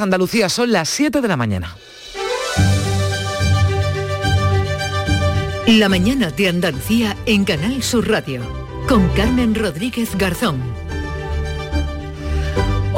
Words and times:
Andalucía 0.00 0.48
son 0.48 0.72
las 0.72 0.88
7 0.88 1.20
de 1.20 1.28
la 1.28 1.36
mañana. 1.36 1.76
La 5.66 5.88
mañana 5.88 6.30
de 6.30 6.48
Andalucía 6.48 7.16
en 7.26 7.44
Canal 7.44 7.82
Sur 7.82 8.08
Radio 8.08 8.42
con 8.88 9.08
Carmen 9.10 9.54
Rodríguez 9.54 10.16
Garzón. 10.16 10.75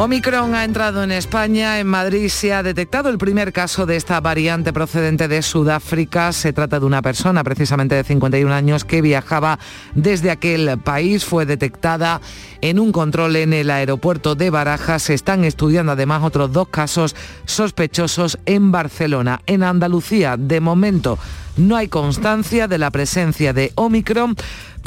Omicron 0.00 0.54
ha 0.54 0.62
entrado 0.62 1.02
en 1.02 1.10
España. 1.10 1.80
En 1.80 1.88
Madrid 1.88 2.28
se 2.28 2.54
ha 2.54 2.62
detectado 2.62 3.08
el 3.08 3.18
primer 3.18 3.52
caso 3.52 3.84
de 3.84 3.96
esta 3.96 4.20
variante 4.20 4.72
procedente 4.72 5.26
de 5.26 5.42
Sudáfrica. 5.42 6.32
Se 6.32 6.52
trata 6.52 6.78
de 6.78 6.86
una 6.86 7.02
persona 7.02 7.42
precisamente 7.42 7.96
de 7.96 8.04
51 8.04 8.54
años 8.54 8.84
que 8.84 9.02
viajaba 9.02 9.58
desde 9.96 10.30
aquel 10.30 10.78
país. 10.78 11.24
Fue 11.24 11.46
detectada 11.46 12.20
en 12.60 12.78
un 12.78 12.92
control 12.92 13.34
en 13.34 13.52
el 13.52 13.72
aeropuerto 13.72 14.36
de 14.36 14.50
Barajas. 14.50 15.02
Se 15.02 15.14
están 15.14 15.42
estudiando 15.42 15.90
además 15.90 16.22
otros 16.22 16.52
dos 16.52 16.68
casos 16.68 17.16
sospechosos 17.44 18.38
en 18.46 18.70
Barcelona. 18.70 19.40
En 19.46 19.64
Andalucía, 19.64 20.36
de 20.38 20.60
momento, 20.60 21.18
no 21.56 21.74
hay 21.74 21.88
constancia 21.88 22.68
de 22.68 22.78
la 22.78 22.92
presencia 22.92 23.52
de 23.52 23.72
Omicron, 23.74 24.36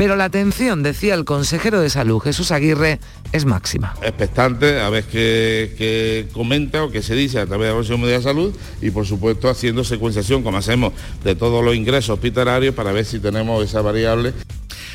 pero 0.01 0.15
la 0.15 0.25
atención, 0.25 0.81
decía 0.81 1.13
el 1.13 1.25
consejero 1.25 1.79
de 1.79 1.91
salud, 1.91 2.19
Jesús 2.19 2.49
Aguirre, 2.49 2.99
es 3.31 3.45
máxima. 3.45 3.93
Expectante 4.01 4.79
a 4.79 4.89
ver 4.89 5.03
qué, 5.03 6.27
comenta 6.33 6.83
o 6.83 6.89
qué 6.89 7.03
se 7.03 7.13
dice 7.13 7.39
a 7.39 7.45
través 7.45 7.67
de 7.67 7.73
la 7.73 7.77
Consejo 7.77 8.07
de 8.07 8.19
Salud 8.19 8.51
y 8.81 8.89
por 8.89 9.05
supuesto 9.05 9.47
haciendo 9.47 9.83
secuenciación 9.83 10.41
como 10.41 10.57
hacemos 10.57 10.93
de 11.23 11.35
todos 11.35 11.63
los 11.63 11.75
ingresos 11.75 12.09
hospitalarios 12.09 12.73
para 12.73 12.91
ver 12.91 13.05
si 13.05 13.19
tenemos 13.19 13.63
esa 13.63 13.83
variable. 13.83 14.33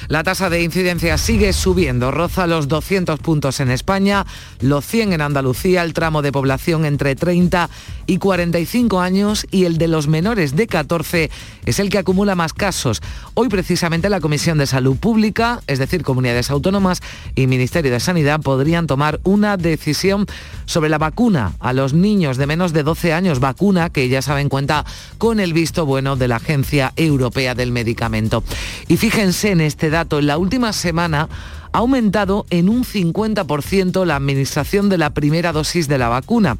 La 0.08 0.22
tasa 0.22 0.50
de 0.50 0.62
incidencia 0.62 1.18
sigue 1.18 1.52
subiendo, 1.52 2.10
roza 2.10 2.46
los 2.46 2.68
200 2.68 3.18
puntos 3.20 3.60
en 3.60 3.70
España, 3.70 4.24
los 4.60 4.84
100 4.86 5.12
en 5.12 5.20
Andalucía, 5.20 5.82
el 5.82 5.94
tramo 5.94 6.22
de 6.22 6.32
población 6.32 6.84
entre 6.84 7.16
30 7.16 7.70
y 8.06 8.18
45 8.18 9.00
años 9.00 9.46
y 9.50 9.64
el 9.64 9.78
de 9.78 9.88
los 9.88 10.08
menores 10.08 10.56
de 10.56 10.66
14 10.66 11.30
es 11.64 11.78
el 11.78 11.90
que 11.90 11.98
acumula 11.98 12.34
más 12.34 12.52
casos. 12.52 13.02
Hoy 13.34 13.48
precisamente 13.48 14.08
la 14.08 14.20
Comisión 14.20 14.58
de 14.58 14.66
Salud 14.66 14.96
Pública, 14.96 15.60
es 15.66 15.78
decir, 15.78 16.02
comunidades 16.02 16.50
autónomas 16.50 17.00
y 17.34 17.46
Ministerio 17.46 17.90
de 17.90 18.00
Sanidad 18.00 18.40
podrían 18.40 18.86
tomar 18.86 19.20
una 19.24 19.56
decisión 19.56 20.26
sobre 20.64 20.90
la 20.90 20.98
vacuna 20.98 21.52
a 21.60 21.72
los 21.72 21.92
niños 21.92 22.36
de 22.36 22.46
menos 22.46 22.72
de 22.72 22.82
12 22.82 23.12
años, 23.12 23.40
vacuna 23.40 23.90
que 23.90 24.08
ya 24.08 24.22
saben 24.22 24.48
cuenta 24.48 24.84
con 25.18 25.40
el 25.40 25.52
visto 25.52 25.86
bueno 25.86 26.16
de 26.16 26.28
la 26.28 26.36
Agencia 26.36 26.92
Europea 26.96 27.54
del 27.54 27.72
Medicamento. 27.72 28.42
Y 28.88 28.96
fíjense 28.96 29.50
en 29.50 29.60
este 29.60 29.90
dato, 29.90 30.18
en 30.18 30.26
la 30.26 30.38
última 30.38 30.72
semana 30.72 31.28
ha 31.72 31.78
aumentado 31.78 32.46
en 32.50 32.68
un 32.68 32.84
50% 32.84 34.04
la 34.04 34.16
administración 34.16 34.88
de 34.88 34.98
la 34.98 35.10
primera 35.10 35.52
dosis 35.52 35.88
de 35.88 35.98
la 35.98 36.08
vacuna. 36.08 36.56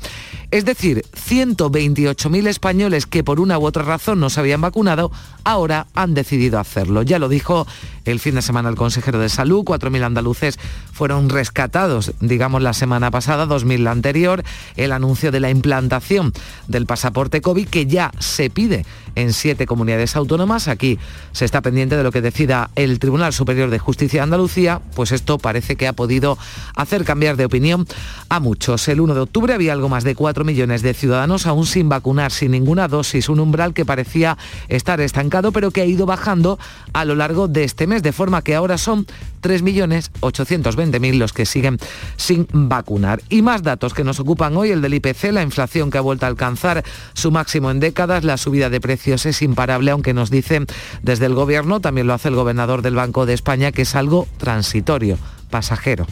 Es 0.50 0.64
decir, 0.64 1.04
128.000 1.28 2.46
españoles 2.46 3.06
que 3.06 3.24
por 3.24 3.40
una 3.40 3.58
u 3.58 3.66
otra 3.66 3.82
razón 3.82 4.20
no 4.20 4.30
se 4.30 4.40
habían 4.40 4.60
vacunado, 4.60 5.10
ahora 5.46 5.86
han 5.94 6.12
decidido 6.12 6.58
hacerlo. 6.58 7.02
Ya 7.02 7.20
lo 7.20 7.28
dijo 7.28 7.66
el 8.04 8.20
fin 8.20 8.34
de 8.34 8.42
semana 8.42 8.68
el 8.68 8.74
consejero 8.74 9.18
de 9.18 9.28
salud, 9.28 9.64
4.000 9.64 10.04
andaluces 10.04 10.58
fueron 10.92 11.28
rescatados, 11.28 12.12
digamos, 12.20 12.62
la 12.62 12.72
semana 12.72 13.10
pasada, 13.10 13.46
2.000 13.46 13.78
la 13.78 13.92
anterior, 13.92 14.42
el 14.76 14.92
anuncio 14.92 15.30
de 15.30 15.40
la 15.40 15.50
implantación 15.50 16.32
del 16.66 16.86
pasaporte 16.86 17.40
COVID 17.40 17.68
que 17.68 17.86
ya 17.86 18.12
se 18.18 18.50
pide 18.50 18.84
en 19.14 19.32
siete 19.32 19.66
comunidades 19.66 20.14
autónomas. 20.14 20.68
Aquí 20.68 20.98
se 21.32 21.44
está 21.44 21.62
pendiente 21.62 21.96
de 21.96 22.02
lo 22.02 22.12
que 22.12 22.20
decida 22.20 22.70
el 22.76 22.98
Tribunal 22.98 23.32
Superior 23.32 23.70
de 23.70 23.78
Justicia 23.78 24.20
de 24.20 24.24
Andalucía, 24.24 24.80
pues 24.94 25.12
esto 25.12 25.38
parece 25.38 25.76
que 25.76 25.88
ha 25.88 25.92
podido 25.92 26.38
hacer 26.74 27.04
cambiar 27.04 27.36
de 27.36 27.44
opinión 27.44 27.86
a 28.28 28.40
muchos. 28.40 28.86
El 28.88 29.00
1 29.00 29.14
de 29.14 29.20
octubre 29.20 29.54
había 29.54 29.72
algo 29.72 29.88
más 29.88 30.04
de 30.04 30.14
4 30.14 30.44
millones 30.44 30.82
de 30.82 30.94
ciudadanos 30.94 31.46
aún 31.46 31.66
sin 31.66 31.88
vacunar, 31.88 32.30
sin 32.30 32.52
ninguna 32.52 32.88
dosis, 32.88 33.28
un 33.28 33.40
umbral 33.40 33.74
que 33.74 33.84
parecía 33.84 34.38
estar 34.68 35.00
estancado, 35.00 35.35
pero 35.52 35.70
que 35.70 35.80
ha 35.80 35.86
ido 35.86 36.06
bajando 36.06 36.58
a 36.92 37.04
lo 37.04 37.14
largo 37.14 37.48
de 37.48 37.64
este 37.64 37.86
mes, 37.86 38.02
de 38.02 38.12
forma 38.12 38.42
que 38.42 38.54
ahora 38.54 38.78
son 38.78 39.06
3.820.000 39.42 41.18
los 41.18 41.32
que 41.32 41.46
siguen 41.46 41.78
sin 42.16 42.46
vacunar. 42.52 43.22
Y 43.28 43.42
más 43.42 43.62
datos 43.62 43.94
que 43.94 44.04
nos 44.04 44.20
ocupan 44.20 44.56
hoy, 44.56 44.70
el 44.70 44.82
del 44.82 44.94
IPC, 44.94 45.32
la 45.32 45.42
inflación 45.42 45.90
que 45.90 45.98
ha 45.98 46.00
vuelto 46.00 46.26
a 46.26 46.28
alcanzar 46.28 46.84
su 47.14 47.30
máximo 47.30 47.70
en 47.70 47.80
décadas, 47.80 48.24
la 48.24 48.36
subida 48.36 48.70
de 48.70 48.80
precios 48.80 49.26
es 49.26 49.42
imparable, 49.42 49.90
aunque 49.90 50.14
nos 50.14 50.30
dicen 50.30 50.66
desde 51.02 51.26
el 51.26 51.34
Gobierno, 51.34 51.80
también 51.80 52.06
lo 52.06 52.14
hace 52.14 52.28
el 52.28 52.34
gobernador 52.34 52.82
del 52.82 52.94
Banco 52.94 53.26
de 53.26 53.34
España, 53.34 53.72
que 53.72 53.82
es 53.82 53.94
algo 53.94 54.26
transitorio, 54.38 55.18
pasajero. 55.50 56.06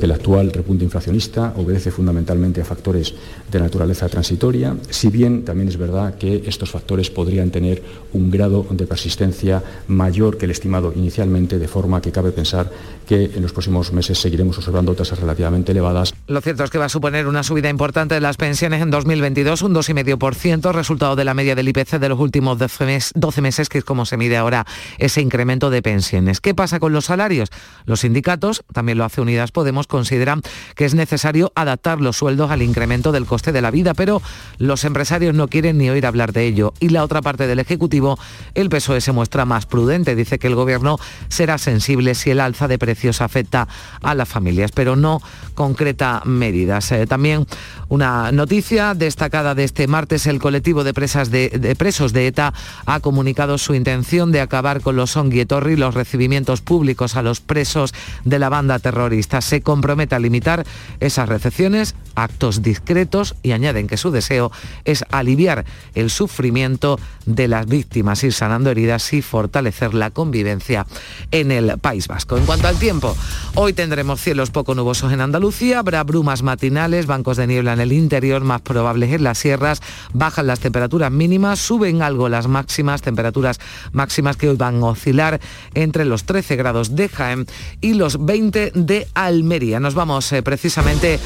El 0.00 0.10
actual 0.10 0.52
repunte 0.52 0.84
inflacionista 0.84 1.52
obedece 1.56 1.90
fundamentalmente 1.90 2.60
a 2.60 2.64
factores 2.64 3.14
de 3.58 3.64
naturaleza 3.64 4.08
transitoria, 4.08 4.76
si 4.90 5.08
bien 5.08 5.44
también 5.44 5.68
es 5.68 5.76
verdad 5.76 6.16
que 6.18 6.42
estos 6.46 6.70
factores 6.70 7.10
podrían 7.10 7.50
tener 7.50 7.82
un 8.12 8.30
grado 8.30 8.66
de 8.70 8.86
persistencia 8.86 9.62
mayor 9.88 10.36
que 10.36 10.44
el 10.44 10.50
estimado 10.50 10.92
inicialmente, 10.94 11.58
de 11.58 11.68
forma 11.68 12.02
que 12.02 12.12
cabe 12.12 12.32
pensar 12.32 12.70
que 13.06 13.24
en 13.24 13.42
los 13.42 13.52
próximos 13.52 13.92
meses 13.92 14.18
seguiremos 14.18 14.56
observando 14.58 14.94
tasas 14.94 15.18
relativamente 15.18 15.72
elevadas. 15.72 16.14
Lo 16.26 16.40
cierto 16.40 16.64
es 16.64 16.70
que 16.70 16.78
va 16.78 16.86
a 16.86 16.88
suponer 16.88 17.26
una 17.26 17.42
subida 17.42 17.68
importante 17.68 18.14
de 18.14 18.20
las 18.20 18.36
pensiones 18.36 18.82
en 18.82 18.90
2022, 18.90 19.62
un 19.62 19.74
2,5%, 19.74 20.72
resultado 20.72 21.14
de 21.14 21.24
la 21.24 21.34
media 21.34 21.54
del 21.54 21.68
IPC 21.68 21.98
de 21.98 22.08
los 22.08 22.18
últimos 22.18 22.58
12 22.58 23.40
meses, 23.40 23.68
que 23.68 23.78
es 23.78 23.84
como 23.84 24.06
se 24.06 24.16
mide 24.16 24.36
ahora 24.36 24.66
ese 24.98 25.20
incremento 25.20 25.70
de 25.70 25.82
pensiones. 25.82 26.40
¿Qué 26.40 26.54
pasa 26.54 26.80
con 26.80 26.92
los 26.92 27.04
salarios? 27.04 27.50
Los 27.84 28.00
sindicatos, 28.00 28.64
también 28.72 28.98
lo 28.98 29.04
hace 29.04 29.20
Unidas 29.20 29.52
Podemos, 29.52 29.86
consideran 29.86 30.42
que 30.74 30.86
es 30.86 30.94
necesario 30.94 31.52
adaptar 31.54 32.00
los 32.00 32.16
sueldos 32.16 32.50
al 32.50 32.62
incremento 32.62 33.12
del 33.12 33.26
coste 33.26 33.43
de 33.52 33.62
la 33.62 33.70
vida, 33.70 33.94
pero 33.94 34.22
los 34.58 34.84
empresarios 34.84 35.34
no 35.34 35.48
quieren 35.48 35.78
ni 35.78 35.90
oír 35.90 36.06
hablar 36.06 36.32
de 36.32 36.46
ello. 36.46 36.72
Y 36.80 36.90
la 36.90 37.02
otra 37.02 37.22
parte 37.22 37.46
del 37.46 37.58
Ejecutivo, 37.58 38.18
el 38.54 38.68
PSOE 38.68 39.00
se 39.00 39.12
muestra 39.12 39.44
más 39.44 39.66
prudente, 39.66 40.14
dice 40.14 40.38
que 40.38 40.46
el 40.46 40.54
Gobierno 40.54 40.98
será 41.28 41.58
sensible 41.58 42.14
si 42.14 42.30
el 42.30 42.40
alza 42.40 42.68
de 42.68 42.78
precios 42.78 43.20
afecta 43.20 43.68
a 44.02 44.14
las 44.14 44.28
familias, 44.28 44.70
pero 44.72 44.96
no 44.96 45.20
concreta 45.54 46.22
medidas. 46.24 46.92
Eh, 46.92 47.06
también 47.06 47.46
una 47.88 48.32
noticia 48.32 48.94
destacada 48.94 49.54
de 49.54 49.64
este 49.64 49.86
martes, 49.86 50.26
el 50.26 50.38
colectivo 50.38 50.84
de, 50.84 50.94
presas 50.94 51.30
de, 51.30 51.74
presos 51.78 52.12
de 52.12 52.26
ETA 52.26 52.54
ha 52.86 53.00
comunicado 53.00 53.58
su 53.58 53.74
intención 53.74 54.32
de 54.32 54.40
acabar 54.40 54.80
con 54.80 54.96
los 54.96 55.16
y 55.24 55.76
los 55.76 55.94
recibimientos 55.94 56.60
públicos 56.60 57.16
a 57.16 57.22
los 57.22 57.40
presos 57.40 57.94
de 58.24 58.38
la 58.38 58.48
banda 58.48 58.78
terrorista. 58.78 59.40
Se 59.40 59.62
compromete 59.62 60.14
a 60.14 60.18
limitar 60.18 60.64
esas 61.00 61.28
recepciones, 61.28 61.94
actos 62.14 62.62
discretos 62.62 63.33
y 63.42 63.52
añaden 63.52 63.86
que 63.86 63.96
su 63.96 64.10
deseo 64.10 64.50
es 64.84 65.04
aliviar 65.10 65.64
el 65.94 66.10
sufrimiento 66.10 66.98
de 67.26 67.48
las 67.48 67.66
víctimas, 67.66 68.22
ir 68.24 68.32
sanando 68.32 68.70
heridas 68.70 69.12
y 69.12 69.22
fortalecer 69.22 69.94
la 69.94 70.10
convivencia 70.10 70.86
en 71.30 71.50
el 71.50 71.78
País 71.78 72.08
Vasco. 72.08 72.36
En 72.36 72.46
cuanto 72.46 72.68
al 72.68 72.78
tiempo, 72.78 73.16
hoy 73.54 73.72
tendremos 73.72 74.20
cielos 74.20 74.50
poco 74.50 74.74
nubosos 74.74 75.12
en 75.12 75.20
Andalucía, 75.20 75.78
habrá 75.78 76.02
brumas 76.04 76.42
matinales, 76.42 77.06
bancos 77.06 77.36
de 77.36 77.46
niebla 77.46 77.72
en 77.72 77.80
el 77.80 77.92
interior, 77.92 78.42
más 78.42 78.60
probables 78.60 79.12
en 79.12 79.24
las 79.24 79.38
sierras, 79.38 79.80
bajan 80.12 80.46
las 80.46 80.60
temperaturas 80.60 81.10
mínimas, 81.10 81.58
suben 81.58 82.02
algo 82.02 82.28
las 82.28 82.48
máximas, 82.48 83.02
temperaturas 83.02 83.58
máximas 83.92 84.36
que 84.36 84.48
hoy 84.48 84.56
van 84.56 84.82
a 84.82 84.86
oscilar 84.86 85.40
entre 85.74 86.04
los 86.04 86.24
13 86.24 86.56
grados 86.56 86.96
de 86.96 87.08
Jaén 87.08 87.46
y 87.80 87.94
los 87.94 88.24
20 88.24 88.72
de 88.74 89.08
Almería. 89.14 89.80
Nos 89.80 89.94
vamos 89.94 90.30
eh, 90.32 90.42
precisamente 90.42 91.18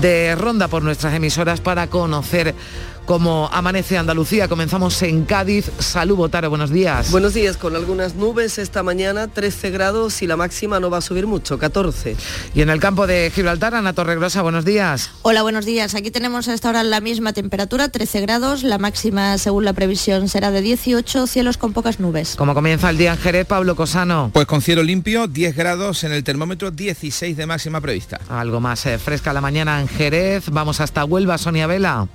de 0.00 0.34
ronda 0.36 0.68
por 0.68 0.82
nuestras 0.82 1.12
emisoras 1.32 1.62
para 1.62 1.86
conocer 1.86 2.54
como 3.04 3.48
amanece 3.52 3.98
Andalucía. 3.98 4.48
Comenzamos 4.48 5.00
en 5.02 5.24
Cádiz. 5.24 5.70
Salud, 5.78 6.16
Botaro, 6.16 6.48
buenos 6.50 6.70
días. 6.70 7.10
Buenos 7.10 7.34
días, 7.34 7.56
con 7.56 7.76
algunas 7.76 8.14
nubes 8.14 8.58
esta 8.58 8.82
mañana, 8.82 9.28
13 9.28 9.70
grados 9.70 10.22
y 10.22 10.26
la 10.26 10.36
máxima 10.36 10.80
no 10.80 10.90
va 10.90 10.98
a 10.98 11.00
subir 11.00 11.26
mucho, 11.26 11.58
14. 11.58 12.16
Y 12.54 12.62
en 12.62 12.70
el 12.70 12.80
campo 12.80 13.06
de 13.06 13.30
Gibraltar, 13.34 13.74
Ana 13.74 13.92
Torregrosa, 13.92 14.42
buenos 14.42 14.64
días. 14.64 15.10
Hola, 15.22 15.42
buenos 15.42 15.64
días. 15.64 15.94
Aquí 15.94 16.10
tenemos 16.10 16.48
a 16.48 16.54
esta 16.54 16.68
hora 16.68 16.84
la 16.84 17.00
misma 17.00 17.32
temperatura, 17.32 17.88
13 17.88 18.20
grados. 18.20 18.62
La 18.62 18.78
máxima, 18.78 19.38
según 19.38 19.64
la 19.64 19.72
previsión, 19.72 20.28
será 20.28 20.50
de 20.50 20.60
18, 20.60 21.26
cielos 21.26 21.56
con 21.56 21.72
pocas 21.72 22.00
nubes. 22.00 22.34
¿Cómo 22.36 22.54
comienza 22.54 22.90
el 22.90 22.98
día 22.98 23.12
en 23.12 23.18
Jerez, 23.18 23.46
Pablo 23.46 23.76
Cosano? 23.76 24.30
Pues 24.32 24.46
con 24.46 24.62
cielo 24.62 24.82
limpio, 24.82 25.26
10 25.26 25.56
grados 25.56 26.04
en 26.04 26.12
el 26.12 26.24
termómetro, 26.24 26.70
16 26.70 27.36
de 27.36 27.46
máxima 27.46 27.80
prevista. 27.80 28.20
Algo 28.28 28.60
más 28.60 28.86
eh, 28.86 28.98
fresca 28.98 29.32
la 29.32 29.40
mañana 29.40 29.80
en 29.80 29.88
Jerez. 29.88 30.50
Vamos 30.50 30.80
hasta 30.80 31.04
Huelva, 31.04 31.38
Sonia 31.38 31.66
Vela. 31.66 32.08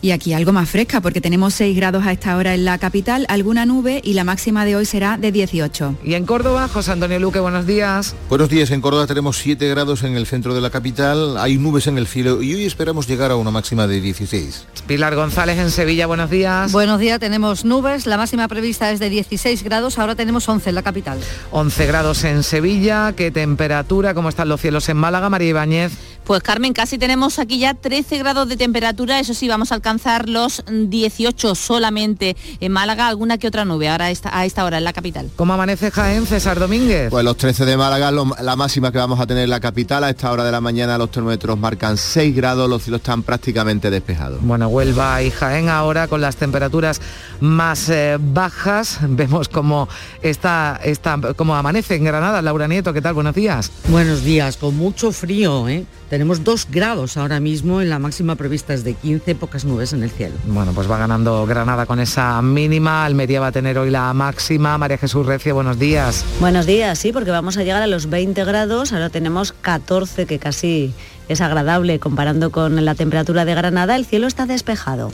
Y 0.00 0.12
aquí 0.12 0.32
algo 0.32 0.52
más 0.52 0.70
fresca 0.70 1.00
porque 1.00 1.20
tenemos 1.20 1.54
6 1.54 1.76
grados 1.76 2.06
a 2.06 2.12
esta 2.12 2.36
hora 2.36 2.54
en 2.54 2.64
la 2.64 2.78
capital, 2.78 3.26
alguna 3.28 3.66
nube 3.66 4.00
y 4.04 4.12
la 4.12 4.22
máxima 4.22 4.64
de 4.64 4.76
hoy 4.76 4.84
será 4.84 5.16
de 5.16 5.32
18. 5.32 5.96
Y 6.04 6.14
en 6.14 6.24
Córdoba, 6.24 6.68
José 6.68 6.92
Antonio 6.92 7.18
Luque, 7.18 7.40
buenos 7.40 7.66
días. 7.66 8.14
Buenos 8.28 8.48
días, 8.48 8.70
en 8.70 8.80
Córdoba 8.80 9.08
tenemos 9.08 9.38
7 9.38 9.68
grados 9.68 10.04
en 10.04 10.16
el 10.16 10.26
centro 10.26 10.54
de 10.54 10.60
la 10.60 10.70
capital, 10.70 11.36
hay 11.36 11.58
nubes 11.58 11.88
en 11.88 11.98
el 11.98 12.06
cielo 12.06 12.42
y 12.42 12.54
hoy 12.54 12.64
esperamos 12.64 13.08
llegar 13.08 13.32
a 13.32 13.36
una 13.36 13.50
máxima 13.50 13.88
de 13.88 14.00
16. 14.00 14.66
Pilar 14.86 15.16
González 15.16 15.58
en 15.58 15.70
Sevilla, 15.70 16.06
buenos 16.06 16.30
días. 16.30 16.70
Buenos 16.70 17.00
días, 17.00 17.18
tenemos 17.18 17.64
nubes, 17.64 18.06
la 18.06 18.16
máxima 18.16 18.46
prevista 18.46 18.92
es 18.92 19.00
de 19.00 19.10
16 19.10 19.64
grados, 19.64 19.98
ahora 19.98 20.14
tenemos 20.14 20.48
11 20.48 20.68
en 20.68 20.74
la 20.76 20.82
capital. 20.82 21.18
11 21.50 21.86
grados 21.86 22.22
en 22.22 22.44
Sevilla, 22.44 23.14
¿qué 23.16 23.32
temperatura? 23.32 24.14
¿Cómo 24.14 24.28
están 24.28 24.48
los 24.48 24.60
cielos 24.60 24.88
en 24.88 24.96
Málaga, 24.96 25.28
María 25.28 25.48
Ibáñez? 25.48 25.92
Pues 26.28 26.42
Carmen, 26.42 26.74
casi 26.74 26.98
tenemos 26.98 27.38
aquí 27.38 27.58
ya 27.58 27.72
13 27.72 28.18
grados 28.18 28.50
de 28.50 28.58
temperatura, 28.58 29.18
eso 29.18 29.32
sí, 29.32 29.48
vamos 29.48 29.72
a 29.72 29.76
alcanzar 29.76 30.28
los 30.28 30.62
18 30.70 31.54
solamente 31.54 32.36
en 32.60 32.70
Málaga, 32.70 33.08
alguna 33.08 33.38
que 33.38 33.48
otra 33.48 33.64
nube 33.64 33.88
ahora 33.88 34.04
a 34.04 34.10
esta, 34.10 34.38
a 34.38 34.44
esta 34.44 34.66
hora 34.66 34.76
en 34.76 34.84
la 34.84 34.92
capital. 34.92 35.30
¿Cómo 35.36 35.54
amanece 35.54 35.90
Jaén, 35.90 36.26
César 36.26 36.58
Domínguez? 36.58 37.08
Pues 37.08 37.24
los 37.24 37.34
13 37.38 37.64
de 37.64 37.78
Málaga, 37.78 38.10
lo, 38.10 38.26
la 38.42 38.56
máxima 38.56 38.92
que 38.92 38.98
vamos 38.98 39.18
a 39.20 39.26
tener 39.26 39.44
en 39.44 39.48
la 39.48 39.60
capital, 39.60 40.04
a 40.04 40.10
esta 40.10 40.30
hora 40.30 40.44
de 40.44 40.52
la 40.52 40.60
mañana 40.60 40.98
los 40.98 41.10
termómetros 41.10 41.58
marcan 41.58 41.96
6 41.96 42.36
grados, 42.36 42.68
los 42.68 42.82
cielos 42.82 43.00
están 43.00 43.22
prácticamente 43.22 43.88
despejados. 43.88 44.42
Bueno, 44.42 44.68
Huelva 44.68 45.22
y 45.22 45.30
Jaén 45.30 45.70
ahora 45.70 46.08
con 46.08 46.20
las 46.20 46.36
temperaturas 46.36 47.00
más 47.40 47.88
eh, 47.88 48.18
bajas, 48.20 48.98
vemos 49.00 49.48
cómo 49.48 49.88
está, 50.20 50.78
está, 50.84 51.18
cómo 51.36 51.56
amanece 51.56 51.94
en 51.94 52.04
Granada. 52.04 52.42
Laura 52.42 52.68
Nieto, 52.68 52.92
¿qué 52.92 53.00
tal? 53.00 53.14
Buenos 53.14 53.34
días. 53.34 53.72
Buenos 53.88 54.24
días, 54.24 54.58
con 54.58 54.76
mucho 54.76 55.10
frío, 55.10 55.66
¿eh? 55.70 55.86
Tenemos 56.18 56.42
dos 56.42 56.66
grados 56.68 57.16
ahora 57.16 57.38
mismo, 57.38 57.80
en 57.80 57.90
la 57.90 58.00
máxima 58.00 58.34
prevista 58.34 58.74
es 58.74 58.82
de 58.82 58.94
15, 58.94 59.36
pocas 59.36 59.64
nubes 59.64 59.92
en 59.92 60.02
el 60.02 60.10
cielo. 60.10 60.34
Bueno, 60.46 60.72
pues 60.72 60.90
va 60.90 60.98
ganando 60.98 61.46
Granada 61.46 61.86
con 61.86 62.00
esa 62.00 62.42
mínima, 62.42 63.04
Almería 63.04 63.38
va 63.38 63.46
a 63.46 63.52
tener 63.52 63.78
hoy 63.78 63.90
la 63.90 64.12
máxima. 64.14 64.76
María 64.78 64.98
Jesús 64.98 65.24
Recio, 65.24 65.54
buenos 65.54 65.78
días. 65.78 66.24
Buenos 66.40 66.66
días, 66.66 66.98
sí, 66.98 67.12
porque 67.12 67.30
vamos 67.30 67.56
a 67.56 67.62
llegar 67.62 67.82
a 67.82 67.86
los 67.86 68.10
20 68.10 68.42
grados, 68.42 68.92
ahora 68.92 69.10
tenemos 69.10 69.52
14, 69.52 70.26
que 70.26 70.40
casi 70.40 70.92
es 71.28 71.40
agradable 71.40 72.00
comparando 72.00 72.50
con 72.50 72.84
la 72.84 72.96
temperatura 72.96 73.44
de 73.44 73.54
Granada, 73.54 73.94
el 73.94 74.04
cielo 74.04 74.26
está 74.26 74.44
despejado. 74.44 75.12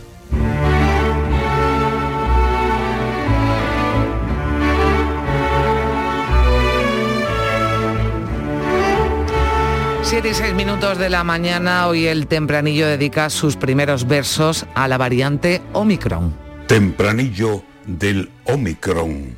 7 10.15 10.29
y 10.29 10.35
6 10.35 10.55
minutos 10.55 10.97
de 10.97 11.11
la 11.11 11.25
mañana, 11.25 11.89
hoy 11.89 12.07
el 12.07 12.29
Tempranillo 12.29 12.87
dedica 12.87 13.29
sus 13.31 13.57
primeros 13.57 14.07
versos 14.07 14.65
a 14.77 14.87
la 14.87 14.97
variante 14.97 15.61
Omicron. 15.73 16.33
Tempranillo 16.69 17.65
del 17.85 18.31
Omicron. 18.45 19.37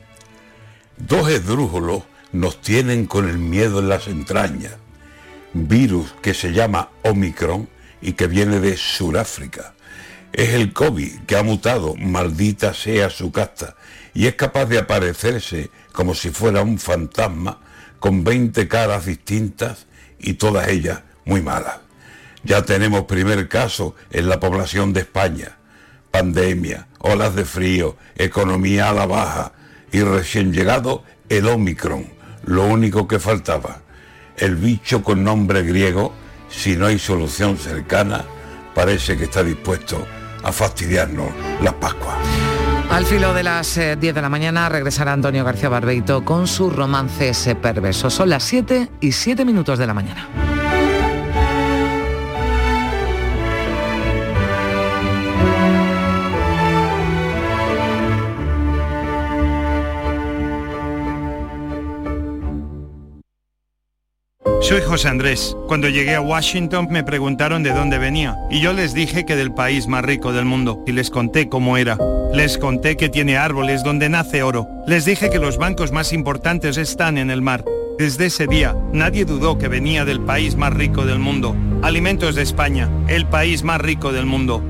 Dos 0.99 1.31
esdrújulos 1.31 2.03
nos 2.33 2.61
tienen 2.61 3.07
con 3.07 3.27
el 3.27 3.39
miedo 3.39 3.79
en 3.79 3.89
las 3.89 4.07
entrañas. 4.07 4.75
Virus 5.55 6.15
que 6.21 6.35
se 6.35 6.53
llama 6.53 6.91
Omicron 7.05 7.71
y 8.03 8.13
que 8.13 8.27
viene 8.27 8.61
de 8.61 8.77
Sudáfrica. 8.77 9.73
Es 10.35 10.51
el 10.51 10.75
COVID 10.75 11.21
que 11.21 11.39
ha 11.39 11.43
mutado, 11.43 11.95
maldita 11.97 12.75
sea 12.75 13.09
su 13.09 13.33
casta, 13.33 13.77
y 14.13 14.27
es 14.27 14.35
capaz 14.35 14.67
de 14.67 14.77
aparecerse 14.77 15.71
como 15.93 16.15
si 16.15 16.29
fuera 16.29 16.61
un 16.61 16.79
fantasma 16.79 17.61
con 17.99 18.25
20 18.25 18.69
caras 18.69 19.07
distintas 19.07 19.87
y 20.19 20.35
todas 20.35 20.69
ellas 20.69 21.03
muy 21.25 21.43
malas. 21.43 21.79
Ya 22.43 22.63
tenemos 22.63 23.05
primer 23.05 23.49
caso 23.49 23.95
en 24.11 24.29
la 24.29 24.39
población 24.39 24.93
de 24.93 25.01
España. 25.01 25.57
Pandemia, 26.11 26.87
olas 27.01 27.35
de 27.35 27.45
frío, 27.45 27.97
economía 28.17 28.89
a 28.91 28.95
la 28.95 29.07
baja 29.07 29.53
y 29.93 30.01
recién 30.01 30.53
llegado 30.53 31.05
el 31.29 31.49
Omicron, 31.49 32.07
lo 32.45 32.65
único 32.65 33.09
que 33.09 33.19
faltaba. 33.19 33.83
El 34.37 34.57
bicho 34.57 35.03
con 35.03 35.25
nombre 35.25 35.63
griego, 35.63 36.15
si 36.49 36.77
no 36.77 36.87
hay 36.87 36.99
solución 36.99 37.59
cercana, 37.59 38.25
parece 38.75 39.17
que 39.17 39.25
está 39.25 39.43
dispuesto 39.43 40.07
a 40.43 40.53
fastidiarnos 40.53 41.31
las 41.61 41.75
Pascuas. 41.75 42.56
Al 42.91 43.05
filo 43.05 43.35
de 43.35 43.43
las 43.43 43.75
10 43.75 43.87
eh, 43.87 43.97
de 43.97 44.23
la 44.23 44.29
mañana 44.29 44.69
regresará 44.69 45.13
Antonio 45.13 45.45
García 45.45 45.69
Barbeito 45.69 46.25
con 46.25 46.47
su 46.47 46.71
romance 46.71 47.31
ese 47.31 47.55
perverso. 47.55 48.11
Son 48.11 48.31
las 48.31 48.45
7 48.45 48.91
y 49.01 49.13
7 49.13 49.45
minutos 49.45 49.79
de 49.79 49.87
la 49.87 49.95
mañana. 49.95 50.29
Soy 64.67 64.81
José 64.81 65.07
Andrés. 65.07 65.57
Cuando 65.69 65.89
llegué 65.89 66.17
a 66.17 66.21
Washington 66.21 66.89
me 66.91 67.05
preguntaron 67.05 67.63
de 67.63 67.71
dónde 67.71 67.99
venía 67.99 68.37
y 68.51 68.61
yo 68.61 68.73
les 68.73 68.95
dije 68.95 69.25
que 69.25 69.37
del 69.37 69.55
país 69.55 69.87
más 69.87 70.05
rico 70.05 70.33
del 70.33 70.45
mundo 70.45 70.83
y 70.89 70.91
les 70.91 71.09
conté 71.09 71.49
cómo 71.49 71.77
era. 71.77 71.97
Les 72.35 72.59
conté 72.59 72.97
que 72.97 73.09
tiene 73.09 73.37
árboles 73.37 73.85
donde 73.85 74.09
nace 74.09 74.43
oro. 74.43 74.67
Les 74.89 75.05
dije 75.05 75.31
que 75.31 75.39
los 75.39 75.57
bancos 75.57 75.93
más 75.93 76.13
importantes 76.13 76.79
están 76.79 77.17
en 77.17 77.31
el 77.31 77.43
mar. 77.43 77.65
Desde 77.97 78.27
ese 78.27 78.49
día, 78.49 78.75
nadie 78.93 79.25
dudó 79.25 79.57
que 79.57 79.69
venía 79.69 80.05
del 80.05 80.21
país 80.21 80.57
más 80.57 80.73
rico 80.73 81.07
del 81.07 81.21
mundo. 81.21 81.55
Alimentos 81.83 82.35
de 82.35 82.43
España, 82.43 82.91
el 83.07 83.25
país 83.25 83.63
más 83.63 83.81
rico 83.81 84.11
del 84.11 84.27
mundo. 84.27 84.65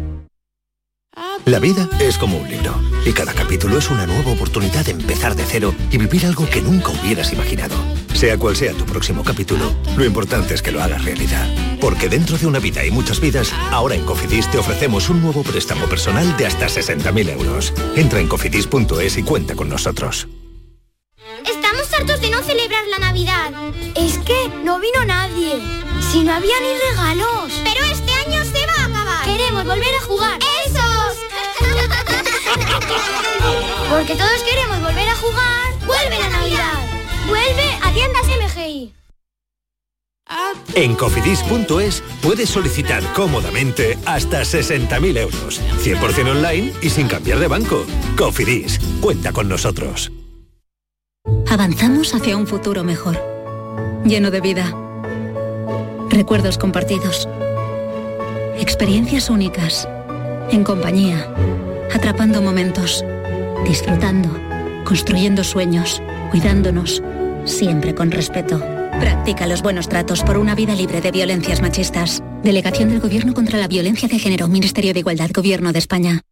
La 1.47 1.59
vida 1.59 1.89
es 2.01 2.19
como 2.19 2.37
un 2.37 2.51
libro 2.51 2.75
y 3.07 3.13
cada 3.13 3.33
capítulo 3.33 3.79
es 3.79 3.91
una 3.91 4.05
nueva 4.05 4.33
oportunidad 4.33 4.85
de 4.85 4.91
empezar 4.91 5.35
de 5.35 5.45
cero 5.47 5.75
y 5.91 5.97
vivir 5.97 6.27
algo 6.27 6.47
que 6.51 6.61
nunca 6.61 6.91
hubieras 6.91 7.33
imaginado. 7.33 7.77
Sea 8.17 8.39
cual 8.39 8.57
sea 8.57 8.73
tu 8.73 8.87
próximo 8.87 9.23
capítulo, 9.23 9.75
lo 9.95 10.03
importante 10.03 10.55
es 10.55 10.63
que 10.63 10.73
lo 10.73 10.83
hagas 10.83 11.05
realidad. 11.05 11.47
Porque 11.79 12.09
dentro 12.09 12.39
de 12.39 12.47
una 12.47 12.59
vida 12.59 12.83
y 12.83 12.91
muchas 12.91 13.21
vidas, 13.21 13.53
ahora 13.71 13.95
en 13.95 14.07
Cofidis 14.07 14.51
te 14.51 14.57
ofrecemos 14.57 15.11
un 15.11 15.21
nuevo 15.21 15.43
préstamo 15.43 15.85
personal 15.85 16.35
de 16.39 16.47
hasta 16.47 16.65
60.000 16.65 17.29
euros. 17.29 17.75
Entra 17.95 18.19
en 18.19 18.27
cofidis.es 18.27 19.19
y 19.19 19.23
cuenta 19.23 19.55
con 19.55 19.69
nosotros. 19.69 20.29
Estamos 21.45 21.93
hartos 21.93 22.19
de 22.23 22.31
no 22.31 22.43
celebrar 22.43 22.87
la 22.89 23.01
Navidad. 23.01 23.53
Es 23.95 24.17
que 24.21 24.49
no 24.65 24.81
vino 24.81 25.05
nadie. 25.05 25.61
Si 26.11 26.25
no 26.25 26.33
había 26.33 26.59
ni 26.61 26.69
regalos. 26.89 27.53
Pero 27.65 27.85
este 27.85 28.13
año 28.13 28.43
se 28.45 28.67
va 28.67 28.77
a 28.81 28.87
acabar. 28.87 29.27
Queremos 29.27 29.67
volver 29.67 29.95
a 29.95 30.01
jugar. 30.01 30.39
¡Esos! 30.65 31.19
Porque 33.91 34.17
todos 34.17 34.43
queremos 34.49 34.81
volver 34.81 35.07
a 35.07 35.17
jugar. 35.17 35.75
¡Vuelve 35.87 36.19
la 36.19 36.31
Navidad! 36.31 36.96
¡Vuelve 37.27 37.79
a 37.83 37.93
tiendas 37.93 38.27
MGI! 38.27 38.93
En 40.75 40.95
cofidis.es 40.97 42.03
puedes 42.21 42.51
solicitar 42.51 43.03
cómodamente 43.15 43.97
hasta 44.05 44.43
60.000 44.43 45.19
euros, 45.19 45.61
100% 45.83 46.31
online 46.31 46.73
y 46.83 46.91
sin 46.91 47.07
cambiar 47.07 47.39
de 47.39 47.47
banco. 47.47 47.87
Cofidis, 48.19 48.81
cuenta 49.01 49.33
con 49.33 49.49
nosotros. 49.49 50.11
Avanzamos 51.49 52.15
hacia 52.15 52.37
un 52.37 52.47
futuro 52.47 52.85
mejor, 52.85 53.19
lleno 54.05 54.31
de 54.31 54.41
vida, 54.41 54.75
recuerdos 56.11 56.59
compartidos, 56.59 57.29
experiencias 58.59 59.31
únicas, 59.31 59.89
en 60.51 60.65
compañía, 60.65 61.33
atrapando 61.95 62.43
momentos, 62.43 63.05
disfrutando, 63.65 64.29
construyendo 64.85 65.45
sueños, 65.45 66.03
cuidándonos, 66.31 67.03
siempre 67.47 67.95
con 67.95 68.11
respeto. 68.11 68.59
Practica 69.01 69.47
los 69.47 69.63
buenos 69.63 69.89
tratos 69.89 70.23
por 70.23 70.37
una 70.39 70.55
vida 70.55 70.75
libre 70.75 71.01
de 71.01 71.11
violencias 71.11 71.63
machistas. 71.63 72.23
Delegación 72.43 72.91
del 72.91 73.01
Gobierno 73.01 73.35
contra 73.35 73.59
la 73.59 73.69
Violencia 73.69 74.09
de 74.09 74.19
Género, 74.19 74.49
Ministerio 74.49 74.93
de 74.93 75.01
Igualdad, 75.01 75.31
Gobierno 75.35 75.73
de 75.73 75.79
España. 75.79 76.23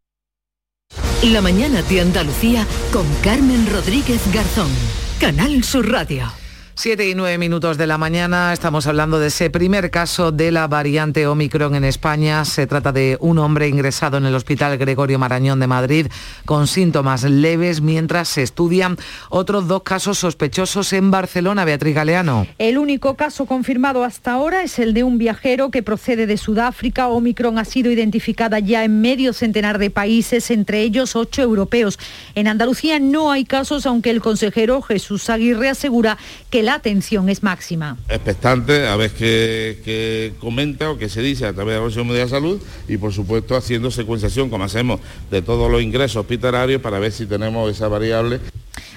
La 1.22 1.40
mañana 1.40 1.82
de 1.82 2.00
Andalucía 2.00 2.66
con 2.92 3.06
Carmen 3.22 3.66
Rodríguez 3.72 4.20
Garzón. 4.32 4.70
Canal 5.18 5.64
Sur 5.64 5.90
Radio. 5.90 6.43
Siete 6.76 7.08
y 7.08 7.14
nueve 7.14 7.38
minutos 7.38 7.78
de 7.78 7.86
la 7.86 7.98
mañana, 7.98 8.52
estamos 8.52 8.88
hablando 8.88 9.20
de 9.20 9.28
ese 9.28 9.48
primer 9.48 9.92
caso 9.92 10.32
de 10.32 10.50
la 10.50 10.66
variante 10.66 11.24
Omicron 11.28 11.76
en 11.76 11.84
España. 11.84 12.44
Se 12.44 12.66
trata 12.66 12.90
de 12.90 13.16
un 13.20 13.38
hombre 13.38 13.68
ingresado 13.68 14.16
en 14.16 14.26
el 14.26 14.34
Hospital 14.34 14.76
Gregorio 14.76 15.20
Marañón 15.20 15.60
de 15.60 15.68
Madrid 15.68 16.08
con 16.44 16.66
síntomas 16.66 17.22
leves 17.22 17.80
mientras 17.80 18.28
se 18.28 18.42
estudian 18.42 18.96
otros 19.30 19.68
dos 19.68 19.84
casos 19.84 20.18
sospechosos 20.18 20.92
en 20.92 21.12
Barcelona. 21.12 21.64
Beatriz 21.64 21.94
Galeano. 21.94 22.44
El 22.58 22.76
único 22.76 23.14
caso 23.14 23.46
confirmado 23.46 24.02
hasta 24.02 24.32
ahora 24.32 24.64
es 24.64 24.80
el 24.80 24.94
de 24.94 25.04
un 25.04 25.16
viajero 25.16 25.70
que 25.70 25.84
procede 25.84 26.26
de 26.26 26.36
Sudáfrica. 26.36 27.06
Omicron 27.06 27.56
ha 27.58 27.64
sido 27.64 27.92
identificada 27.92 28.58
ya 28.58 28.82
en 28.82 29.00
medio 29.00 29.32
centenar 29.32 29.78
de 29.78 29.90
países, 29.90 30.50
entre 30.50 30.80
ellos 30.80 31.14
ocho 31.14 31.40
europeos. 31.40 32.00
En 32.34 32.48
Andalucía 32.48 32.98
no 32.98 33.30
hay 33.30 33.44
casos, 33.44 33.86
aunque 33.86 34.10
el 34.10 34.20
consejero 34.20 34.82
Jesús 34.82 35.30
Aguirre 35.30 35.68
asegura 35.68 36.18
que 36.50 36.63
la 36.64 36.74
atención 36.74 37.28
es 37.28 37.42
máxima. 37.42 37.96
Expectante 38.08 38.86
a 38.86 38.96
ver 38.96 39.10
qué, 39.12 40.32
comenta 40.40 40.90
o 40.90 40.98
qué 40.98 41.08
se 41.08 41.22
dice 41.22 41.46
a 41.46 41.52
través 41.52 41.74
de 41.74 41.74
la 41.74 41.80
Comisión 41.80 42.08
de 42.08 42.28
Salud 42.28 42.60
y 42.88 42.96
por 42.96 43.12
supuesto 43.12 43.56
haciendo 43.56 43.90
secuenciación 43.90 44.50
como 44.50 44.64
hacemos 44.64 45.00
de 45.30 45.42
todos 45.42 45.70
los 45.70 45.82
ingresos 45.82 46.16
hospitalarios 46.16 46.80
para 46.80 46.98
ver 46.98 47.12
si 47.12 47.26
tenemos 47.26 47.70
esa 47.70 47.88
variable. 47.88 48.40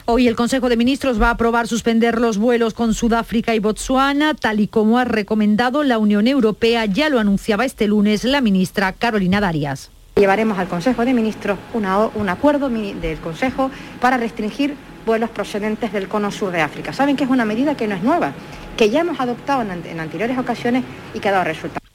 Hoy 0.06 0.30
el 0.30 0.38
Consejo 0.38 0.70
de 0.70 0.78
Ministros 0.78 1.22
va 1.22 1.28
a 1.28 1.32
aprobar 1.32 1.68
suspender 1.68 2.20
los 2.22 2.38
vuelos 2.38 2.74
con 2.74 2.94
Sudáfrica 2.94 3.54
y 3.54 3.60
Botsuana, 3.60 4.34
tal 4.36 4.62
y 4.62 4.68
como 4.68 4.98
ha 4.98 5.04
recomendado 5.04 5.84
la 5.84 5.98
Unión 5.98 6.28
Europea. 6.28 6.86
Ya 6.86 7.10
lo 7.10 7.20
anunciaba 7.20 7.66
este 7.66 7.88
lunes 7.88 8.24
la 8.24 8.40
ministra 8.40 8.94
Carolina 8.94 9.42
Darias. 9.42 9.92
Llevaremos 10.16 10.58
al 10.58 10.70
Consejo 10.70 11.04
de 11.04 11.14
Ministros 11.14 11.60
un 11.74 12.30
acuerdo 12.30 12.70
del 12.70 13.20
Consejo 13.20 13.70
para 14.00 14.18
restringir 14.18 14.76
vuelos 15.08 15.32
procedentes 15.32 15.92
del 15.92 16.08
cono 16.08 16.30
sur 16.30 16.52
de 16.52 16.62
África. 16.62 16.94
Saben 16.94 17.16
que 17.16 17.24
es 17.24 17.30
una 17.32 17.46
medida 17.46 17.76
que 17.76 17.88
no 17.88 17.96
es 17.96 18.04
nueva, 18.04 18.34
que 18.78 18.92
ya 18.92 19.00
hemos 19.00 19.20
adoptado 19.20 19.64
en, 19.64 19.72
en 19.72 20.00
anteriores 20.00 20.38
ocasiones 20.38 20.84
y 21.16 21.20
que 21.20 21.30
ha 21.30 21.32
dado 21.32 21.46
resultados. 21.46 21.88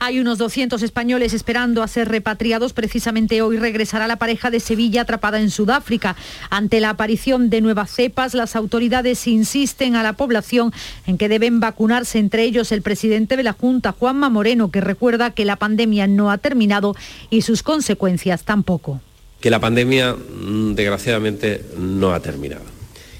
Hay 0.00 0.20
unos 0.20 0.38
200 0.38 0.80
españoles 0.84 1.34
esperando 1.34 1.82
a 1.82 1.88
ser 1.88 2.08
repatriados. 2.08 2.72
Precisamente 2.72 3.42
hoy 3.42 3.56
regresará 3.56 4.06
la 4.06 4.14
pareja 4.14 4.48
de 4.48 4.60
Sevilla 4.60 5.02
atrapada 5.02 5.40
en 5.40 5.50
Sudáfrica. 5.50 6.14
Ante 6.50 6.78
la 6.78 6.90
aparición 6.90 7.50
de 7.50 7.60
nuevas 7.60 7.90
cepas, 7.90 8.34
las 8.34 8.54
autoridades 8.54 9.26
insisten 9.26 9.96
a 9.96 10.04
la 10.04 10.12
población 10.12 10.72
en 11.06 11.18
que 11.18 11.28
deben 11.28 11.58
vacunarse, 11.58 12.20
entre 12.20 12.44
ellos 12.44 12.70
el 12.70 12.82
presidente 12.82 13.36
de 13.36 13.42
la 13.42 13.54
Junta, 13.54 13.90
Juanma 13.90 14.28
Moreno, 14.28 14.70
que 14.70 14.80
recuerda 14.80 15.32
que 15.32 15.44
la 15.44 15.56
pandemia 15.56 16.06
no 16.06 16.30
ha 16.30 16.38
terminado 16.38 16.94
y 17.28 17.42
sus 17.42 17.64
consecuencias 17.64 18.44
tampoco. 18.44 19.00
Que 19.40 19.50
la 19.50 19.60
pandemia, 19.60 20.14
mm, 20.14 20.74
desgraciadamente, 20.74 21.64
no 21.76 22.12
ha 22.12 22.20
terminado 22.20 22.78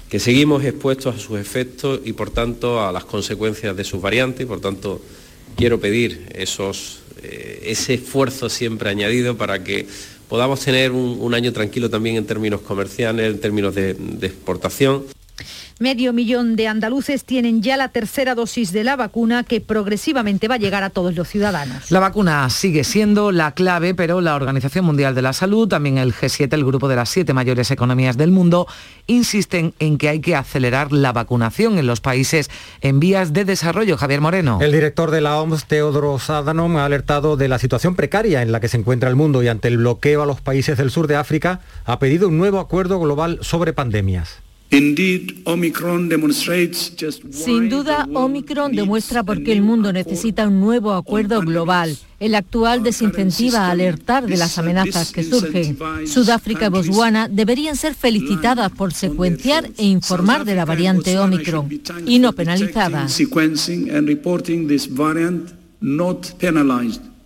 que 0.09 0.19
seguimos 0.19 0.63
expuestos 0.65 1.15
a 1.15 1.19
sus 1.19 1.39
efectos 1.39 2.01
y 2.03 2.13
por 2.13 2.31
tanto 2.31 2.81
a 2.81 2.91
las 2.91 3.05
consecuencias 3.05 3.77
de 3.77 3.83
sus 3.83 4.01
variantes 4.01 4.41
y 4.41 4.45
por 4.47 4.59
tanto 4.59 5.01
quiero 5.55 5.79
pedir 5.79 6.29
esos, 6.33 7.01
eh, 7.21 7.61
ese 7.67 7.93
esfuerzo 7.93 8.49
siempre 8.49 8.89
añadido 8.89 9.37
para 9.37 9.63
que 9.63 9.85
podamos 10.27 10.61
tener 10.61 10.91
un, 10.91 11.33
año 11.33 11.53
tranquilo 11.53 11.89
también 11.89 12.15
en 12.15 12.25
términos 12.25 12.61
comerciales, 12.61 13.33
en 13.33 13.39
términos 13.39 13.75
de 13.75 13.91
exportación. 14.21 15.05
Medio 15.81 16.11
millón 16.11 16.57
de 16.57 16.67
andaluces 16.67 17.23
tienen 17.23 17.61
ya 17.61 17.77
la 17.77 17.87
tercera 17.87 18.35
dosis 18.35 18.73
de 18.73 18.83
la 18.83 18.97
vacuna 18.97 19.45
que 19.45 19.61
progresivamente 19.61 20.49
va 20.49 20.55
a 20.55 20.57
llegar 20.57 20.83
a 20.83 20.89
todos 20.89 21.15
los 21.15 21.29
ciudadanos. 21.29 21.89
La 21.89 22.01
vacuna 22.01 22.49
sigue 22.49 22.83
siendo 22.83 23.31
la 23.31 23.53
clave, 23.53 23.95
pero 23.95 24.19
la 24.19 24.35
Organización 24.35 24.83
Mundial 24.83 25.15
de 25.15 25.21
la 25.21 25.31
Salud, 25.31 25.69
también 25.69 25.97
el 25.97 26.13
G7, 26.13 26.53
el 26.53 26.65
grupo 26.65 26.89
de 26.89 26.97
las 26.97 27.07
siete 27.07 27.31
mayores 27.31 27.71
economías 27.71 28.17
del 28.17 28.29
mundo, 28.29 28.67
insisten 29.07 29.73
en 29.79 29.97
que 29.97 30.09
hay 30.09 30.19
que 30.19 30.35
acelerar 30.35 30.91
la 30.91 31.13
vacunación 31.13 31.77
en 31.77 31.87
los 31.87 32.01
países 32.01 32.49
en 32.81 32.99
vías 32.99 33.31
de 33.31 33.45
desarrollo. 33.45 33.95
Javier 33.95 34.19
Moreno. 34.19 34.59
El 34.61 34.73
director 34.73 35.11
de 35.11 35.21
la 35.21 35.39
OMS, 35.39 35.63
Teodros 35.63 36.29
Adhanom, 36.29 36.75
ha 36.75 36.83
alertado 36.83 37.37
de 37.37 37.47
la 37.47 37.57
situación 37.57 37.95
precaria 37.95 38.41
en 38.41 38.51
la 38.51 38.59
que 38.59 38.67
se 38.67 38.75
encuentra 38.75 39.07
el 39.07 39.15
mundo 39.15 39.43
y 39.43 39.47
ante 39.47 39.69
el 39.69 39.77
bloqueo 39.77 40.23
a 40.23 40.25
los 40.25 40.41
países 40.41 40.77
del 40.77 40.91
sur 40.91 41.07
de 41.07 41.15
África 41.15 41.61
ha 41.85 41.99
pedido 41.99 42.27
un 42.27 42.37
nuevo 42.37 42.59
acuerdo 42.59 42.99
global 42.99 43.39
sobre 43.43 43.71
pandemias. 43.71 44.41
Sin 47.31 47.69
duda, 47.69 48.07
Omicron 48.13 48.71
demuestra 48.75 49.23
por 49.23 49.43
qué 49.43 49.51
el 49.51 49.63
mundo 49.63 49.91
necesita 49.91 50.47
un 50.47 50.59
nuevo 50.59 50.93
acuerdo 50.93 51.41
global. 51.41 51.97
El 52.19 52.35
actual 52.35 52.83
desincentiva 52.83 53.65
a 53.65 53.71
alertar 53.71 54.27
de 54.27 54.37
las 54.37 54.59
amenazas 54.59 55.11
que 55.11 55.23
surgen. 55.23 55.75
Sudáfrica 56.05 56.67
y 56.67 56.69
Botswana 56.69 57.27
deberían 57.27 57.75
ser 57.75 57.95
felicitadas 57.95 58.71
por 58.71 58.93
secuenciar 58.93 59.67
e 59.77 59.85
informar 59.85 60.45
de 60.45 60.53
la 60.53 60.65
variante 60.65 61.17
Omicron 61.17 61.67
y 62.05 62.19
no 62.19 62.33
penalizadas. 62.33 63.19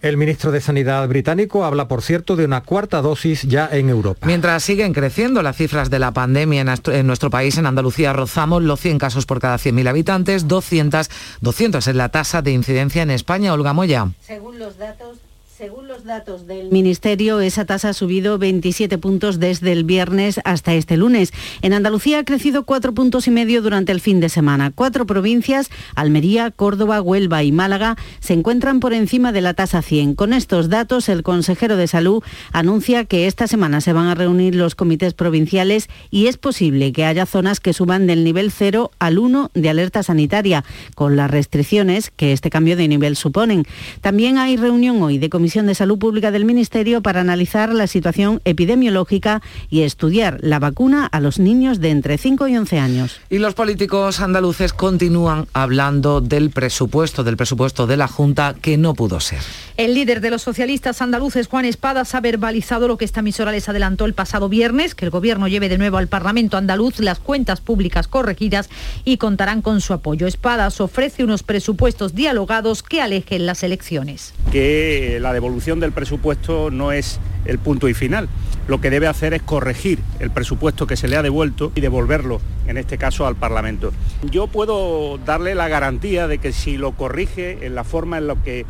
El 0.04 0.18
ministro 0.18 0.52
de 0.52 0.60
Sanidad 0.60 1.08
británico 1.08 1.64
habla, 1.64 1.88
por 1.88 2.02
cierto, 2.02 2.36
de 2.36 2.44
una 2.44 2.60
cuarta 2.60 3.02
dosis 3.02 3.44
ya 3.44 3.70
en 3.72 3.88
Europa. 3.88 4.28
Mientras 4.28 4.62
siguen 4.62 4.92
creciendo 4.92 5.42
las 5.42 5.56
cifras 5.56 5.90
de 5.90 5.98
la 5.98 6.12
pandemia 6.12 6.60
en 6.60 7.08
nuestro, 7.08 7.30
país, 7.30 7.58
en 7.58 7.66
Andalucía 7.66 8.12
rozamos 8.12 8.64
los 8.64 8.82
100 8.82 8.98
casos 8.98 9.26
por 9.26 9.40
cada 9.40 9.56
100.000 9.56 9.88
habitantes, 9.88 10.46
200, 10.50 11.10
200 11.40 11.88
es 11.88 11.96
la 11.96 12.10
tasa 12.10 12.42
de 12.42 12.52
incidencia 12.52 13.02
en 13.02 13.12
España. 13.12 13.54
Olga 13.54 13.72
Moya. 13.72 14.10
Según 14.20 14.60
los 14.60 14.78
datos 14.78 15.20
según 15.64 15.88
los 15.88 16.04
datos 16.04 16.46
del 16.46 16.72
Ministerio, 16.72 17.40
esa 17.40 17.64
tasa 17.64 17.88
ha 17.88 17.94
subido 17.94 18.38
27 18.38 18.98
puntos 18.98 19.40
desde 19.40 19.72
el 19.72 19.86
viernes 19.86 20.42
hasta 20.44 20.74
este 20.74 20.98
lunes. 20.98 21.32
En 21.62 21.72
Andalucía 21.72 22.20
ha 22.20 22.26
crecido 22.26 22.64
cuatro 22.64 22.94
puntos 22.94 23.28
y 23.28 23.32
medio 23.32 23.62
durante 23.62 23.94
el 23.94 24.02
fin 24.02 24.20
de 24.20 24.28
semana. 24.28 24.74
Cuatro 24.76 25.06
provincias, 25.06 25.70
Almería, 25.96 26.52
Córdoba, 26.52 27.02
Huelva 27.02 27.44
y 27.44 27.54
Málaga, 27.54 27.96
se 28.20 28.34
encuentran 28.34 28.82
por 28.82 28.92
encima 28.92 29.32
de 29.32 29.40
la 29.40 29.54
tasa 29.54 29.82
100. 29.82 30.16
Con 30.16 30.34
estos 30.34 30.68
datos, 30.68 31.08
el 31.08 31.24
consejero 31.24 31.78
de 31.78 31.88
Salud 31.88 32.22
anuncia 32.52 33.06
que 33.06 33.26
esta 33.28 33.48
semana 33.48 33.80
se 33.80 33.94
van 33.94 34.08
a 34.08 34.16
reunir 34.16 34.56
los 34.56 34.76
comités 34.76 35.14
provinciales 35.14 35.88
y 36.12 36.28
es 36.28 36.36
posible 36.36 36.92
que 36.92 37.06
haya 37.06 37.26
zonas 37.26 37.62
que 37.62 37.72
suban 37.72 38.06
del 38.06 38.26
nivel 38.26 38.52
0 38.52 38.92
al 39.00 39.18
1 39.18 39.52
de 39.54 39.70
alerta 39.70 40.04
sanitaria, 40.04 40.66
con 40.94 41.16
las 41.16 41.32
restricciones 41.32 42.12
que 42.12 42.34
este 42.34 42.50
cambio 42.50 42.76
de 42.76 42.90
nivel 42.90 43.16
suponen. 43.16 43.64
También 44.02 44.38
hay 44.38 44.58
reunión 44.58 45.02
hoy 45.02 45.20
de 45.20 45.30
de 45.54 45.76
Salud 45.76 46.00
Pública 46.00 46.32
del 46.32 46.46
Ministerio 46.46 47.02
para 47.04 47.22
analizar 47.22 47.72
la 47.76 47.86
situación 47.86 48.42
epidemiológica 48.44 49.44
y 49.70 49.84
estudiar 49.84 50.40
la 50.42 50.58
vacuna 50.58 51.06
a 51.06 51.20
los 51.20 51.38
niños 51.38 51.80
de 51.80 51.92
entre 51.92 52.18
5 52.18 52.48
y 52.48 52.58
11 52.58 52.80
años. 52.80 53.22
Y 53.30 53.38
los 53.38 53.54
políticos 53.54 54.20
andaluces 54.20 54.74
continúan 54.74 55.46
hablando 55.54 56.22
del 56.22 56.50
presupuesto, 56.50 57.24
del 57.24 57.38
presupuesto 57.38 57.86
de 57.86 57.98
la 57.98 58.08
Junta 58.08 58.56
que 58.60 58.78
no 58.78 58.96
pudo 58.96 59.20
ser. 59.20 59.42
El 59.76 59.96
líder 59.96 60.22
de 60.22 60.30
los 60.30 60.44
socialistas 60.44 61.02
andaluces, 61.02 61.48
Juan 61.48 61.66
Espadas, 61.66 62.14
ha 62.14 62.22
verbalizado 62.22 62.88
lo 62.88 63.00
que 63.00 63.06
esta 63.06 63.22
emisora 63.22 63.52
les 63.52 63.68
adelantó 63.70 64.06
el 64.06 64.14
pasado 64.14 64.48
viernes, 64.48 64.94
que 64.94 65.06
el 65.06 65.10
Gobierno 65.10 65.48
lleve 65.48 65.68
de 65.68 65.80
nuevo 65.80 65.98
al 65.98 66.08
Parlamento 66.08 66.58
andaluz 66.58 67.00
las 67.00 67.18
cuentas 67.18 67.60
públicas 67.60 68.08
corregidas 68.08 68.70
y 69.04 69.18
contarán 69.18 69.64
con 69.64 69.82
su 69.82 69.94
apoyo. 69.94 70.28
Espadas 70.28 70.80
ofrece 70.80 71.24
unos 71.24 71.42
presupuestos 71.42 72.14
dialogados 72.14 72.84
que 72.84 73.02
alejen 73.02 73.48
las 73.48 73.64
elecciones. 73.64 74.36
Que 74.52 75.18
la 75.20 75.34
devolución 75.34 75.80
del 75.80 75.92
presupuesto 75.92 76.70
no 76.70 76.92
es 76.92 77.20
el 77.46 77.58
punto 77.58 77.90
y 77.90 77.96
final. 77.96 78.30
Lo 78.68 78.80
que 78.80 78.90
debe 78.90 79.08
hacer 79.08 79.34
es 79.34 79.42
corregir 79.42 80.00
el 80.20 80.30
presupuesto 80.30 80.88
que 80.88 80.96
se 80.96 81.08
le 81.08 81.18
ha 81.18 81.22
devuelto 81.22 81.72
y 81.76 81.82
devolverlo, 81.82 82.40
en 82.68 82.78
este 82.78 82.98
caso, 82.98 83.28
al 83.28 83.36
Parlamento. 83.36 83.92
Yo 84.32 84.48
puedo 84.48 85.18
darle 85.18 85.54
la 85.54 85.68
garantía 85.68 86.28
de 86.28 86.38
que 86.38 86.54
si 86.54 86.78
lo 86.78 86.94
corrige 86.94 87.66
en 87.66 87.76
la 87.76 87.84
forma 87.84 88.18
en 88.20 88.28
la 88.28 88.36
que 88.36 88.66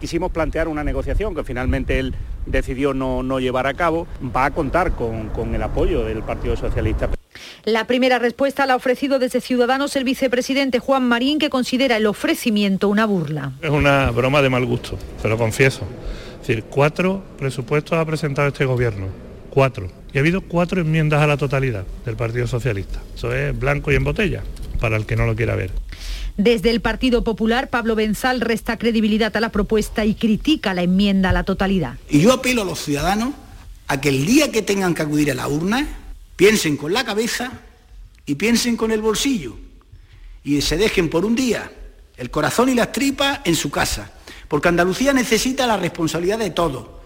quisimos 0.00 0.32
plantear 0.32 0.68
una 0.68 0.82
negociación 0.82 1.34
que 1.34 1.44
finalmente 1.44 1.98
él 1.98 2.14
decidió 2.46 2.94
no, 2.94 3.22
no 3.22 3.38
llevar 3.38 3.66
a 3.66 3.74
cabo, 3.74 4.06
va 4.34 4.46
a 4.46 4.50
contar 4.50 4.92
con, 4.92 5.28
con 5.28 5.54
el 5.54 5.62
apoyo 5.62 6.04
del 6.04 6.22
Partido 6.22 6.56
Socialista. 6.56 7.08
La 7.64 7.86
primera 7.86 8.18
respuesta 8.18 8.66
la 8.66 8.72
ha 8.72 8.76
ofrecido 8.76 9.18
desde 9.18 9.40
Ciudadanos 9.40 9.94
el 9.96 10.04
vicepresidente 10.04 10.78
Juan 10.78 11.06
Marín, 11.06 11.38
que 11.38 11.50
considera 11.50 11.96
el 11.96 12.06
ofrecimiento 12.06 12.88
una 12.88 13.06
burla. 13.06 13.52
Es 13.62 13.70
una 13.70 14.10
broma 14.10 14.42
de 14.42 14.50
mal 14.50 14.64
gusto, 14.64 14.98
se 15.20 15.28
lo 15.28 15.36
confieso 15.36 15.86
decir, 16.40 16.64
cuatro 16.64 17.22
presupuestos 17.38 17.98
ha 17.98 18.04
presentado 18.04 18.48
este 18.48 18.64
gobierno, 18.64 19.06
cuatro. 19.50 19.88
Y 20.12 20.18
ha 20.18 20.20
habido 20.20 20.40
cuatro 20.40 20.80
enmiendas 20.80 21.22
a 21.22 21.26
la 21.26 21.36
totalidad 21.36 21.84
del 22.04 22.16
Partido 22.16 22.46
Socialista. 22.46 23.00
Eso 23.14 23.32
es 23.32 23.56
blanco 23.56 23.92
y 23.92 23.94
en 23.94 24.04
botella, 24.04 24.42
para 24.80 24.96
el 24.96 25.06
que 25.06 25.16
no 25.16 25.26
lo 25.26 25.36
quiera 25.36 25.54
ver. 25.54 25.70
Desde 26.42 26.70
el 26.70 26.80
Partido 26.80 27.22
Popular, 27.22 27.68
Pablo 27.68 27.94
Benzal 27.94 28.40
resta 28.40 28.78
credibilidad 28.78 29.36
a 29.36 29.40
la 29.40 29.50
propuesta 29.50 30.06
y 30.06 30.14
critica 30.14 30.72
la 30.72 30.82
enmienda 30.82 31.30
a 31.30 31.32
la 31.32 31.44
totalidad. 31.44 31.98
Y 32.08 32.20
yo 32.20 32.32
apelo 32.32 32.62
a 32.62 32.64
los 32.64 32.82
ciudadanos 32.82 33.34
a 33.86 34.00
que 34.00 34.08
el 34.08 34.24
día 34.24 34.50
que 34.50 34.62
tengan 34.62 34.94
que 34.94 35.02
acudir 35.02 35.30
a 35.30 35.34
la 35.34 35.48
urna, 35.48 35.86
piensen 36.36 36.78
con 36.78 36.94
la 36.94 37.04
cabeza 37.04 37.52
y 38.24 38.36
piensen 38.36 38.76
con 38.76 38.90
el 38.90 39.02
bolsillo. 39.02 39.56
Y 40.42 40.62
se 40.62 40.78
dejen 40.78 41.10
por 41.10 41.26
un 41.26 41.34
día 41.34 41.70
el 42.16 42.30
corazón 42.30 42.70
y 42.70 42.74
las 42.74 42.90
tripas 42.90 43.40
en 43.44 43.54
su 43.54 43.70
casa 43.70 44.10
porque 44.50 44.66
Andalucía 44.66 45.12
necesita 45.12 45.64
la 45.64 45.76
responsabilidad 45.76 46.36
de 46.36 46.50
todo. 46.50 47.02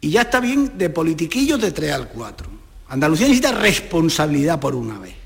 Y 0.00 0.10
ya 0.10 0.22
está 0.22 0.40
bien 0.40 0.76
de 0.76 0.90
politiquillos 0.90 1.60
de 1.60 1.70
3 1.70 1.92
al 1.92 2.08
4. 2.08 2.48
Andalucía 2.88 3.28
necesita 3.28 3.52
responsabilidad 3.52 4.58
por 4.58 4.74
una 4.74 4.98
vez. 4.98 5.17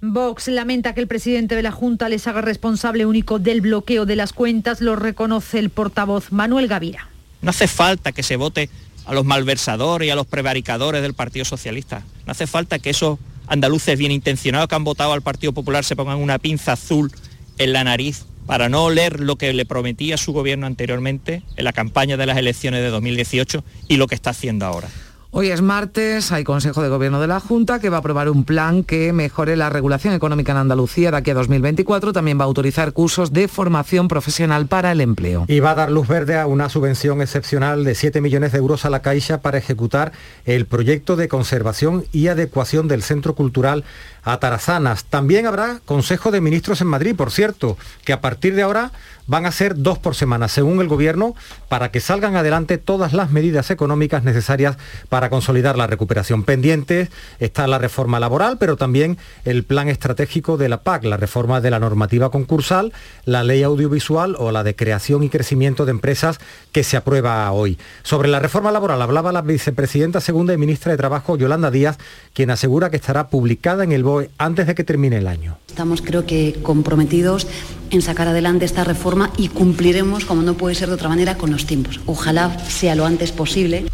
Vox 0.00 0.46
lamenta 0.46 0.94
que 0.94 1.00
el 1.00 1.08
presidente 1.08 1.56
de 1.56 1.62
la 1.62 1.72
Junta 1.72 2.08
les 2.08 2.28
haga 2.28 2.40
responsable 2.40 3.04
único 3.04 3.40
del 3.40 3.60
bloqueo 3.60 4.06
de 4.06 4.14
las 4.14 4.32
cuentas, 4.32 4.80
lo 4.80 4.94
reconoce 4.94 5.58
el 5.58 5.70
portavoz 5.70 6.30
Manuel 6.30 6.68
Gavira. 6.68 7.08
No 7.42 7.50
hace 7.50 7.66
falta 7.66 8.12
que 8.12 8.22
se 8.22 8.36
vote 8.36 8.70
a 9.06 9.14
los 9.14 9.24
malversadores 9.24 10.06
y 10.06 10.10
a 10.10 10.14
los 10.14 10.26
prevaricadores 10.26 11.02
del 11.02 11.14
Partido 11.14 11.44
Socialista. 11.44 12.04
No 12.26 12.30
hace 12.30 12.46
falta 12.46 12.78
que 12.78 12.90
esos 12.90 13.18
andaluces 13.48 13.98
bien 13.98 14.12
intencionados 14.12 14.68
que 14.68 14.76
han 14.76 14.84
votado 14.84 15.14
al 15.14 15.22
Partido 15.22 15.52
Popular 15.52 15.84
se 15.84 15.96
pongan 15.96 16.18
una 16.18 16.38
pinza 16.38 16.72
azul 16.72 17.10
en 17.58 17.72
la 17.72 17.82
nariz 17.82 18.24
para 18.46 18.68
no 18.68 18.90
leer 18.90 19.18
lo 19.18 19.36
que 19.36 19.52
le 19.52 19.66
prometía 19.66 20.16
su 20.16 20.32
gobierno 20.32 20.66
anteriormente 20.66 21.42
en 21.56 21.64
la 21.64 21.72
campaña 21.72 22.16
de 22.16 22.26
las 22.26 22.38
elecciones 22.38 22.82
de 22.82 22.90
2018 22.90 23.64
y 23.88 23.96
lo 23.96 24.06
que 24.06 24.14
está 24.14 24.30
haciendo 24.30 24.64
ahora. 24.64 24.88
Hoy 25.30 25.50
es 25.50 25.60
martes, 25.60 26.32
hay 26.32 26.42
Consejo 26.42 26.82
de 26.82 26.88
Gobierno 26.88 27.20
de 27.20 27.26
la 27.26 27.38
Junta 27.38 27.80
que 27.80 27.90
va 27.90 27.98
a 27.98 28.00
aprobar 28.00 28.30
un 28.30 28.44
plan 28.44 28.82
que 28.82 29.12
mejore 29.12 29.56
la 29.56 29.68
regulación 29.68 30.14
económica 30.14 30.52
en 30.52 30.58
Andalucía 30.58 31.10
de 31.10 31.18
aquí 31.18 31.32
a 31.32 31.34
2024. 31.34 32.14
También 32.14 32.40
va 32.40 32.44
a 32.44 32.46
autorizar 32.46 32.94
cursos 32.94 33.30
de 33.30 33.46
formación 33.46 34.08
profesional 34.08 34.68
para 34.68 34.90
el 34.90 35.02
empleo. 35.02 35.44
Y 35.46 35.60
va 35.60 35.72
a 35.72 35.74
dar 35.74 35.90
luz 35.90 36.08
verde 36.08 36.38
a 36.38 36.46
una 36.46 36.70
subvención 36.70 37.20
excepcional 37.20 37.84
de 37.84 37.94
7 37.94 38.22
millones 38.22 38.52
de 38.52 38.58
euros 38.58 38.86
a 38.86 38.90
la 38.90 39.02
Caixa 39.02 39.42
para 39.42 39.58
ejecutar 39.58 40.12
el 40.46 40.64
proyecto 40.64 41.14
de 41.14 41.28
conservación 41.28 42.06
y 42.10 42.28
adecuación 42.28 42.88
del 42.88 43.02
Centro 43.02 43.34
Cultural 43.34 43.84
Atarazanas. 44.22 45.04
También 45.04 45.46
habrá 45.46 45.80
Consejo 45.84 46.30
de 46.30 46.40
Ministros 46.40 46.80
en 46.80 46.86
Madrid, 46.86 47.14
por 47.14 47.30
cierto, 47.30 47.76
que 48.02 48.14
a 48.14 48.22
partir 48.22 48.54
de 48.54 48.62
ahora 48.62 48.92
van 49.28 49.46
a 49.46 49.52
ser 49.52 49.76
dos 49.76 49.98
por 49.98 50.16
semana, 50.16 50.48
según 50.48 50.80
el 50.80 50.88
Gobierno, 50.88 51.36
para 51.68 51.92
que 51.92 52.00
salgan 52.00 52.34
adelante 52.34 52.78
todas 52.78 53.12
las 53.12 53.30
medidas 53.30 53.70
económicas 53.70 54.24
necesarias 54.24 54.76
para 55.08 55.30
consolidar 55.30 55.78
la 55.78 55.86
recuperación 55.86 56.42
pendiente 56.42 57.08
está 57.38 57.66
la 57.66 57.78
reforma 57.78 58.18
laboral, 58.18 58.56
pero 58.58 58.76
también 58.76 59.18
el 59.44 59.64
plan 59.64 59.88
estratégico 59.88 60.56
de 60.56 60.68
la 60.68 60.82
PAC, 60.82 61.04
la 61.04 61.18
reforma 61.18 61.60
de 61.60 61.70
la 61.70 61.78
normativa 61.78 62.30
concursal, 62.30 62.92
la 63.24 63.44
ley 63.44 63.62
audiovisual 63.62 64.34
o 64.38 64.50
la 64.50 64.64
de 64.64 64.74
creación 64.74 65.22
y 65.22 65.28
crecimiento 65.28 65.84
de 65.84 65.90
empresas 65.92 66.40
que 66.72 66.82
se 66.82 66.96
aprueba 66.96 67.50
hoy. 67.52 67.78
Sobre 68.02 68.28
la 68.28 68.40
reforma 68.40 68.72
laboral 68.72 69.02
hablaba 69.02 69.30
la 69.30 69.42
vicepresidenta 69.42 70.20
segunda 70.20 70.54
y 70.54 70.56
ministra 70.56 70.92
de 70.92 70.98
Trabajo, 70.98 71.36
Yolanda 71.36 71.70
Díaz, 71.70 71.98
quien 72.32 72.50
asegura 72.50 72.88
que 72.90 72.96
estará 72.96 73.28
publicada 73.28 73.84
en 73.84 73.92
el 73.92 74.04
BOE 74.04 74.30
antes 74.38 74.66
de 74.66 74.74
que 74.74 74.84
termine 74.84 75.18
el 75.18 75.26
año. 75.26 75.58
Estamos 75.68 76.00
creo 76.00 76.24
que 76.24 76.58
comprometidos 76.62 77.46
en 77.90 78.02
sacar 78.02 78.28
adelante 78.28 78.64
esta 78.64 78.84
reforma 78.84 79.17
y 79.36 79.48
cumpliremos, 79.48 80.24
como 80.24 80.42
no 80.42 80.54
puede 80.54 80.74
ser 80.74 80.88
de 80.88 80.94
otra 80.94 81.08
manera, 81.08 81.36
con 81.36 81.50
los 81.50 81.66
tiempos. 81.66 82.00
Ojalá 82.06 82.56
sea 82.68 82.94
lo 82.94 83.06
antes 83.06 83.32
posible. 83.32 83.86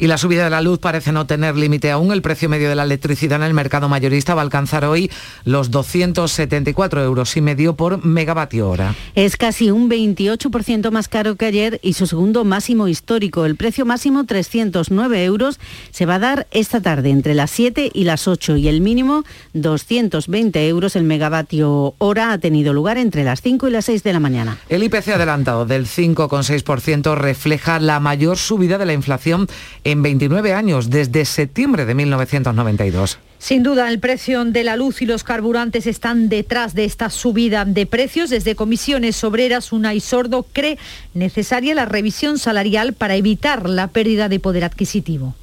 Y 0.00 0.06
la 0.06 0.16
subida 0.16 0.44
de 0.44 0.50
la 0.50 0.60
luz 0.60 0.78
parece 0.78 1.10
no 1.10 1.26
tener 1.26 1.56
límite 1.56 1.90
aún. 1.90 2.12
El 2.12 2.22
precio 2.22 2.48
medio 2.48 2.68
de 2.68 2.76
la 2.76 2.84
electricidad 2.84 3.40
en 3.40 3.42
el 3.42 3.52
mercado 3.52 3.88
mayorista 3.88 4.34
va 4.34 4.42
a 4.42 4.44
alcanzar 4.44 4.84
hoy 4.84 5.10
los 5.44 5.72
274 5.72 7.02
euros 7.02 7.36
y 7.36 7.40
medio 7.40 7.74
por 7.74 8.04
megavatio 8.04 8.70
hora. 8.70 8.94
Es 9.16 9.36
casi 9.36 9.72
un 9.72 9.90
28% 9.90 10.92
más 10.92 11.08
caro 11.08 11.34
que 11.34 11.46
ayer 11.46 11.80
y 11.82 11.94
su 11.94 12.06
segundo 12.06 12.44
máximo 12.44 12.86
histórico. 12.86 13.44
El 13.44 13.56
precio 13.56 13.84
máximo, 13.84 14.24
309 14.24 15.24
euros, 15.24 15.58
se 15.90 16.06
va 16.06 16.14
a 16.14 16.18
dar 16.20 16.46
esta 16.52 16.80
tarde 16.80 17.10
entre 17.10 17.34
las 17.34 17.50
7 17.50 17.90
y 17.92 18.04
las 18.04 18.28
8 18.28 18.56
y 18.56 18.68
el 18.68 18.80
mínimo, 18.80 19.24
220 19.54 20.68
euros 20.68 20.94
el 20.94 21.02
megavatio 21.02 21.94
hora, 21.98 22.32
ha 22.32 22.38
tenido 22.38 22.72
lugar 22.72 22.98
entre 22.98 23.24
las 23.24 23.42
5 23.42 23.66
y 23.66 23.70
las 23.72 23.86
6 23.86 24.04
de 24.04 24.12
la 24.12 24.20
mañana. 24.20 24.58
El 24.68 24.84
IPC 24.84 25.08
adelantado 25.08 25.66
del 25.66 25.86
5,6% 25.86 27.16
refleja 27.16 27.80
la 27.80 27.98
mayor 27.98 28.36
subida 28.36 28.78
de 28.78 28.86
la 28.86 28.92
inflación 28.92 29.48
en 29.90 30.02
29 30.02 30.52
años, 30.52 30.90
desde 30.90 31.24
septiembre 31.24 31.86
de 31.86 31.94
1992. 31.94 33.18
Sin 33.38 33.62
duda, 33.62 33.88
el 33.88 34.00
precio 34.00 34.44
de 34.44 34.62
la 34.62 34.76
luz 34.76 35.00
y 35.00 35.06
los 35.06 35.24
carburantes 35.24 35.86
están 35.86 36.28
detrás 36.28 36.74
de 36.74 36.84
esta 36.84 37.08
subida 37.08 37.64
de 37.64 37.86
precios. 37.86 38.28
Desde 38.28 38.54
comisiones 38.54 39.22
obreras, 39.24 39.72
una 39.72 39.94
y 39.94 40.00
Sordo 40.00 40.44
cree 40.52 40.76
necesaria 41.14 41.74
la 41.74 41.86
revisión 41.86 42.38
salarial 42.38 42.92
para 42.92 43.16
evitar 43.16 43.68
la 43.68 43.88
pérdida 43.88 44.28
de 44.28 44.40
poder 44.40 44.64
adquisitivo. 44.64 45.34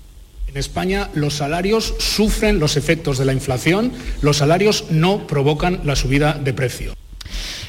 En 0.48 0.58
España 0.58 1.10
los 1.16 1.36
salarios 1.36 1.96
sufren 1.98 2.60
los 2.60 2.78
efectos 2.78 3.18
de 3.18 3.26
la 3.26 3.34
inflación, 3.34 3.92
los 4.22 4.38
salarios 4.38 4.86
no 4.92 5.26
provocan 5.26 5.82
la 5.86 5.96
subida 5.96 6.34
de 6.34 6.54
precio. 6.54 6.94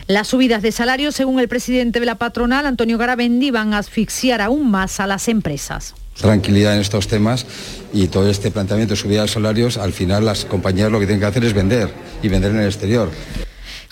Las 0.09 0.28
subidas 0.28 0.62
de 0.62 0.71
salarios, 0.73 1.16
según 1.16 1.40
el 1.40 1.49
presidente 1.49 2.00
de 2.00 2.06
la 2.06 2.16
patronal, 2.16 2.66
Antonio 2.66 2.99
Garabendi, 2.99 3.50
van 3.50 3.73
a 3.73 3.78
asfixiar 3.78 4.40
aún 4.42 4.71
más 4.71 5.00
a 5.00 5.06
las 5.06 5.26
empresas 5.28 5.95
tranquilidad 6.16 6.75
en 6.75 6.80
estos 6.80 7.08
temas 7.08 7.46
y 7.92 8.08
todo 8.08 8.28
este 8.28 8.50
planteamiento 8.50 8.94
de 8.94 9.00
subida 9.00 9.23
de 9.23 9.28
salarios, 9.28 9.78
al 9.78 9.92
final 9.92 10.25
las 10.25 10.44
compañías 10.44 10.90
lo 10.90 10.99
que 10.99 11.06
tienen 11.06 11.20
que 11.20 11.26
hacer 11.26 11.44
es 11.44 11.52
vender 11.52 11.90
y 12.23 12.28
vender 12.28 12.50
en 12.52 12.61
el 12.61 12.66
exterior. 12.66 13.11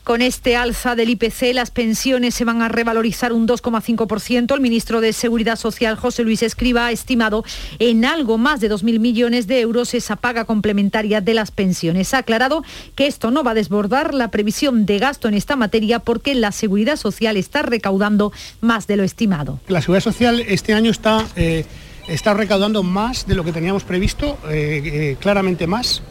Con 0.05 0.21
este 0.21 0.55
alza 0.55 0.97
del 0.97 1.09
IPC, 1.09 1.55
las 1.55 1.71
pensiones 1.71 2.35
se 2.35 2.45
van 2.45 2.61
a 2.61 2.69
revalorizar 2.69 3.33
un 3.33 3.49
2,5%. 3.49 4.55
El 4.55 4.61
ministro 4.61 5.01
de 5.01 5.15
Seguridad 5.15 5.57
Social, 5.57 5.97
José 5.97 6.25
Luis 6.25 6.43
Escriba, 6.43 6.89
ha 6.89 6.93
estimado 6.93 7.43
en 7.79 8.05
algo 8.05 8.37
más 8.37 8.61
de 8.61 8.71
2.000 8.71 8.99
millones 8.99 9.47
de 9.47 9.61
euros 9.61 9.95
esa 9.95 10.17
paga 10.17 10.45
complementaria 10.45 11.23
de 11.23 11.33
las 11.33 11.51
pensiones. 11.51 12.13
Ha 12.13 12.19
aclarado 12.19 12.65
que 12.95 13.07
esto 13.07 13.31
no 13.31 13.43
va 13.43 13.53
a 13.53 13.55
desbordar 13.55 14.13
la 14.13 14.31
previsión 14.31 14.85
de 14.85 14.99
gasto 14.99 15.27
en 15.27 15.33
esta 15.33 15.57
materia 15.57 16.01
porque 16.01 16.35
la 16.35 16.53
Seguridad 16.53 16.97
Social 16.97 17.39
está 17.39 17.63
recaudando 17.63 18.31
más 18.61 18.87
de 18.87 18.99
lo 18.99 19.05
estimado. 19.05 19.59
La 19.69 19.81
Seguridad 19.81 20.05
Social 20.05 20.41
este 20.41 20.75
año 20.75 20.91
está... 20.91 21.27
Eh, 21.35 21.65
está 22.09 22.35
recaudando 22.35 22.83
más 22.83 23.27
de 23.27 23.35
lo 23.35 23.45
que 23.45 23.53
teníamos 23.53 23.85
previsto, 23.85 24.39
eh, 24.49 24.83
eh, 24.85 25.17
claramente 25.21 25.67
más. 25.67 26.03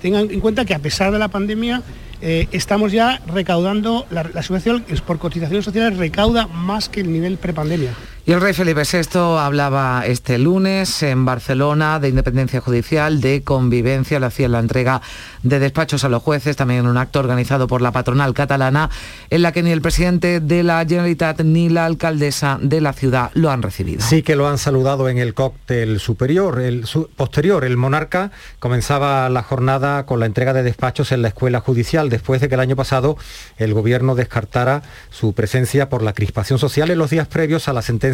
Tengan 0.00 0.30
en 0.30 0.40
cuenta 0.40 0.64
que 0.64 0.74
a 0.74 0.78
pesar 0.78 1.12
de 1.12 1.18
la 1.18 1.28
pandemia 1.28 1.82
eh, 2.22 2.48
estamos 2.52 2.92
ya 2.92 3.20
recaudando, 3.26 4.06
la, 4.10 4.24
la 4.32 4.42
subvención 4.42 4.84
por 5.06 5.18
cotizaciones 5.18 5.64
sociales 5.64 5.96
recauda 5.96 6.46
más 6.46 6.88
que 6.88 7.00
el 7.00 7.12
nivel 7.12 7.36
prepandemia. 7.36 7.94
Y 8.26 8.32
el 8.32 8.40
rey 8.42 8.52
Felipe 8.52 8.82
VI 8.82 9.18
hablaba 9.38 10.04
este 10.06 10.38
lunes 10.38 11.02
en 11.02 11.24
Barcelona 11.24 11.98
de 11.98 12.10
independencia 12.10 12.60
judicial, 12.60 13.22
de 13.22 13.42
convivencia, 13.42 14.20
le 14.20 14.26
hacía 14.26 14.46
la 14.46 14.58
entrega 14.58 15.00
de 15.42 15.58
despachos 15.58 16.04
a 16.04 16.10
los 16.10 16.22
jueces, 16.22 16.54
también 16.54 16.80
en 16.80 16.86
un 16.86 16.98
acto 16.98 17.18
organizado 17.18 17.66
por 17.66 17.80
la 17.80 17.92
patronal 17.92 18.34
catalana, 18.34 18.90
en 19.30 19.40
la 19.40 19.52
que 19.52 19.62
ni 19.62 19.70
el 19.70 19.80
presidente 19.80 20.40
de 20.40 20.62
la 20.62 20.84
Generalitat 20.86 21.40
ni 21.40 21.70
la 21.70 21.86
alcaldesa 21.86 22.58
de 22.60 22.82
la 22.82 22.92
ciudad 22.92 23.30
lo 23.32 23.50
han 23.50 23.62
recibido. 23.62 24.02
Sí 24.02 24.22
que 24.22 24.36
lo 24.36 24.48
han 24.48 24.58
saludado 24.58 25.08
en 25.08 25.16
el 25.16 25.32
cóctel 25.32 25.98
superior, 25.98 26.60
el 26.60 26.84
posterior. 27.16 27.64
El 27.64 27.78
monarca 27.78 28.32
comenzaba 28.58 29.30
la 29.30 29.42
jornada 29.42 30.04
con 30.04 30.20
la 30.20 30.26
entrega 30.26 30.52
de 30.52 30.62
despachos 30.62 31.10
en 31.12 31.22
la 31.22 31.28
escuela 31.28 31.60
judicial, 31.60 32.10
después 32.10 32.42
de 32.42 32.50
que 32.50 32.54
el 32.54 32.60
año 32.60 32.76
pasado 32.76 33.16
el 33.56 33.72
gobierno 33.72 34.14
descartara 34.14 34.82
su 35.08 35.32
presencia 35.32 35.88
por 35.88 36.02
la 36.02 36.12
crispación 36.12 36.58
social 36.58 36.90
en 36.90 36.98
los 36.98 37.08
días 37.08 37.26
previos 37.26 37.66
a 37.66 37.72
la 37.72 37.80
sentencia 37.80 38.09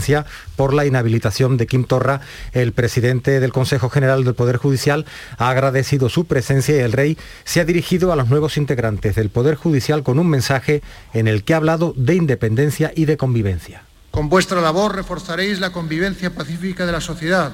por 0.56 0.74
la 0.74 0.86
inhabilitación 0.86 1.56
de 1.56 1.66
Kim 1.66 1.84
Torra. 1.84 2.20
El 2.52 2.72
presidente 2.72 3.40
del 3.40 3.52
Consejo 3.52 3.88
General 3.88 4.24
del 4.24 4.34
Poder 4.34 4.56
Judicial 4.56 5.06
ha 5.38 5.48
agradecido 5.48 6.08
su 6.08 6.26
presencia 6.26 6.76
y 6.76 6.80
el 6.80 6.92
rey 6.92 7.18
se 7.44 7.60
ha 7.60 7.64
dirigido 7.64 8.12
a 8.12 8.16
los 8.16 8.28
nuevos 8.28 8.56
integrantes 8.56 9.16
del 9.16 9.30
Poder 9.30 9.54
Judicial 9.54 10.02
con 10.02 10.18
un 10.18 10.28
mensaje 10.28 10.82
en 11.12 11.28
el 11.28 11.44
que 11.44 11.54
ha 11.54 11.58
hablado 11.58 11.94
de 11.96 12.14
independencia 12.14 12.92
y 12.94 13.06
de 13.06 13.16
convivencia. 13.16 13.82
Con 14.10 14.28
vuestra 14.28 14.60
labor 14.60 14.94
reforzaréis 14.94 15.60
la 15.60 15.72
convivencia 15.72 16.34
pacífica 16.34 16.86
de 16.86 16.92
la 16.92 17.00
sociedad, 17.00 17.52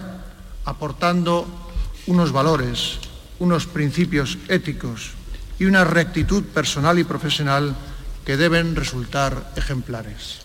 aportando 0.65 1.47
unos 2.07 2.33
valores, 2.33 2.99
unos 3.39 3.67
principios 3.67 4.39
éticos 4.49 5.13
y 5.59 5.65
una 5.65 5.85
rectitud 5.85 6.45
personal 6.45 6.99
y 6.99 7.05
profesional 7.05 7.75
que 8.25 8.37
deben 8.37 8.77
resultar 8.77 9.53
ejemplares. 9.57 10.42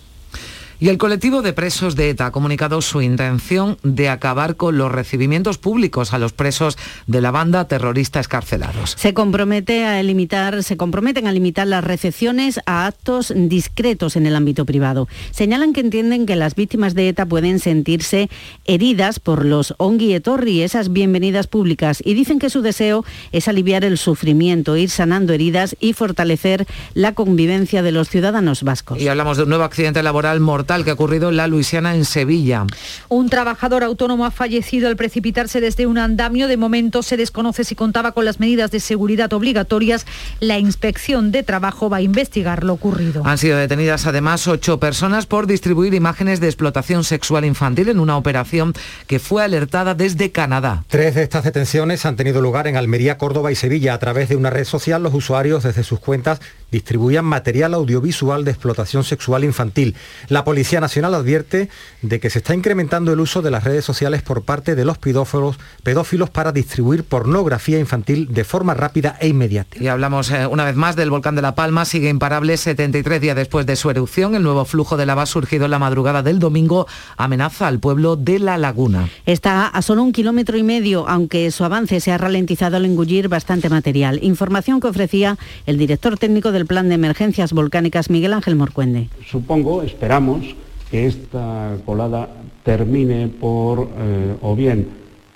Y 0.80 0.90
el 0.90 0.98
colectivo 0.98 1.42
de 1.42 1.52
presos 1.52 1.96
de 1.96 2.08
ETA 2.08 2.26
ha 2.26 2.30
comunicado 2.30 2.80
su 2.82 3.02
intención 3.02 3.78
de 3.82 4.08
acabar 4.08 4.54
con 4.54 4.78
los 4.78 4.92
recibimientos 4.92 5.58
públicos 5.58 6.12
a 6.12 6.18
los 6.18 6.32
presos 6.32 6.78
de 7.08 7.20
la 7.20 7.32
banda 7.32 7.64
terrorista 7.64 8.20
escarcelados. 8.20 8.94
Se, 8.96 9.12
compromete 9.12 9.84
a 9.84 10.00
limitar, 10.04 10.62
se 10.62 10.76
comprometen 10.76 11.26
a 11.26 11.32
limitar 11.32 11.66
las 11.66 11.82
recepciones 11.82 12.60
a 12.64 12.86
actos 12.86 13.32
discretos 13.34 14.14
en 14.14 14.26
el 14.26 14.36
ámbito 14.36 14.66
privado. 14.66 15.08
Señalan 15.32 15.72
que 15.72 15.80
entienden 15.80 16.26
que 16.26 16.36
las 16.36 16.54
víctimas 16.54 16.94
de 16.94 17.08
ETA 17.08 17.26
pueden 17.26 17.58
sentirse 17.58 18.30
heridas 18.64 19.18
por 19.18 19.44
los 19.44 19.74
ongi 19.78 20.16
y 20.46 20.62
esas 20.62 20.92
bienvenidas 20.92 21.48
públicas, 21.48 22.00
y 22.04 22.14
dicen 22.14 22.38
que 22.38 22.50
su 22.50 22.62
deseo 22.62 23.04
es 23.32 23.48
aliviar 23.48 23.84
el 23.84 23.98
sufrimiento, 23.98 24.76
ir 24.76 24.90
sanando 24.90 25.32
heridas 25.32 25.74
y 25.80 25.92
fortalecer 25.92 26.68
la 26.94 27.14
convivencia 27.14 27.82
de 27.82 27.90
los 27.90 28.08
ciudadanos 28.08 28.62
vascos. 28.62 29.00
Y 29.00 29.08
hablamos 29.08 29.38
de 29.38 29.42
un 29.42 29.48
nuevo 29.48 29.64
accidente 29.64 30.04
laboral 30.04 30.38
mortal 30.38 30.67
que 30.68 30.90
ha 30.90 30.94
ocurrido 30.94 31.30
en 31.30 31.36
la 31.38 31.46
Luisiana, 31.46 31.94
en 31.94 32.04
Sevilla. 32.04 32.66
Un 33.08 33.30
trabajador 33.30 33.82
autónomo 33.82 34.26
ha 34.26 34.30
fallecido 34.30 34.88
al 34.88 34.96
precipitarse 34.96 35.62
desde 35.62 35.86
un 35.86 35.96
andamio. 35.96 36.46
De 36.46 36.58
momento 36.58 37.02
se 37.02 37.16
desconoce 37.16 37.64
si 37.64 37.74
contaba 37.74 38.12
con 38.12 38.26
las 38.26 38.38
medidas 38.38 38.70
de 38.70 38.78
seguridad 38.78 39.32
obligatorias. 39.32 40.06
La 40.40 40.58
inspección 40.58 41.32
de 41.32 41.42
trabajo 41.42 41.88
va 41.88 41.96
a 41.96 42.02
investigar 42.02 42.64
lo 42.64 42.74
ocurrido. 42.74 43.22
Han 43.24 43.38
sido 43.38 43.56
detenidas 43.56 44.06
además 44.06 44.46
ocho 44.46 44.78
personas 44.78 45.24
por 45.24 45.46
distribuir 45.46 45.94
imágenes 45.94 46.38
de 46.38 46.48
explotación 46.48 47.02
sexual 47.02 47.46
infantil 47.46 47.88
en 47.88 47.98
una 47.98 48.18
operación 48.18 48.74
que 49.06 49.18
fue 49.18 49.42
alertada 49.42 49.94
desde 49.94 50.32
Canadá. 50.32 50.84
Tres 50.88 51.14
de 51.14 51.22
estas 51.22 51.44
detenciones 51.44 52.04
han 52.04 52.16
tenido 52.16 52.42
lugar 52.42 52.66
en 52.66 52.76
Almería, 52.76 53.16
Córdoba 53.16 53.50
y 53.50 53.54
Sevilla. 53.54 53.94
A 53.94 53.98
través 53.98 54.28
de 54.28 54.36
una 54.36 54.50
red 54.50 54.64
social, 54.64 55.02
los 55.02 55.14
usuarios 55.14 55.62
desde 55.62 55.82
sus 55.82 55.98
cuentas 55.98 56.40
distribuían 56.70 57.24
material 57.24 57.72
audiovisual 57.72 58.44
de 58.44 58.50
explotación 58.50 59.02
sexual 59.02 59.44
infantil. 59.44 59.96
La 60.28 60.44
Policía 60.44 60.57
Nacional 60.80 61.14
advierte 61.14 61.68
de 62.02 62.20
que 62.20 62.30
se 62.30 62.38
está 62.38 62.54
incrementando 62.54 63.12
el 63.12 63.20
uso 63.20 63.42
de 63.42 63.50
las 63.50 63.64
redes 63.64 63.84
sociales 63.84 64.22
por 64.22 64.42
parte 64.42 64.74
de 64.74 64.84
los 64.84 64.98
pedófilos, 64.98 65.58
pedófilos 65.82 66.30
para 66.30 66.52
distribuir 66.52 67.04
pornografía 67.04 67.78
infantil 67.78 68.28
de 68.30 68.44
forma 68.44 68.74
rápida 68.74 69.16
e 69.20 69.28
inmediata. 69.28 69.78
Y 69.80 69.86
hablamos 69.86 70.30
eh, 70.30 70.46
una 70.46 70.64
vez 70.64 70.74
más 70.74 70.96
del 70.96 71.10
volcán 71.10 71.36
de 71.36 71.42
La 71.42 71.54
Palma, 71.54 71.84
sigue 71.84 72.08
imparable 72.08 72.56
73 72.56 73.20
días 73.20 73.36
después 73.36 73.66
de 73.66 73.76
su 73.76 73.88
erupción. 73.88 74.34
El 74.34 74.42
nuevo 74.42 74.64
flujo 74.64 74.96
de 74.96 75.06
lava 75.06 75.26
surgido 75.26 75.64
en 75.64 75.70
la 75.70 75.78
madrugada 75.78 76.22
del 76.22 76.38
domingo 76.38 76.86
amenaza 77.16 77.68
al 77.68 77.78
pueblo 77.78 78.16
de 78.16 78.38
La 78.38 78.58
Laguna. 78.58 79.08
Está 79.26 79.68
a 79.68 79.82
solo 79.82 80.02
un 80.02 80.12
kilómetro 80.12 80.58
y 80.58 80.62
medio, 80.62 81.08
aunque 81.08 81.50
su 81.50 81.64
avance 81.64 82.00
se 82.00 82.12
ha 82.12 82.18
ralentizado 82.18 82.76
al 82.76 82.84
engullir 82.84 83.28
bastante 83.28 83.68
material. 83.68 84.18
Información 84.22 84.80
que 84.80 84.88
ofrecía 84.88 85.38
el 85.66 85.78
director 85.78 86.18
técnico 86.18 86.52
del 86.52 86.66
Plan 86.66 86.88
de 86.88 86.96
Emergencias 86.96 87.52
Volcánicas, 87.52 88.10
Miguel 88.10 88.32
Ángel 88.32 88.56
Morcuende. 88.56 89.08
Supongo, 89.30 89.82
esperamos, 89.82 90.47
que 90.90 91.06
esta 91.06 91.76
colada 91.84 92.28
termine 92.64 93.28
por 93.28 93.88
eh, 93.98 94.36
o 94.40 94.56
bien 94.56 94.88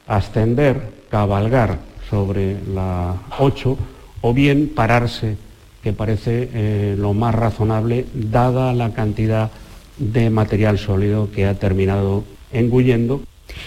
ascender, 0.06 1.04
cabalgar 1.10 1.78
sobre 2.08 2.56
la 2.74 3.16
8 3.38 3.76
o 4.22 4.34
bien 4.34 4.70
pararse, 4.74 5.36
que 5.82 5.92
parece 5.92 6.48
eh, 6.52 6.96
lo 6.98 7.12
más 7.12 7.34
razonable 7.34 8.06
dada 8.14 8.72
la 8.72 8.92
cantidad 8.92 9.50
de 9.98 10.30
material 10.30 10.78
sólido 10.78 11.30
que 11.30 11.46
ha 11.46 11.54
terminado 11.54 12.24
engullendo 12.52 13.22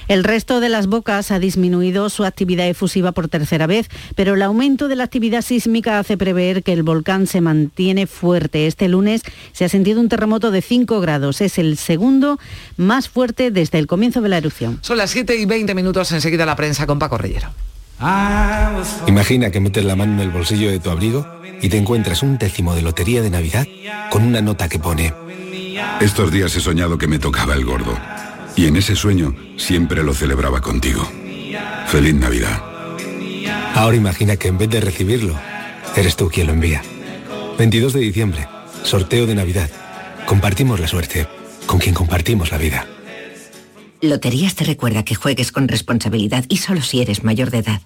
El 0.07 0.23
resto 0.23 0.59
de 0.59 0.69
las 0.69 0.87
bocas 0.87 1.31
ha 1.31 1.39
disminuido 1.39 2.09
su 2.09 2.25
actividad 2.25 2.67
efusiva 2.67 3.11
por 3.11 3.27
tercera 3.27 3.67
vez, 3.67 3.89
pero 4.15 4.35
el 4.35 4.41
aumento 4.41 4.87
de 4.87 4.95
la 4.95 5.03
actividad 5.03 5.41
sísmica 5.41 5.99
hace 5.99 6.17
prever 6.17 6.63
que 6.63 6.73
el 6.73 6.83
volcán 6.83 7.27
se 7.27 7.41
mantiene 7.41 8.07
fuerte. 8.07 8.67
Este 8.67 8.87
lunes 8.87 9.21
se 9.51 9.65
ha 9.65 9.69
sentido 9.69 9.99
un 9.99 10.09
terremoto 10.09 10.51
de 10.51 10.61
5 10.61 10.99
grados. 10.99 11.41
Es 11.41 11.57
el 11.57 11.77
segundo 11.77 12.39
más 12.77 13.09
fuerte 13.09 13.51
desde 13.51 13.79
el 13.79 13.87
comienzo 13.87 14.21
de 14.21 14.29
la 14.29 14.37
erupción. 14.37 14.79
Son 14.81 14.97
las 14.97 15.11
7 15.11 15.35
y 15.35 15.45
20 15.45 15.73
minutos 15.75 16.11
enseguida 16.11 16.45
la 16.45 16.55
prensa 16.55 16.85
con 16.85 16.99
Paco 16.99 17.17
Rellero. 17.17 17.49
Imagina 19.07 19.51
que 19.51 19.59
metes 19.59 19.85
la 19.85 19.95
mano 19.95 20.13
en 20.13 20.19
el 20.19 20.29
bolsillo 20.29 20.69
de 20.69 20.79
tu 20.79 20.89
abrigo 20.89 21.25
y 21.61 21.69
te 21.69 21.77
encuentras 21.77 22.23
un 22.23 22.37
décimo 22.37 22.75
de 22.75 22.81
lotería 22.81 23.21
de 23.21 23.29
Navidad 23.29 23.65
con 24.09 24.23
una 24.23 24.41
nota 24.41 24.67
que 24.67 24.79
pone... 24.79 25.13
Estos 25.99 26.31
días 26.31 26.55
he 26.55 26.59
soñado 26.59 26.97
que 26.97 27.07
me 27.07 27.19
tocaba 27.19 27.53
el 27.53 27.65
gordo. 27.65 27.97
Y 28.55 28.67
en 28.67 28.75
ese 28.77 28.95
sueño 28.95 29.35
siempre 29.57 30.03
lo 30.03 30.13
celebraba 30.13 30.61
contigo. 30.61 31.09
Feliz 31.87 32.15
Navidad. 32.15 32.61
Ahora 33.73 33.97
imagina 33.97 34.37
que 34.37 34.47
en 34.47 34.57
vez 34.57 34.69
de 34.69 34.79
recibirlo, 34.79 35.37
eres 35.95 36.15
tú 36.15 36.29
quien 36.29 36.47
lo 36.47 36.53
envía. 36.53 36.81
22 37.57 37.93
de 37.93 37.99
diciembre, 37.99 38.47
sorteo 38.83 39.25
de 39.25 39.35
Navidad. 39.35 39.69
Compartimos 40.25 40.79
la 40.79 40.87
suerte 40.87 41.27
con 41.65 41.79
quien 41.79 41.95
compartimos 41.95 42.51
la 42.51 42.57
vida. 42.57 42.87
Loterías 44.01 44.55
te 44.55 44.63
recuerda 44.63 45.03
que 45.03 45.15
juegues 45.15 45.51
con 45.51 45.67
responsabilidad 45.67 46.45
y 46.47 46.57
solo 46.57 46.81
si 46.81 47.01
eres 47.01 47.23
mayor 47.23 47.49
de 47.49 47.59
edad. 47.59 47.81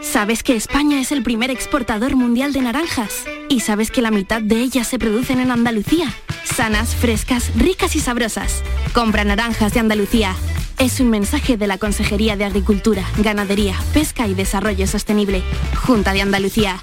¿Sabes 0.00 0.42
que 0.42 0.54
España 0.54 1.00
es 1.00 1.12
el 1.12 1.22
primer 1.22 1.50
exportador 1.50 2.14
mundial 2.14 2.52
de 2.52 2.60
naranjas? 2.60 3.24
¿Y 3.48 3.60
sabes 3.60 3.90
que 3.90 4.02
la 4.02 4.10
mitad 4.10 4.40
de 4.40 4.60
ellas 4.60 4.86
se 4.86 4.98
producen 4.98 5.40
en 5.40 5.50
Andalucía? 5.50 6.14
Sanas, 6.44 6.94
frescas, 6.94 7.50
ricas 7.56 7.96
y 7.96 8.00
sabrosas. 8.00 8.62
Compra 8.92 9.24
naranjas 9.24 9.74
de 9.74 9.80
Andalucía. 9.80 10.34
Es 10.78 11.00
un 11.00 11.10
mensaje 11.10 11.56
de 11.56 11.66
la 11.66 11.78
Consejería 11.78 12.36
de 12.36 12.44
Agricultura, 12.44 13.04
Ganadería, 13.18 13.76
Pesca 13.92 14.26
y 14.26 14.34
Desarrollo 14.34 14.86
Sostenible. 14.86 15.42
Junta 15.76 16.12
de 16.12 16.22
Andalucía. 16.22 16.82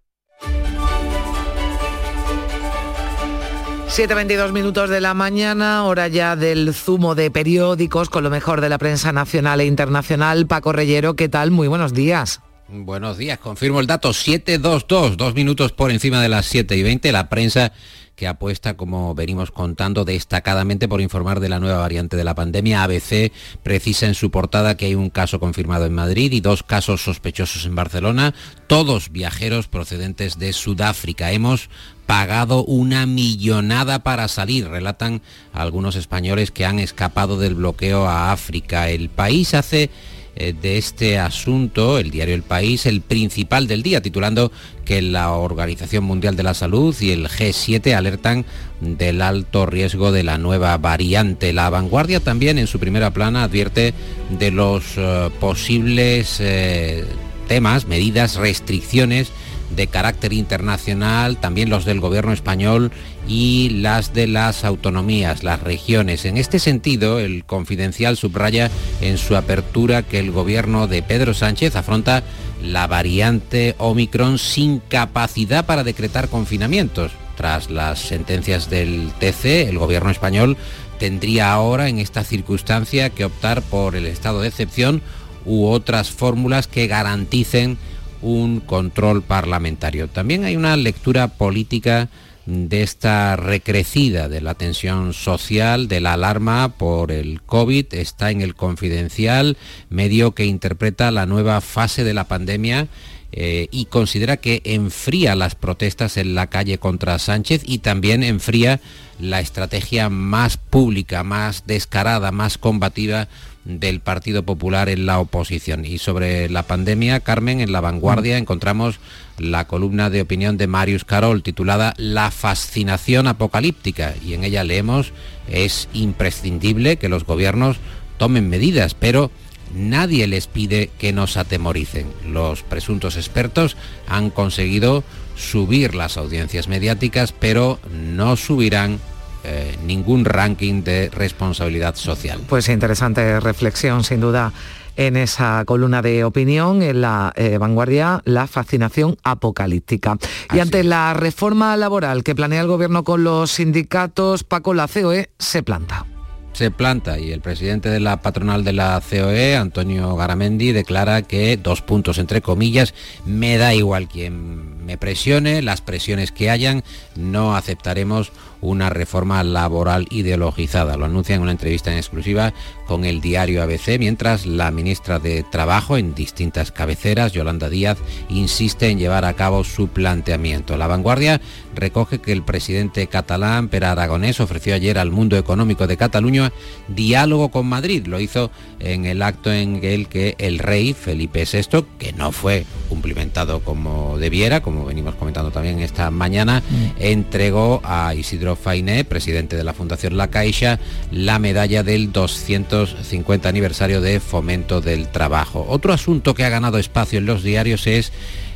7.22 3.91 4.53
minutos 4.53 4.89
de 4.89 5.01
la 5.01 5.13
mañana, 5.13 5.83
hora 5.83 6.07
ya 6.07 6.37
del 6.37 6.73
zumo 6.73 7.13
de 7.13 7.29
periódicos 7.29 8.09
con 8.09 8.23
lo 8.23 8.29
mejor 8.29 8.61
de 8.61 8.69
la 8.69 8.77
prensa 8.77 9.11
nacional 9.11 9.59
e 9.59 9.65
internacional. 9.65 10.47
Paco 10.47 10.71
Reyero, 10.71 11.17
¿qué 11.17 11.27
tal? 11.27 11.51
Muy 11.51 11.67
buenos 11.67 11.93
días. 11.93 12.39
Buenos 12.69 13.17
días, 13.17 13.37
confirmo 13.37 13.81
el 13.81 13.87
dato 13.87 14.13
722, 14.13 15.17
dos 15.17 15.35
minutos 15.35 15.73
por 15.73 15.91
encima 15.91 16.21
de 16.21 16.29
las 16.29 16.45
7 16.45 16.77
y 16.77 16.83
20. 16.83 17.11
La 17.11 17.27
prensa 17.27 17.73
que 18.15 18.27
apuesta, 18.27 18.75
como 18.75 19.15
venimos 19.15 19.51
contando, 19.51 20.05
destacadamente 20.05 20.87
por 20.87 21.01
informar 21.01 21.39
de 21.39 21.49
la 21.49 21.59
nueva 21.59 21.79
variante 21.79 22.17
de 22.17 22.23
la 22.23 22.35
pandemia. 22.35 22.83
ABC 22.83 23.31
precisa 23.63 24.07
en 24.07 24.15
su 24.15 24.31
portada 24.31 24.77
que 24.77 24.85
hay 24.85 24.95
un 24.95 25.09
caso 25.09 25.39
confirmado 25.39 25.85
en 25.85 25.93
Madrid 25.93 26.31
y 26.31 26.41
dos 26.41 26.63
casos 26.63 27.03
sospechosos 27.03 27.65
en 27.65 27.75
Barcelona, 27.75 28.33
todos 28.67 29.11
viajeros 29.11 29.67
procedentes 29.67 30.37
de 30.37 30.53
Sudáfrica. 30.53 31.31
Hemos 31.31 31.69
pagado 32.05 32.65
una 32.65 33.05
millonada 33.05 33.99
para 34.03 34.27
salir, 34.27 34.67
relatan 34.67 35.21
algunos 35.53 35.95
españoles 35.95 36.51
que 36.51 36.65
han 36.65 36.79
escapado 36.79 37.39
del 37.39 37.55
bloqueo 37.55 38.05
a 38.05 38.31
África. 38.33 38.89
El 38.89 39.09
país 39.09 39.53
hace 39.53 39.89
de 40.35 40.77
este 40.77 41.19
asunto, 41.19 41.97
el 41.97 42.09
diario 42.09 42.35
El 42.35 42.43
País, 42.43 42.85
el 42.85 43.01
principal 43.01 43.67
del 43.67 43.83
día, 43.83 44.01
titulando 44.01 44.51
que 44.85 45.01
la 45.01 45.31
Organización 45.31 46.03
Mundial 46.03 46.35
de 46.35 46.43
la 46.43 46.53
Salud 46.53 46.95
y 46.99 47.11
el 47.11 47.27
G7 47.27 47.93
alertan 47.93 48.45
del 48.81 49.21
alto 49.21 49.65
riesgo 49.65 50.11
de 50.11 50.23
la 50.23 50.37
nueva 50.37 50.77
variante. 50.77 51.53
La 51.53 51.69
vanguardia 51.69 52.19
también 52.19 52.57
en 52.57 52.67
su 52.67 52.79
primera 52.79 53.11
plana 53.11 53.43
advierte 53.43 53.93
de 54.37 54.51
los 54.51 54.83
eh, 54.97 55.29
posibles 55.39 56.37
eh, 56.39 57.05
temas, 57.47 57.87
medidas, 57.87 58.35
restricciones 58.35 59.31
de 59.75 59.87
carácter 59.87 60.33
internacional, 60.33 61.37
también 61.37 61.69
los 61.69 61.85
del 61.85 61.99
gobierno 61.99 62.33
español 62.33 62.91
y 63.27 63.69
las 63.69 64.13
de 64.13 64.27
las 64.27 64.65
autonomías, 64.65 65.43
las 65.43 65.61
regiones. 65.61 66.25
En 66.25 66.37
este 66.37 66.59
sentido, 66.59 67.19
el 67.19 67.45
confidencial 67.45 68.17
subraya 68.17 68.69
en 69.01 69.17
su 69.17 69.35
apertura 69.35 70.03
que 70.03 70.19
el 70.19 70.31
gobierno 70.31 70.87
de 70.87 71.03
Pedro 71.03 71.33
Sánchez 71.33 71.75
afronta 71.75 72.23
la 72.63 72.87
variante 72.87 73.75
Omicron 73.77 74.37
sin 74.37 74.79
capacidad 74.79 75.65
para 75.65 75.83
decretar 75.83 76.29
confinamientos. 76.29 77.11
Tras 77.37 77.71
las 77.71 77.99
sentencias 77.99 78.69
del 78.69 79.11
TC, 79.19 79.69
el 79.69 79.79
gobierno 79.79 80.11
español 80.11 80.57
tendría 80.99 81.51
ahora 81.51 81.89
en 81.89 81.97
esta 81.97 82.23
circunstancia 82.23 83.09
que 83.09 83.25
optar 83.25 83.63
por 83.63 83.95
el 83.95 84.05
estado 84.05 84.41
de 84.41 84.49
excepción 84.49 85.01
u 85.45 85.65
otras 85.65 86.11
fórmulas 86.11 86.67
que 86.67 86.85
garanticen 86.85 87.77
un 88.21 88.59
control 88.59 89.23
parlamentario. 89.23 90.07
También 90.07 90.43
hay 90.43 90.55
una 90.55 90.75
lectura 90.77 91.27
política 91.27 92.09
de 92.51 92.83
esta 92.83 93.37
recrecida 93.37 94.27
de 94.27 94.41
la 94.41 94.55
tensión 94.55 95.13
social, 95.13 95.87
de 95.87 96.01
la 96.01 96.13
alarma 96.13 96.73
por 96.77 97.13
el 97.13 97.41
COVID, 97.41 97.93
está 97.93 98.29
en 98.29 98.41
el 98.41 98.55
confidencial, 98.55 99.55
medio 99.89 100.35
que 100.35 100.45
interpreta 100.45 101.11
la 101.11 101.25
nueva 101.25 101.61
fase 101.61 102.03
de 102.03 102.13
la 102.13 102.25
pandemia 102.25 102.89
eh, 103.31 103.69
y 103.71 103.85
considera 103.85 104.35
que 104.35 104.61
enfría 104.65 105.33
las 105.35 105.55
protestas 105.55 106.17
en 106.17 106.35
la 106.35 106.47
calle 106.47 106.77
contra 106.77 107.19
Sánchez 107.19 107.61
y 107.65 107.77
también 107.77 108.21
enfría 108.21 108.81
la 109.17 109.39
estrategia 109.39 110.09
más 110.09 110.57
pública, 110.57 111.23
más 111.23 111.65
descarada, 111.67 112.33
más 112.33 112.57
combativa 112.57 113.29
del 113.63 114.01
Partido 114.01 114.43
Popular 114.43 114.89
en 114.89 115.05
la 115.05 115.19
oposición. 115.19 115.85
Y 115.85 115.99
sobre 115.99 116.49
la 116.49 116.63
pandemia, 116.63 117.21
Carmen, 117.21 117.61
en 117.61 117.71
la 117.71 117.79
vanguardia 117.79 118.37
encontramos 118.37 118.99
la 119.41 119.67
columna 119.67 120.09
de 120.09 120.21
opinión 120.21 120.57
de 120.57 120.67
Marius 120.67 121.05
Carol 121.05 121.43
titulada 121.43 121.93
La 121.97 122.31
fascinación 122.31 123.27
apocalíptica 123.27 124.13
y 124.23 124.33
en 124.33 124.43
ella 124.43 124.63
leemos 124.63 125.13
es 125.49 125.89
imprescindible 125.93 126.97
que 126.97 127.09
los 127.09 127.25
gobiernos 127.25 127.77
tomen 128.17 128.49
medidas, 128.49 128.93
pero 128.93 129.31
nadie 129.73 130.27
les 130.27 130.47
pide 130.47 130.89
que 130.99 131.13
nos 131.13 131.37
atemoricen. 131.37 132.07
Los 132.27 132.63
presuntos 132.63 133.17
expertos 133.17 133.77
han 134.07 134.29
conseguido 134.29 135.03
subir 135.35 135.95
las 135.95 136.17
audiencias 136.17 136.67
mediáticas, 136.67 137.31
pero 137.31 137.79
no 137.91 138.35
subirán 138.35 138.99
eh, 139.43 139.75
ningún 139.85 140.25
ranking 140.25 140.83
de 140.83 141.09
responsabilidad 141.09 141.95
social. 141.95 142.41
Pues 142.47 142.69
interesante 142.69 143.39
reflexión, 143.39 144.03
sin 144.03 144.21
duda, 144.21 144.53
en 144.95 145.15
esa 145.17 145.63
columna 145.65 146.01
de 146.01 146.23
opinión, 146.23 146.81
en 146.81 147.01
la 147.01 147.33
eh, 147.35 147.57
vanguardia, 147.57 148.21
la 148.25 148.47
fascinación 148.47 149.17
apocalíptica. 149.23 150.17
y 150.53 150.59
ante 150.59 150.83
la 150.83 151.13
reforma 151.13 151.75
laboral 151.77 152.23
que 152.23 152.35
planea 152.35 152.61
el 152.61 152.67
gobierno 152.67 153.03
con 153.03 153.23
los 153.23 153.51
sindicatos, 153.51 154.43
Paco, 154.43 154.73
la 154.73 154.87
COE 154.87 155.29
se 155.39 155.63
planta 155.63 156.05
se 156.53 156.69
planta 156.69 157.17
y 157.17 157.31
el 157.31 157.41
presidente 157.41 157.89
de 157.89 157.99
la 157.99 158.21
patronal 158.21 158.63
de 158.63 158.73
la 158.73 159.01
COE, 159.09 159.55
Antonio 159.55 160.15
Garamendi, 160.15 160.71
declara 160.71 161.21
que, 161.21 161.57
dos 161.57 161.81
puntos 161.81 162.17
entre 162.17 162.41
comillas, 162.41 162.93
me 163.25 163.57
da 163.57 163.73
igual 163.73 164.07
quién 164.07 164.80
me 164.85 164.97
presione, 164.97 165.61
las 165.61 165.81
presiones 165.81 166.31
que 166.31 166.49
hayan, 166.49 166.83
no 167.15 167.55
aceptaremos 167.55 168.31
una 168.61 168.89
reforma 168.89 169.43
laboral 169.43 170.07
ideologizada. 170.11 170.95
Lo 170.95 171.05
anuncia 171.05 171.35
en 171.35 171.41
una 171.41 171.51
entrevista 171.51 171.91
en 171.91 171.97
exclusiva 171.97 172.53
con 172.85 173.05
el 173.05 173.21
diario 173.21 173.63
ABC, 173.63 173.97
mientras 173.97 174.45
la 174.45 174.69
ministra 174.69 175.17
de 175.19 175.43
Trabajo 175.43 175.97
en 175.97 176.13
distintas 176.13 176.71
cabeceras, 176.71 177.31
Yolanda 177.31 177.69
Díaz, 177.69 177.97
insiste 178.29 178.89
en 178.89 178.99
llevar 178.99 179.25
a 179.25 179.33
cabo 179.33 179.63
su 179.63 179.87
planteamiento. 179.87 180.77
La 180.77 180.87
vanguardia 180.87 181.41
recoge 181.73 182.19
que 182.19 182.31
el 182.31 182.43
presidente 182.43 183.07
catalán, 183.07 183.69
Per 183.69 183.85
Aragonés, 183.85 184.39
ofreció 184.39 184.75
ayer 184.75 184.97
al 184.97 185.11
mundo 185.11 185.37
económico 185.37 185.87
de 185.87 185.97
Cataluña 185.97 186.51
diálogo 186.87 187.49
con 187.49 187.65
Madrid. 187.65 188.05
Lo 188.07 188.19
hizo 188.19 188.51
en 188.79 189.05
el 189.05 189.21
acto 189.21 189.51
en 189.51 189.83
el 189.83 190.07
que 190.07 190.35
el 190.37 190.59
rey 190.59 190.93
Felipe 190.93 191.45
VI, 191.51 191.85
que 191.97 192.13
no 192.13 192.31
fue 192.31 192.65
cumplimentado 192.89 193.61
como 193.61 194.17
debiera, 194.17 194.61
venimos 194.85 195.15
comentando 195.15 195.51
también 195.51 195.79
esta 195.79 196.11
mañana, 196.11 196.61
mm. 196.61 196.85
entregó 196.99 197.81
a 197.83 198.13
Isidro 198.15 198.55
Fainé, 198.55 199.03
presidente 199.03 199.55
de 199.55 199.63
la 199.63 199.73
Fundación 199.73 200.17
La 200.17 200.29
Caixa, 200.29 200.79
la 201.11 201.39
medalla 201.39 201.83
del 201.83 202.11
250 202.11 203.49
aniversario 203.49 204.01
de 204.01 204.19
Fomento 204.19 204.81
del 204.81 205.07
Trabajo. 205.09 205.65
Otro 205.69 205.93
asunto 205.93 206.33
que 206.33 206.45
ha 206.45 206.49
ganado 206.49 206.77
espacio 206.77 207.19
en 207.19 207.25
los 207.25 207.43
diarios 207.43 207.87
es 207.87 208.11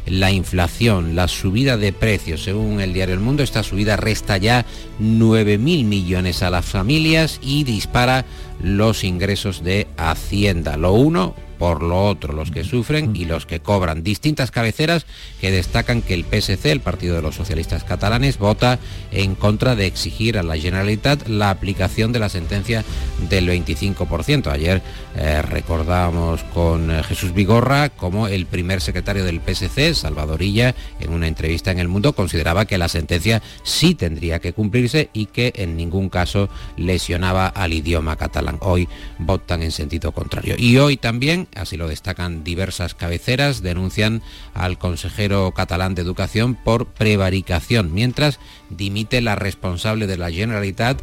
la 0.06 0.32
inflación, 0.32 1.15
la 1.15 1.28
subida 1.28 1.78
de 1.78 1.93
precios. 1.93 2.43
Según 2.43 2.80
el 2.80 2.93
diario 2.93 3.15
El 3.15 3.21
Mundo, 3.21 3.43
esta 3.43 3.63
subida 3.63 3.97
resta 3.97 4.38
ya 4.38 4.65
9.000 5.01 5.58
millones 5.86 6.43
a 6.43 6.49
las 6.49 6.65
familias 6.65 7.39
y 7.41 7.63
dispara 7.63 8.25
los 8.62 9.04
ingresos 9.04 9.63
de 9.63 9.88
Hacienda. 9.97 10.78
Lo 10.78 10.93
uno 10.93 11.36
por 11.58 11.84
lo 11.84 12.06
otro 12.06 12.34
los 12.34 12.52
que 12.52 12.63
sufren 12.63 13.15
y 13.15 13.26
los 13.26 13.46
que 13.46 13.60
cobran. 13.60 14.04
Distintas 14.04 14.52
cabeceras 14.52 15.06
que 15.41 15.52
destacan 15.52 16.02
que 16.02 16.13
el 16.13 16.26
PSC, 16.26 16.72
el 16.72 16.82
Partido 16.82 17.15
de 17.15 17.22
los 17.22 17.36
Socialistas 17.36 17.84
Catalanes, 17.84 18.38
vota 18.38 18.80
en 19.12 19.36
contra 19.36 19.76
de 19.76 19.86
exigir 19.86 20.38
a 20.38 20.44
la 20.44 20.58
Generalitat 20.58 21.28
la 21.28 21.50
aplicación 21.50 22.12
de 22.12 22.20
la 22.20 22.30
sentencia 22.30 22.84
del 23.30 23.50
25%. 23.50 24.48
Ayer 24.52 24.82
eh, 25.15 25.41
recordábamos 25.41 26.44
con 26.54 26.91
eh, 26.91 27.04
Jesús 27.04 27.34
Vigorra 27.34 27.89
como 27.89 28.28
el 28.28 28.46
primer 28.46 28.82
secretario 28.82 29.24
del 29.24 29.41
PSC, 29.41 29.94
Salvadorilla, 29.94 30.76
en 31.00 31.13
una 31.13 31.28
entrevista 31.28 31.72
en 31.72 31.80
El 31.80 31.88
Mundo, 31.88 32.13
consideraba 32.13 32.65
que 32.65 32.78
la 32.78 32.89
sentencia 32.89 33.41
sí 33.63 33.96
tendría 33.96 34.39
que 34.39 34.54
cumplirse 34.54 35.10
y 35.13 35.28
que 35.28 35.54
en 35.56 35.78
ningún 35.78 36.10
caso 36.10 36.50
lesionaba 36.78 37.48
al 37.48 37.74
idioma 37.74 38.15
catalán. 38.15 38.58
Hoy 38.62 38.88
votan 39.20 39.63
en 39.63 39.72
sentido 39.72 40.12
contrario. 40.12 40.56
Y 40.58 40.78
hoy 40.78 40.98
también 40.98 41.45
así 41.56 41.78
lo 41.78 41.88
destacan 41.88 42.44
diversas 42.44 42.96
cabeceras, 42.96 43.62
denuncian 43.62 44.22
al 44.54 44.78
consejero 44.78 45.52
catalán 45.54 45.96
de 45.96 46.02
Educación 46.02 46.56
por 46.56 46.88
prevaricación, 46.88 47.94
mientras 47.94 48.40
dimite 48.70 49.22
la 49.22 49.36
responsable 49.36 50.08
de 50.08 50.18
la 50.18 50.32
Generalitat 50.32 51.02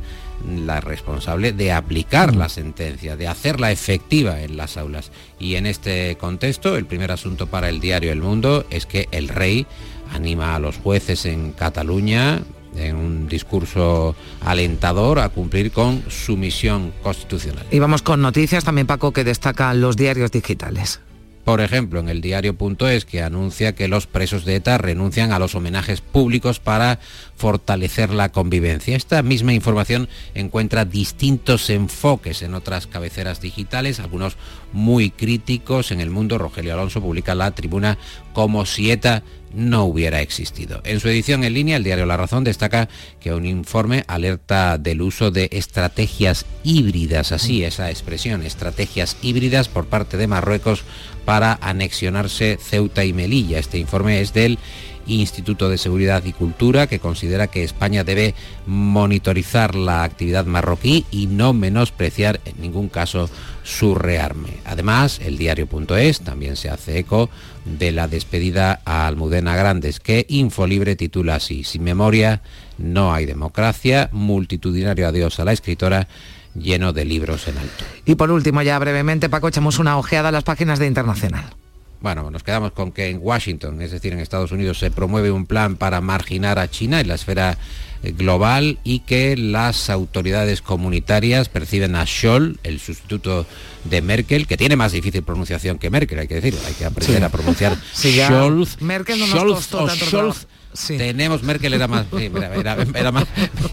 la 0.67 0.81
responsable 0.81 1.53
de 1.53 1.73
aplicar 1.73 2.35
la 2.35 2.49
sentencia, 2.49 3.17
de 3.17 3.29
hacerla 3.29 3.71
efectiva 3.71 4.41
en 4.43 4.57
las 4.57 4.77
aulas. 4.77 5.13
Y 5.39 5.55
en 5.55 5.67
este 5.67 6.17
contexto, 6.17 6.77
el 6.77 6.87
primer 6.87 7.13
asunto 7.13 7.47
para 7.47 7.69
el 7.69 7.81
diario 7.81 8.13
El 8.13 8.23
Mundo 8.23 8.67
es 8.71 8.87
que 8.87 9.09
el 9.13 9.29
rey 9.29 9.67
anima 10.13 10.55
a 10.55 10.59
los 10.59 10.77
jueces 10.77 11.27
en 11.27 11.53
Cataluña 11.53 12.43
en 12.77 12.97
un 12.97 13.29
discurso 13.29 14.15
alentador 14.41 15.19
a 15.19 15.29
cumplir 15.29 15.73
con 15.73 16.03
su 16.09 16.37
misión 16.37 16.93
constitucional. 17.03 17.67
Y 17.71 17.79
vamos 17.79 18.03
con 18.03 18.21
noticias 18.21 18.65
también, 18.65 18.87
Paco, 18.87 19.13
que 19.13 19.25
destacan 19.25 19.81
los 19.81 19.97
diarios 19.97 20.31
digitales. 20.31 21.01
Por 21.45 21.61
ejemplo, 21.61 21.99
en 21.99 22.09
el 22.09 22.21
diario.es 22.21 23.05
que 23.05 23.23
anuncia 23.23 23.75
que 23.75 23.89
los 23.89 24.07
presos 24.07 24.45
de 24.45 24.57
ETA 24.57 24.79
renuncian 24.79 25.33
a 25.33 25.41
los 25.41 25.57
homenajes 25.57 26.01
públicos 26.01 26.61
para 26.61 27.01
fortalecer 27.37 28.11
la 28.11 28.29
convivencia. 28.29 28.97
Esta 28.97 29.23
misma 29.23 29.53
información 29.53 30.09
encuentra 30.35 30.85
distintos 30.85 31.69
enfoques 31.69 32.43
en 32.43 32.55
otras 32.55 32.87
cabeceras 32.87 33.41
digitales, 33.41 33.99
algunos 33.99 34.37
muy 34.73 35.11
críticos. 35.11 35.91
En 35.91 36.01
el 36.01 36.11
mundo, 36.11 36.39
Rogelio 36.39 36.75
Alonso 36.75 37.01
publica 37.01 37.35
la 37.35 37.51
tribuna 37.51 37.99
como 38.33 38.65
si 38.65 38.93
ETA 38.93 39.25
no 39.55 39.85
hubiera 39.85 40.21
existido. 40.21 40.81
En 40.85 41.01
su 41.01 41.09
edición 41.09 41.45
en 41.45 41.55
línea, 41.55 41.77
el 41.77 41.85
diario 41.85 42.07
La 42.07 42.17
Razón 42.17 42.45
destaca 42.45 42.89
que 43.21 43.35
un 43.35 43.47
informe 43.47 44.05
alerta 44.07 44.79
del 44.79 45.03
uso 45.03 45.31
de 45.31 45.49
estrategias 45.53 46.47
híbridas, 46.65 47.33
así 47.33 47.65
esa 47.65 47.91
expresión, 47.91 48.43
estrategias 48.43 49.17
híbridas 49.23 49.69
por 49.69 49.87
parte 49.87 50.17
de 50.17 50.27
Marruecos 50.27 50.85
para 51.25 51.59
anexionarse 51.61 52.59
Ceuta 52.61 53.05
y 53.05 53.13
Melilla. 53.13 53.59
Este 53.59 53.79
informe 53.79 54.21
es 54.21 54.33
del 54.33 54.59
Instituto 55.07 55.69
de 55.69 55.79
Seguridad 55.79 56.25
y 56.25 56.33
Cultura, 56.33 56.87
que 56.87 57.01
considera 57.01 57.49
que 57.49 57.65
España 57.65 58.05
debe 58.05 58.35
monitorizar 58.67 59.75
la 59.75 60.05
actividad 60.05 60.47
marroquí 60.47 61.05
y 61.11 61.27
no 61.27 61.53
menospreciar 61.53 62.41
en 62.45 62.61
ningún 62.61 62.89
caso 62.89 63.29
su 63.65 63.95
rearme. 63.95 64.59
Además, 64.65 65.21
el 65.25 65.39
diario.es 65.39 66.21
también 66.21 66.57
se 66.57 66.71
hace 66.71 66.99
eco 66.99 67.31
de 67.65 67.93
la 67.93 68.09
despedida 68.09 68.81
a 68.85 69.07
Almudena 69.07 69.57
Grandes, 69.57 70.01
que 70.01 70.27
Infolibre 70.29 70.97
titula 70.97 71.37
así, 71.37 71.65
sin 71.65 71.85
memoria 71.85 72.43
no 72.79 73.13
hay 73.13 73.27
democracia, 73.27 74.09
multitudinario 74.13 75.07
adiós 75.07 75.39
a 75.39 75.45
la 75.45 75.53
escritora 75.53 76.09
lleno 76.55 76.93
de 76.93 77.05
libros 77.05 77.49
en 77.49 77.59
alto. 77.59 77.85
Y 78.05 78.15
por 78.15 78.31
último, 78.31 78.63
ya 78.63 78.79
brevemente, 78.79 79.29
Paco, 79.29 79.49
echamos 79.49 79.79
una 79.79 79.99
ojeada 79.99 80.29
a 80.29 80.33
las 80.33 80.45
páginas 80.45 80.79
de 80.79 80.87
Internacional. 80.87 81.55
Bueno, 82.01 82.31
nos 82.33 82.43
quedamos 82.43 82.73
con 82.73 82.91
que 82.91 83.11
en 83.11 83.21
Washington, 83.23 83.81
es 83.81 83.93
decir, 83.93 84.13
en 84.13 84.19
Estados 84.19 84.51
Unidos, 84.51 84.79
se 84.79 84.91
promueve 84.91 85.31
un 85.31 85.47
plan 85.47 85.77
para 85.77 86.01
marginar 86.01 86.59
a 86.59 86.69
China 86.69 87.01
en 87.01 87.07
la 87.07 87.15
esfera 87.15 87.57
eh, 88.03 88.11
global 88.11 88.81
y 88.83 89.01
que 89.01 89.37
las 89.37 89.89
autoridades 89.89 90.63
comunitarias 90.63 91.49
perciben 91.49 91.95
a 91.95 92.05
Scholl, 92.05 92.59
el 92.65 92.81
sustituto 92.81 93.47
de 93.85 94.03
Merkel, 94.03 94.49
que 94.49 94.57
tiene 94.57 94.75
más 94.75 94.91
difícil 94.91 95.23
pronunciación 95.23 95.79
que 95.79 95.91
Merkel, 95.91 96.19
hay 96.19 96.27
que 96.27 96.41
decir, 96.41 96.59
hay 96.67 96.75
que 96.75 96.85
aprender 96.85 97.23
a 97.23 97.29
pronunciar 97.29 97.79
Scholz, 97.95 98.83
Merkel 98.83 99.21
no 99.21 99.27
nos 99.29 99.65
Scholz, 99.65 100.49
tenemos, 100.87 101.43
Merkel 101.43 101.75
era 101.75 101.89
más, 101.89 102.07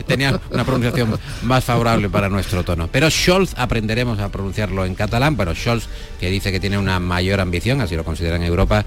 tenía 0.07 0.39
una 0.51 0.63
pronunciación 0.63 1.19
más 1.43 1.63
favorable 1.63 2.09
para 2.09 2.29
nuestro 2.29 2.63
tono. 2.63 2.87
Pero 2.91 3.09
Scholz 3.09 3.53
aprenderemos 3.57 4.19
a 4.19 4.29
pronunciarlo 4.29 4.85
en 4.85 4.95
catalán. 4.95 5.35
Bueno, 5.35 5.55
Scholz 5.55 5.87
que 6.19 6.29
dice 6.29 6.51
que 6.51 6.59
tiene 6.59 6.77
una 6.77 6.99
mayor 6.99 7.39
ambición, 7.39 7.81
así 7.81 7.95
lo 7.95 8.03
considera 8.03 8.35
en 8.35 8.43
Europa, 8.43 8.85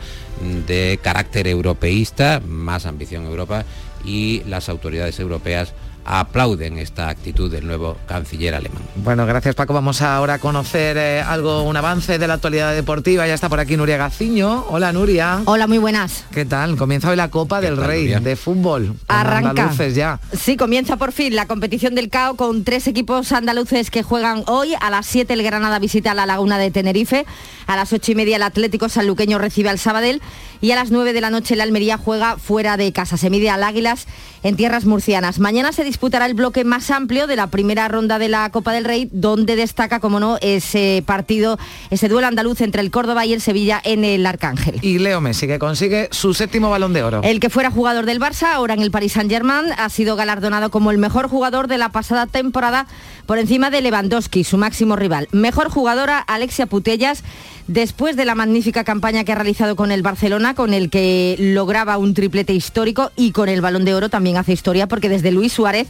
de 0.66 0.98
carácter 1.02 1.46
europeísta, 1.46 2.42
más 2.46 2.86
ambición 2.86 3.24
Europa, 3.24 3.64
y 4.04 4.42
las 4.46 4.68
autoridades 4.68 5.18
europeas 5.20 5.72
aplauden 6.04 6.78
esta 6.78 7.08
actitud 7.08 7.50
del 7.50 7.66
nuevo 7.66 7.96
canciller 8.06 8.54
alemán. 8.54 8.82
Bueno, 8.96 9.26
gracias 9.26 9.54
Paco. 9.54 9.72
Vamos 9.74 10.02
ahora 10.02 10.34
a 10.34 10.38
conocer 10.38 10.96
eh, 10.96 11.20
algo, 11.20 11.62
un 11.62 11.76
avance 11.76 12.18
de 12.18 12.26
la 12.26 12.34
actualidad 12.34 12.74
deportiva. 12.74 13.26
Ya 13.26 13.34
está 13.34 13.48
por 13.48 13.60
aquí 13.60 13.76
Nuria 13.76 13.96
Gaciño. 13.96 14.66
Hola 14.68 14.92
Nuria. 14.92 15.42
Hola, 15.44 15.66
muy 15.66 15.78
buenas. 15.78 16.24
¿Qué 16.32 16.44
tal? 16.44 16.76
Comienza 16.76 17.10
hoy 17.10 17.16
la 17.16 17.30
Copa 17.30 17.60
del 17.60 17.76
Rey 17.76 18.08
de 18.08 18.36
fútbol. 18.36 18.94
Arranca. 19.08 19.70
ya. 19.88 20.20
Sí, 20.32 20.56
comienza 20.56 20.96
por 20.96 21.12
fin 21.12 21.34
la 21.34 21.46
competición 21.46 21.94
del 21.94 22.08
CAO 22.08 22.36
con 22.36 22.64
tres 22.64 22.86
equipos 22.86 23.32
andaluces 23.32 23.90
que 23.90 24.02
juegan 24.02 24.44
hoy. 24.46 24.74
A 24.80 24.90
las 24.90 25.06
7 25.06 25.32
el 25.32 25.42
Granada 25.42 25.78
visita 25.78 26.14
la 26.14 26.26
Laguna 26.26 26.58
de 26.58 26.70
Tenerife. 26.70 27.26
A 27.66 27.76
las 27.76 27.92
8 27.92 28.12
y 28.12 28.14
media 28.14 28.36
el 28.36 28.42
Atlético 28.42 28.88
Sanluqueño 28.88 29.38
recibe 29.38 29.68
al 29.68 29.78
Sabadell. 29.78 30.20
Y 30.60 30.70
a 30.70 30.76
las 30.76 30.92
9 30.92 31.12
de 31.12 31.20
la 31.20 31.30
noche 31.30 31.56
la 31.56 31.64
Almería 31.64 31.98
juega 31.98 32.36
fuera 32.38 32.76
de 32.76 32.92
casa. 32.92 33.16
Se 33.16 33.30
mide 33.30 33.50
al 33.50 33.64
Águilas 33.64 34.06
en 34.44 34.56
tierras 34.56 34.84
murcianas. 34.84 35.38
Mañana 35.38 35.72
se 35.72 35.84
disputará 35.84 36.26
el 36.26 36.34
bloque 36.34 36.64
más 36.64 36.90
amplio 36.90 37.26
de 37.26 37.36
la 37.36 37.48
primera 37.48 37.88
ronda 37.88 38.18
de 38.18 38.28
la 38.28 38.50
Copa 38.50 38.72
del 38.72 38.84
Rey, 38.84 39.08
donde 39.12 39.56
destaca, 39.56 40.00
como 40.00 40.20
no, 40.20 40.38
ese 40.40 41.02
partido, 41.06 41.58
ese 41.90 42.08
duelo 42.08 42.28
andaluz 42.28 42.60
entre 42.60 42.82
el 42.82 42.90
Córdoba 42.90 43.26
y 43.26 43.32
el 43.32 43.40
Sevilla 43.40 43.80
en 43.82 44.04
el 44.04 44.24
Arcángel. 44.26 44.78
Y 44.82 44.98
Leo 44.98 45.20
Messi, 45.20 45.46
que 45.46 45.58
consigue 45.58 46.08
su 46.12 46.34
séptimo 46.34 46.70
balón 46.70 46.92
de 46.92 47.02
oro. 47.02 47.20
El 47.24 47.40
que 47.40 47.50
fuera 47.50 47.70
jugador 47.70 48.06
del 48.06 48.20
Barça, 48.20 48.52
ahora 48.52 48.74
en 48.74 48.82
el 48.82 48.90
Paris 48.90 49.12
Saint-Germain, 49.12 49.72
ha 49.76 49.88
sido 49.88 50.16
galardonado 50.16 50.70
como 50.70 50.90
el 50.90 50.98
mejor 50.98 51.28
jugador 51.28 51.68
de 51.68 51.78
la 51.78 51.90
pasada 51.90 52.26
temporada 52.26 52.86
por 53.26 53.38
encima 53.38 53.70
de 53.70 53.80
Lewandowski, 53.80 54.44
su 54.44 54.58
máximo 54.58 54.96
rival. 54.96 55.28
Mejor 55.32 55.70
jugadora, 55.70 56.18
Alexia 56.18 56.66
Putellas, 56.66 57.22
después 57.66 58.16
de 58.16 58.24
la 58.24 58.34
magnífica 58.34 58.84
campaña 58.84 59.24
que 59.24 59.32
ha 59.32 59.36
realizado 59.36 59.76
con 59.76 59.92
el 59.92 60.02
Barcelona, 60.02 60.54
con 60.54 60.74
el 60.74 60.90
que 60.90 61.36
lograba 61.38 61.98
un 61.98 62.14
triplete 62.14 62.52
histórico 62.52 63.10
y 63.16 63.32
con 63.32 63.48
el 63.48 63.60
balón 63.60 63.84
de 63.84 63.94
oro 63.94 64.08
también 64.08 64.36
hace 64.36 64.52
historia 64.52 64.88
porque 64.88 65.08
desde 65.08 65.30
Luis 65.30 65.52
Suárez 65.52 65.88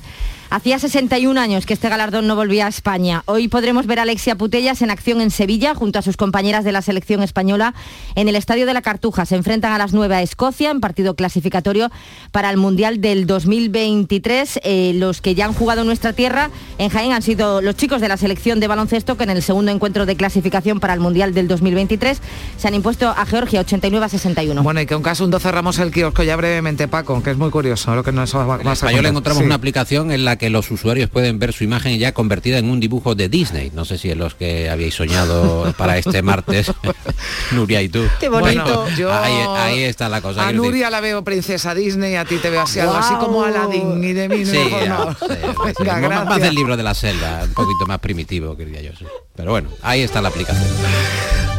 Hacía 0.52 0.78
61 0.78 1.40
años 1.40 1.64
que 1.64 1.72
este 1.72 1.88
galardón 1.88 2.26
no 2.26 2.36
volvía 2.36 2.66
a 2.66 2.68
España. 2.68 3.22
Hoy 3.24 3.48
podremos 3.48 3.86
ver 3.86 4.00
a 4.00 4.02
Alexia 4.02 4.36
Putellas 4.36 4.82
en 4.82 4.90
acción 4.90 5.22
en 5.22 5.30
Sevilla 5.30 5.74
junto 5.74 5.98
a 5.98 6.02
sus 6.02 6.18
compañeras 6.18 6.62
de 6.62 6.72
la 6.72 6.82
selección 6.82 7.22
española 7.22 7.72
en 8.16 8.28
el 8.28 8.36
Estadio 8.36 8.66
de 8.66 8.74
la 8.74 8.82
Cartuja. 8.82 9.24
Se 9.24 9.34
enfrentan 9.34 9.72
a 9.72 9.78
las 9.78 9.94
9 9.94 10.14
a 10.14 10.20
Escocia 10.20 10.70
en 10.70 10.80
partido 10.80 11.14
clasificatorio 11.14 11.90
para 12.32 12.50
el 12.50 12.58
Mundial 12.58 13.00
del 13.00 13.26
2023. 13.26 14.60
Eh, 14.62 14.92
los 14.96 15.22
que 15.22 15.34
ya 15.34 15.46
han 15.46 15.54
jugado 15.54 15.80
en 15.80 15.86
nuestra 15.86 16.12
tierra 16.12 16.50
en 16.76 16.90
Jaén 16.90 17.12
han 17.12 17.22
sido 17.22 17.62
los 17.62 17.74
chicos 17.76 18.02
de 18.02 18.08
la 18.08 18.18
selección 18.18 18.60
de 18.60 18.68
baloncesto 18.68 19.16
que 19.16 19.24
en 19.24 19.30
el 19.30 19.42
segundo 19.42 19.72
encuentro 19.72 20.04
de 20.04 20.16
clasificación 20.16 20.80
para 20.80 20.92
el 20.92 21.00
Mundial 21.00 21.32
del 21.32 21.48
2023 21.48 22.20
se 22.58 22.68
han 22.68 22.74
impuesto 22.74 23.08
a 23.08 23.24
Georgia 23.24 23.60
89 23.60 24.04
a 24.04 24.08
61. 24.10 24.62
Bueno, 24.62 24.82
y 24.82 24.86
que 24.86 24.96
un 24.96 25.02
caso 25.02 25.24
un 25.24 25.32
cerramos 25.40 25.78
el 25.78 25.90
kiosco 25.90 26.22
ya 26.24 26.36
brevemente, 26.36 26.88
Paco, 26.88 27.22
que 27.22 27.30
es 27.30 27.38
muy 27.38 27.48
curioso 27.48 27.94
lo 27.94 28.04
que 28.04 28.12
nos 28.12 28.36
va, 28.36 28.60
en 28.60 28.68
español 28.68 29.06
encontramos 29.06 29.42
una 29.42 29.54
aplicación 29.54 30.12
en 30.12 30.26
la 30.26 30.36
que 30.41 30.41
los 30.50 30.70
usuarios 30.70 31.10
pueden 31.10 31.38
ver 31.38 31.52
su 31.52 31.64
imagen 31.64 31.98
ya 31.98 32.12
convertida 32.12 32.58
en 32.58 32.70
un 32.70 32.80
dibujo 32.80 33.14
de 33.14 33.28
Disney. 33.28 33.70
No 33.74 33.84
sé 33.84 33.98
si 33.98 34.10
es 34.10 34.16
los 34.16 34.34
que 34.34 34.70
habíais 34.70 34.94
soñado 34.94 35.72
para 35.76 35.98
este 35.98 36.22
martes, 36.22 36.72
Nuria 37.52 37.82
y 37.82 37.88
tú. 37.88 38.04
Qué 38.20 38.28
bonito. 38.28 38.86
ahí, 39.10 39.82
está 39.82 40.08
la 40.08 40.20
cosa. 40.20 40.46
A 40.46 40.52
Nuria 40.52 40.90
la 40.90 41.00
veo 41.00 41.22
princesa 41.24 41.74
Disney, 41.74 42.16
a 42.16 42.24
ti 42.24 42.36
te 42.36 42.50
veo 42.50 42.62
así 42.62 42.80
algo 42.80 42.94
así 42.94 43.14
como 43.14 43.44
Aladdin 43.44 44.02
y 44.02 44.12
de 44.12 44.28
mí 44.28 44.44
sí, 44.44 44.58
no. 44.88 45.16
más 46.24 46.40
del 46.40 46.54
libro 46.54 46.76
de 46.76 46.82
la 46.82 46.94
selva, 46.94 47.42
un 47.44 47.54
poquito 47.54 47.86
más 47.86 47.98
primitivo, 47.98 48.56
quería 48.56 48.80
yo. 48.80 48.90
Pero 49.34 49.50
bueno, 49.50 49.70
ahí 49.82 50.02
está 50.02 50.20
la 50.20 50.28
aplicación. 50.28 50.68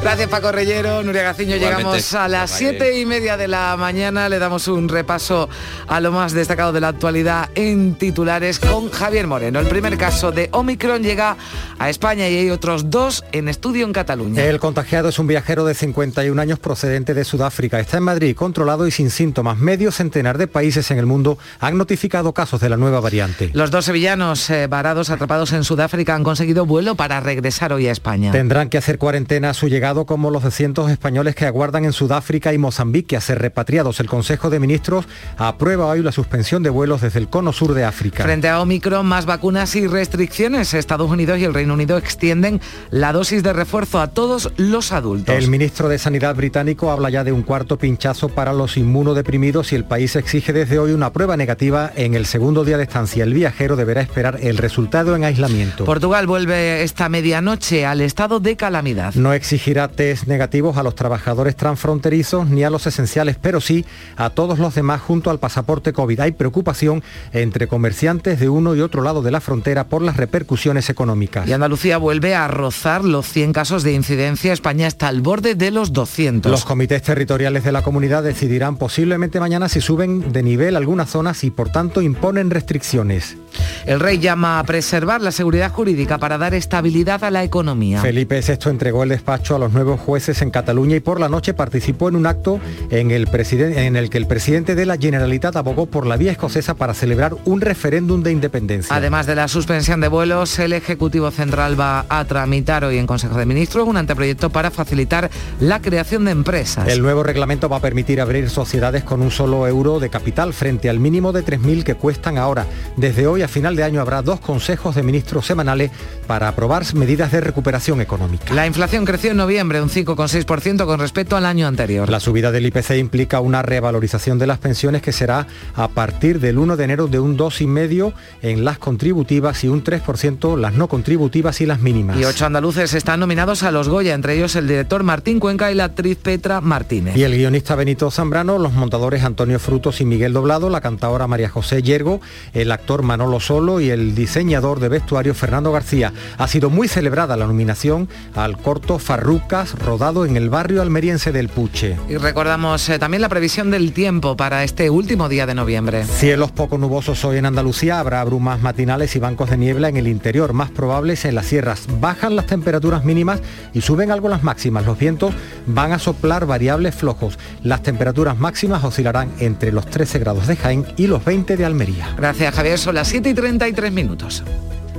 Gracias 0.04 0.28
Paco 0.28 0.52
Reyero, 0.52 1.02
Nuria 1.02 1.24
Gaciño. 1.24 1.56
Llegamos 1.56 2.14
a 2.14 2.28
las 2.28 2.52
siete 2.52 3.00
y 3.00 3.06
media 3.06 3.38
de 3.38 3.48
la 3.48 3.78
mañana. 3.78 4.28
Le 4.28 4.38
damos 4.38 4.68
un 4.68 4.90
repaso 4.90 5.48
a 5.88 6.02
lo 6.02 6.12
más 6.12 6.34
destacado 6.34 6.74
de 6.74 6.82
la 6.82 6.90
actualidad 6.90 7.50
en 7.56 7.96
titulares 7.96 8.60
con 8.60 8.92
Javier 8.92 9.28
Moreno. 9.28 9.62
El 9.62 9.68
primer 9.68 9.98
caso 9.98 10.34
de 10.34 10.50
Omicron 10.52 11.04
llega 11.04 11.38
a 11.80 11.90
España 11.90 12.28
y 12.28 12.36
hay 12.36 12.50
otros 12.50 12.90
dos 12.90 13.24
en 13.32 13.48
estudio 13.48 13.86
en 13.86 13.94
Cataluña. 13.94 14.44
El 14.44 14.60
contagiado 14.60 15.08
es 15.08 15.20
un 15.20 15.28
viajero 15.28 15.64
de 15.64 15.74
51 15.74 16.40
años 16.40 16.60
procedente 16.60 17.14
de 17.14 17.24
Sudáfrica. 17.24 17.80
Está 17.80 17.98
en 17.98 18.04
Madrid, 18.04 18.36
controlado 18.36 18.86
y 18.86 18.92
sin 18.92 19.10
síntomas. 19.10 19.58
Medio 19.58 19.90
centenar 19.90 20.38
de 20.38 20.48
países 20.48 20.92
en 20.92 21.00
el 21.00 21.06
mundo 21.06 21.38
han 21.62 21.78
notificado 21.78 22.34
casos 22.34 22.60
de 22.60 22.68
la 22.68 22.76
nueva 22.76 23.00
variante. 23.00 23.52
Los 23.54 23.72
dos 23.72 23.86
sevillanos 23.86 24.50
eh, 24.50 24.68
varados 24.68 25.10
atrapados 25.10 25.54
en 25.54 25.64
Sudáfrica 25.64 26.14
han 26.14 26.26
conseguido 26.26 26.66
vuelo 26.66 26.96
para 26.96 27.22
regresar 27.22 27.72
hoy 27.72 27.88
a 27.88 27.94
España. 27.94 28.34
Tendrán 28.34 28.68
que 28.68 28.78
hacer 28.78 28.98
cuarentena 28.98 29.52
a 29.52 29.54
su 29.54 29.70
llegada 29.70 29.93
como 29.94 30.32
los 30.32 30.44
cientos 30.54 30.90
españoles 30.90 31.36
que 31.36 31.46
aguardan 31.46 31.86
en 31.86 31.94
Sudáfrica 31.94 32.54
y 32.54 32.58
Mozambique 32.58 33.16
a 33.16 33.22
ser 33.22 33.40
repatriados. 33.40 34.00
El 34.00 34.08
Consejo 34.08 34.50
de 34.50 34.60
Ministros 34.60 35.06
aprueba 35.38 35.86
hoy 35.86 36.02
la 36.02 36.12
suspensión 36.12 36.64
de 36.64 36.70
vuelos 36.70 37.02
desde 37.02 37.20
el 37.20 37.30
cono 37.30 37.54
sur 37.54 37.74
de 37.74 37.86
África. 37.86 38.24
Frente 38.24 38.50
a 38.50 38.60
Omicron, 38.60 39.06
más 39.06 39.26
vacunas 39.26 39.76
y 39.76 39.88
restricciones. 39.88 40.74
Estados 40.74 41.10
Unidos 41.10 41.40
y 41.40 41.46
el 41.46 41.54
Reino 41.54 41.76
Unido 41.76 41.98
extienden 41.98 42.60
la 42.90 43.14
dosis 43.14 43.44
de 43.44 43.54
refuerzo 43.54 44.02
a 44.02 44.08
todos 44.08 44.52
los 44.58 44.92
adultos. 44.92 45.36
El 45.36 45.48
ministro 45.48 45.88
de 45.90 46.00
Sanidad 46.00 46.36
británico 46.36 46.92
habla 46.92 47.10
ya 47.10 47.24
de 47.24 47.32
un 47.32 47.44
cuarto 47.44 47.78
pinchazo 47.78 48.30
para 48.30 48.54
los 48.54 48.78
inmunodeprimidos 48.78 49.72
y 49.72 49.76
el 49.76 49.86
país 49.86 50.16
exige 50.16 50.54
desde 50.54 50.80
hoy 50.80 50.92
una 50.92 51.14
prueba 51.14 51.38
negativa 51.38 51.92
en 51.96 52.16
el 52.16 52.26
segundo 52.26 52.66
día 52.66 52.78
de 52.78 52.84
estancia. 52.84 53.24
El 53.24 53.34
viajero 53.34 53.76
deberá 53.76 54.02
esperar 54.02 54.40
el 54.42 54.58
resultado 54.58 55.16
en 55.16 55.24
aislamiento. 55.24 55.86
Portugal 55.86 56.28
vuelve 56.28 56.84
esta 56.84 57.10
medianoche 57.10 57.86
al 57.86 58.02
estado 58.02 58.40
de 58.40 58.56
calamidad. 58.56 59.14
No 59.16 59.34
exigirá 59.34 59.83
test 59.88 60.28
negativos 60.28 60.78
a 60.78 60.84
los 60.84 60.96
trabajadores 60.96 61.56
transfronterizos 61.56 62.48
ni 62.48 62.64
a 62.64 62.70
los 62.70 62.88
esenciales, 62.88 63.38
pero 63.42 63.62
sí 63.62 63.86
a 64.16 64.30
todos 64.30 64.60
los 64.60 64.76
demás 64.76 65.02
junto 65.02 65.30
al 65.30 65.40
pasaporte 65.40 65.94
COVID. 65.94 66.20
Hay 66.20 66.32
preocupación 66.32 67.04
entre 67.32 67.68
comerciantes 67.68 68.40
de 68.40 68.50
uno 68.50 68.76
y 68.76 68.82
otro 68.82 69.02
lado 69.02 69.22
de 69.22 69.32
la 69.32 69.42
frontera 69.42 69.86
por 69.86 70.02
las 70.02 70.18
repercusiones 70.18 70.90
económicas. 70.90 71.48
Y 71.48 71.54
Andalucía 71.54 71.98
vuelve 71.98 72.36
a 72.36 72.48
rozar 72.48 73.04
los 73.04 73.28
100 73.28 73.54
casos 73.54 73.84
de 73.84 73.94
incidencia. 73.94 74.54
España 74.54 74.88
está 74.88 75.08
al 75.08 75.22
borde 75.22 75.56
de 75.56 75.72
los 75.72 75.94
200. 75.94 76.52
Los 76.52 76.66
comités 76.66 77.02
territoriales 77.02 77.64
de 77.64 77.72
la 77.72 77.82
comunidad 77.82 78.24
decidirán 78.24 78.78
posiblemente 78.78 79.40
mañana 79.40 79.70
si 79.70 79.82
suben 79.82 80.32
de 80.32 80.44
nivel 80.44 80.76
algunas 80.76 81.10
zonas 81.10 81.44
y 81.44 81.52
por 81.52 81.70
tanto 81.70 82.02
imponen 82.02 82.50
restricciones. 82.50 83.38
El 83.86 84.00
rey 84.00 84.20
llama 84.20 84.60
a 84.60 84.64
preservar 84.64 85.22
la 85.22 85.32
seguridad 85.32 85.72
jurídica 85.72 86.18
para 86.18 86.38
dar 86.38 86.54
estabilidad 86.54 87.24
a 87.24 87.32
la 87.32 87.44
economía. 87.44 88.02
Felipe 88.02 88.42
VI 88.42 88.70
entregó 88.70 89.04
el 89.04 89.10
despacho 89.10 89.56
a 89.56 89.60
los 89.60 89.74
nuevos 89.74 90.00
jueces 90.00 90.42
en 90.42 90.52
Cataluña 90.52 90.96
y 90.96 91.00
por 91.00 91.20
la 91.20 91.30
noche 91.30 91.54
participó 91.54 92.10
en 92.10 92.16
un 92.16 92.26
acto 92.26 92.60
en 92.90 93.12
el, 93.12 93.28
en 93.30 93.96
el 93.96 94.10
que 94.10 94.18
el 94.18 94.28
presidente 94.28 94.76
de 94.76 94.86
la 94.86 94.98
Generalitat 94.98 95.56
abogó 95.56 95.86
por 95.86 96.06
la 96.06 96.18
vía 96.18 96.32
escocesa 96.32 96.76
para 96.76 96.94
celebrar 96.94 97.36
un 97.46 97.62
referéndum 97.62 98.24
de 98.24 98.32
independencia. 98.32 98.96
Además 98.96 99.26
de 99.26 99.36
la 99.36 99.48
suspensión 99.48 100.02
de 100.02 100.08
vuelos, 100.08 100.58
el 100.60 100.74
Ejecutivo 100.74 101.32
Central 101.32 101.80
va 101.80 102.06
a 102.10 102.26
tramitar 102.26 102.84
hoy 102.86 102.98
en 102.98 103.08
Consejo 103.08 103.38
de 103.38 103.46
Ministros 103.46 103.88
un 103.88 103.98
anteproyecto 103.98 104.50
para 104.50 104.72
facilitar 104.72 105.30
la 105.60 105.82
creación 105.82 106.26
de 106.26 106.32
empresas. 106.32 106.88
El 106.88 107.02
nuevo 107.02 107.24
reglamento 107.24 107.70
va 107.70 107.78
a 107.78 107.82
permitir 107.82 108.22
abrir 108.22 108.50
sociedades 108.50 109.04
con 109.04 109.22
un 109.22 109.32
solo 109.32 109.68
euro 109.68 110.00
de 110.00 110.10
capital 110.10 110.54
frente 110.54 110.90
al 110.90 111.00
mínimo 111.00 111.32
de 111.32 111.46
3.000 111.46 111.84
que 111.84 111.96
cuestan 111.96 112.38
ahora. 112.38 112.66
Desde 112.98 113.28
hoy 113.28 113.43
a 113.46 113.48
final 113.48 113.76
de 113.76 113.84
año 113.84 114.02
habrá 114.02 114.22
dos 114.22 114.40
consejos 114.40 114.96
de 114.96 115.04
ministros 115.04 115.46
semanales 115.46 115.92
para 116.28 116.48
aprobar 116.48 116.84
medidas 116.96 117.32
de 117.32 117.42
recuperación 117.42 118.02
económica. 118.02 118.54
La 118.54 118.68
inflación 118.68 119.06
creció 119.06 119.32
en 119.32 119.38
noviembre 119.38 119.82
un 119.82 119.90
5,6% 119.90 120.86
con 120.86 121.00
respecto 121.00 121.38
al 121.38 121.46
año 121.46 121.68
anterior. 121.68 122.10
La 122.10 122.20
subida 122.20 122.52
del 122.52 122.66
IPC 122.66 122.92
implica 122.98 123.40
una 123.40 123.62
revalorización 123.62 124.40
de 124.40 124.48
las 124.48 124.60
pensiones 124.60 125.02
que 125.02 125.12
será 125.12 125.48
a 125.76 125.88
partir 125.88 126.40
del 126.40 126.58
1 126.58 126.78
de 126.78 126.84
enero 126.84 127.08
de 127.08 127.20
un 127.20 127.38
2,5% 127.38 128.14
en 128.42 128.66
las 128.66 128.78
contributivas 128.78 129.64
y 129.64 129.68
un 129.68 129.84
3% 129.84 130.58
las 130.58 130.74
no 130.74 130.88
contributivas 130.88 131.62
y 131.62 131.66
las 131.66 131.80
mínimas. 131.80 132.18
Y 132.18 132.26
ocho 132.26 132.46
andaluces 132.46 132.94
están 132.94 133.20
nominados 133.20 133.64
a 133.64 133.72
los 133.72 133.90
Goya, 133.90 134.14
entre 134.14 134.36
ellos 134.36 134.56
el 134.56 134.68
director 134.68 135.04
Martín 135.04 135.40
Cuenca 135.40 135.72
y 135.72 135.76
la 135.76 135.86
actriz 135.86 136.18
Petra 136.18 136.62
Martínez. 136.62 137.16
Y 137.16 137.24
el 137.24 137.36
guionista 137.36 137.76
Benito 137.76 138.10
Zambrano, 138.12 138.58
los 138.58 138.74
montadores 138.74 139.24
Antonio 139.24 139.60
Frutos 139.60 140.02
y 140.02 140.06
Miguel 140.06 140.34
Doblado, 140.34 140.70
la 140.70 140.82
cantadora 140.82 141.28
María 141.28 141.50
José 141.50 141.82
Yergo, 141.82 142.22
el 142.54 142.72
actor 142.72 143.04
Manolo 143.04 143.33
Solo 143.40 143.80
y 143.80 143.90
el 143.90 144.16
diseñador 144.16 144.80
de 144.80 144.90
vestuario 144.90 145.34
Fernando 145.34 145.72
García. 145.72 146.14
Ha 146.38 146.48
sido 146.48 146.70
muy 146.70 146.88
celebrada 146.88 147.38
la 147.38 147.48
nominación 147.48 148.08
al 148.36 148.58
corto 148.58 149.00
Farrucas, 149.00 149.78
rodado 149.80 150.26
en 150.26 150.38
el 150.38 150.50
barrio 150.50 150.82
almeriense 150.82 151.32
del 151.32 151.50
Puche. 151.50 151.98
Y 152.10 152.18
recordamos 152.18 152.88
eh, 152.90 153.00
también 153.00 153.22
la 153.22 153.30
previsión 153.30 153.72
del 153.72 153.94
tiempo 153.94 154.38
para 154.38 154.64
este 154.64 154.90
último 154.90 155.30
día 155.30 155.46
de 155.46 155.56
noviembre. 155.56 156.06
Cielos 156.06 156.52
poco 156.52 156.78
nubosos 156.78 157.24
hoy 157.26 157.38
en 157.38 157.46
Andalucía, 157.46 158.00
habrá 158.00 158.24
brumas 158.24 158.62
matinales 158.62 159.16
y 159.16 159.20
bancos 159.20 159.50
de 159.50 159.58
niebla 159.58 159.90
en 159.90 159.98
el 159.98 160.08
interior, 160.08 160.54
más 160.54 160.72
probables 160.72 161.26
en 161.26 161.36
las 161.36 161.48
sierras. 161.48 161.88
Bajan 162.00 162.36
las 162.36 162.46
temperaturas 162.46 163.06
mínimas 163.06 163.42
y 163.74 163.82
suben 163.82 164.12
algo 164.12 164.30
las 164.30 164.44
máximas. 164.44 164.86
Los 164.86 164.98
vientos 164.98 165.34
van 165.68 165.92
a 165.92 166.00
soplar 166.00 166.46
variables 166.46 166.96
flojos. 166.96 167.38
Las 167.64 167.84
temperaturas 167.84 168.38
máximas 168.38 168.84
oscilarán 168.84 169.32
entre 169.40 169.72
los 169.72 169.86
13 169.88 170.20
grados 170.20 170.48
de 170.48 170.56
Jaén 170.56 170.86
y 170.98 171.08
los 171.08 171.24
20 171.24 171.58
de 171.58 171.66
Almería. 171.66 172.14
Gracias 172.18 172.54
Javier, 172.54 172.78
son 172.78 172.96
las 172.96 173.08
7 173.08 173.23
y 173.30 173.34
33 173.34 173.92
minutos. 173.92 174.44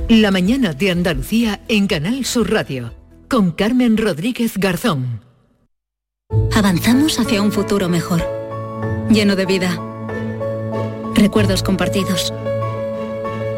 La 0.09 0.31
mañana 0.31 0.73
de 0.73 0.91
Andalucía 0.91 1.61
en 1.67 1.87
Canal 1.87 2.25
Sur 2.25 2.51
Radio 2.51 2.93
con 3.29 3.51
Carmen 3.51 3.97
Rodríguez 3.97 4.57
Garzón. 4.57 5.21
Avanzamos 6.53 7.19
hacia 7.19 7.41
un 7.41 7.51
futuro 7.51 7.89
mejor, 7.89 8.23
lleno 9.09 9.35
de 9.35 9.45
vida, 9.45 9.79
recuerdos 11.13 11.61
compartidos, 11.61 12.33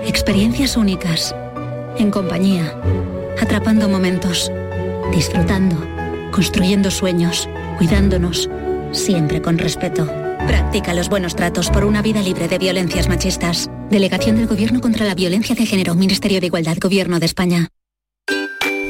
experiencias 0.06 0.76
únicas, 0.76 1.36
en 1.98 2.12
compañía, 2.12 2.80
atrapando 3.42 3.88
momentos, 3.88 4.52
disfrutando, 5.12 5.78
construyendo 6.32 6.92
sueños, 6.92 7.48
cuidándonos, 7.78 8.50
siempre 8.92 9.42
con 9.42 9.58
respeto. 9.58 10.27
Practica 10.48 10.94
los 10.94 11.10
buenos 11.10 11.36
tratos 11.36 11.70
por 11.70 11.84
una 11.84 12.02
vida 12.02 12.22
libre 12.22 12.48
de 12.48 12.58
violencias 12.58 13.10
machistas. 13.10 13.70
Delegación 13.90 14.38
del 14.38 14.48
Gobierno 14.48 14.80
contra 14.80 15.06
la 15.06 15.14
Violencia 15.14 15.54
de 15.56 15.66
Género, 15.66 15.94
Ministerio 15.94 16.40
de 16.40 16.48
Igualdad, 16.48 16.78
Gobierno 16.82 17.20
de 17.20 17.26
España. 17.26 17.70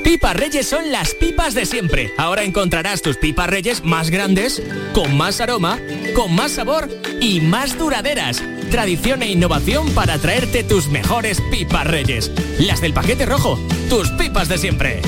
Pipas 0.03 0.37
Reyes 0.37 0.67
son 0.67 0.91
las 0.91 1.15
pipas 1.15 1.55
de 1.55 1.65
siempre. 1.65 2.11
Ahora 2.17 2.43
encontrarás 2.43 3.01
tus 3.01 3.17
pipas 3.17 3.49
Reyes 3.49 3.83
más 3.83 4.11
grandes, 4.11 4.61
con 4.93 5.17
más 5.17 5.41
aroma, 5.41 5.79
con 6.15 6.33
más 6.33 6.51
sabor 6.51 6.89
y 7.19 7.41
más 7.41 7.77
duraderas. 7.77 8.41
Tradición 8.69 9.23
e 9.23 9.31
innovación 9.31 9.89
para 9.91 10.19
traerte 10.19 10.63
tus 10.63 10.87
mejores 10.87 11.41
pipas 11.51 11.87
Reyes. 11.87 12.31
Las 12.59 12.81
del 12.81 12.93
paquete 12.93 13.25
rojo, 13.25 13.59
tus 13.89 14.11
pipas 14.11 14.47
de 14.47 14.59
siempre. 14.59 15.01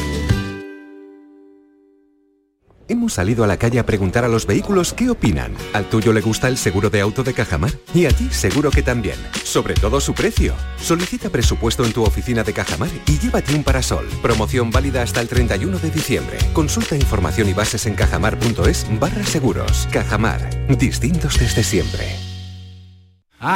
Hemos 2.90 3.14
salido 3.14 3.44
a 3.44 3.48
la 3.48 3.58
calle 3.58 3.78
a 3.78 3.86
preguntar 3.86 4.26
a 4.26 4.28
los 4.28 4.48
vehículos 4.48 4.94
qué 4.94 5.12
opinan. 5.12 5.54
¿Al 5.74 5.86
tuyo 5.86 6.12
le 6.12 6.22
gusta 6.22 6.48
el 6.48 6.58
seguro 6.58 6.90
de 6.90 7.02
auto 7.02 7.24
de 7.24 7.36
Cajamar? 7.36 7.70
Y 7.94 8.08
a 8.08 8.10
ti 8.10 8.30
seguro 8.32 8.72
que 8.72 8.82
también. 8.82 9.16
Sobre 9.44 9.76
todo 9.76 10.02
su 10.02 10.16
precio. 10.16 10.56
Solicita 10.82 11.30
presupuesto 11.30 11.86
en 11.86 11.94
tu 11.94 12.04
oficina 12.04 12.44
de 12.44 12.52
Cajamar 12.52 12.90
y 13.06 13.20
llévate 13.20 13.54
un 13.54 13.64
parasol. 13.64 14.10
Promoción 14.24 14.72
válida 14.72 15.04
hasta 15.04 15.22
el 15.22 15.28
31 15.28 15.78
de 15.78 15.92
diciembre. 15.92 16.40
Consulta 16.52 16.96
información 16.96 17.48
y 17.48 17.54
bases 17.54 17.86
en 17.86 17.94
cajamar.es 17.94 18.88
barra 19.00 19.24
seguros. 19.24 19.88
Cajamar. 19.92 20.50
Distintos 20.76 21.38
desde 21.38 21.64
siempre. 21.64 22.16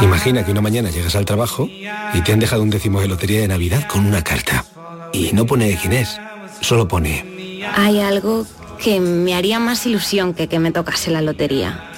Imagina 0.02 0.46
que 0.46 0.52
una 0.52 0.62
mañana 0.62 0.92
llegas 0.92 1.16
al 1.16 1.26
trabajo 1.26 1.68
y 1.68 2.22
te 2.24 2.34
han 2.34 2.40
dejado 2.40 2.62
un 2.62 2.70
décimo 2.70 3.02
de 3.02 3.08
lotería 3.08 3.42
de 3.42 3.48
Navidad 3.48 3.88
con 3.88 4.06
una 4.06 4.24
carta. 4.24 4.64
Y 5.12 5.34
no 5.34 5.48
pone 5.48 5.70
de 5.70 5.78
quién 5.78 5.94
es, 5.94 6.22
solo 6.62 6.88
pone... 6.88 7.34
Hay 7.76 8.02
algo 8.02 8.46
que 8.82 9.00
me 9.00 9.36
haría 9.36 9.60
más 9.60 9.86
ilusión 9.86 10.34
que 10.34 10.48
que 10.48 10.60
me 10.60 10.72
tocase 10.72 11.12
la 11.12 11.22
lotería. 11.22 11.90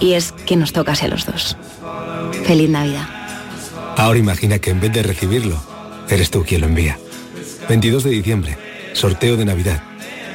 Y 0.00 0.14
es 0.14 0.32
que 0.32 0.56
nos 0.56 0.72
tocase 0.72 1.06
a 1.06 1.08
los 1.08 1.26
dos. 1.26 1.56
Feliz 2.44 2.70
Navidad. 2.70 3.08
Ahora 3.96 4.18
imagina 4.18 4.58
que 4.58 4.70
en 4.70 4.80
vez 4.80 4.92
de 4.92 5.02
recibirlo, 5.02 5.62
eres 6.08 6.30
tú 6.30 6.44
quien 6.44 6.62
lo 6.62 6.66
envía. 6.66 6.98
22 7.68 8.04
de 8.04 8.10
diciembre, 8.10 8.58
sorteo 8.94 9.36
de 9.36 9.44
Navidad. 9.44 9.82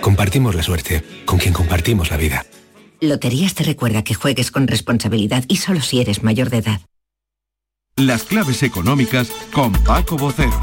Compartimos 0.01 0.55
la 0.55 0.63
suerte 0.63 1.03
con 1.25 1.39
quien 1.39 1.53
compartimos 1.53 2.11
la 2.11 2.17
vida. 2.17 2.45
Loterías 3.01 3.53
te 3.53 3.63
recuerda 3.63 4.03
que 4.03 4.13
juegues 4.13 4.51
con 4.51 4.67
responsabilidad 4.67 5.43
y 5.47 5.57
solo 5.57 5.81
si 5.81 6.01
eres 6.01 6.23
mayor 6.23 6.49
de 6.49 6.57
edad. 6.57 6.81
Las 7.95 8.23
claves 8.23 8.63
económicas 8.63 9.29
con 9.51 9.73
Paco 9.73 10.17
Bocero. 10.17 10.59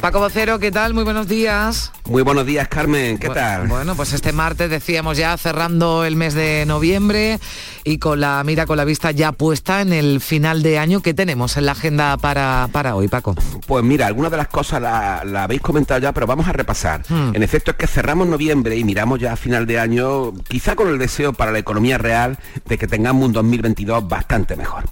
Paco 0.00 0.20
Vocero, 0.20 0.58
¿qué 0.58 0.70
tal? 0.70 0.92
Muy 0.92 1.02
buenos 1.02 1.28
días. 1.28 1.90
Muy 2.06 2.20
buenos 2.20 2.44
días, 2.44 2.68
Carmen. 2.68 3.16
¿Qué 3.16 3.30
tal? 3.30 3.66
Bueno, 3.66 3.94
pues 3.94 4.12
este 4.12 4.32
martes 4.32 4.68
decíamos 4.68 5.16
ya 5.16 5.34
cerrando 5.38 6.04
el 6.04 6.16
mes 6.16 6.34
de 6.34 6.64
noviembre 6.66 7.38
y 7.82 7.96
con 7.96 8.20
la 8.20 8.42
mira, 8.44 8.66
con 8.66 8.76
la 8.76 8.84
vista 8.84 9.10
ya 9.10 9.32
puesta 9.32 9.80
en 9.80 9.90
el 9.94 10.20
final 10.20 10.62
de 10.62 10.78
año. 10.78 11.00
¿Qué 11.00 11.14
tenemos 11.14 11.56
en 11.56 11.64
la 11.64 11.72
agenda 11.72 12.18
para, 12.18 12.68
para 12.72 12.94
hoy, 12.94 13.08
Paco? 13.08 13.34
Pues 13.66 13.82
mira, 13.82 14.06
algunas 14.06 14.30
de 14.30 14.36
las 14.36 14.48
cosas 14.48 14.82
la, 14.82 15.22
la 15.24 15.44
habéis 15.44 15.62
comentado 15.62 15.98
ya, 15.98 16.12
pero 16.12 16.26
vamos 16.26 16.46
a 16.46 16.52
repasar. 16.52 17.04
Hmm. 17.08 17.34
En 17.34 17.42
efecto, 17.42 17.70
es 17.70 17.78
que 17.78 17.86
cerramos 17.86 18.28
noviembre 18.28 18.76
y 18.76 18.84
miramos 18.84 19.18
ya 19.18 19.32
a 19.32 19.36
final 19.36 19.66
de 19.66 19.78
año, 19.78 20.34
quizá 20.46 20.76
con 20.76 20.88
el 20.88 20.98
deseo 20.98 21.32
para 21.32 21.52
la 21.52 21.58
economía 21.58 21.96
real 21.96 22.38
de 22.66 22.76
que 22.76 22.86
tengamos 22.86 23.24
un 23.24 23.32
2022 23.32 24.06
bastante 24.06 24.56
mejor. 24.56 24.84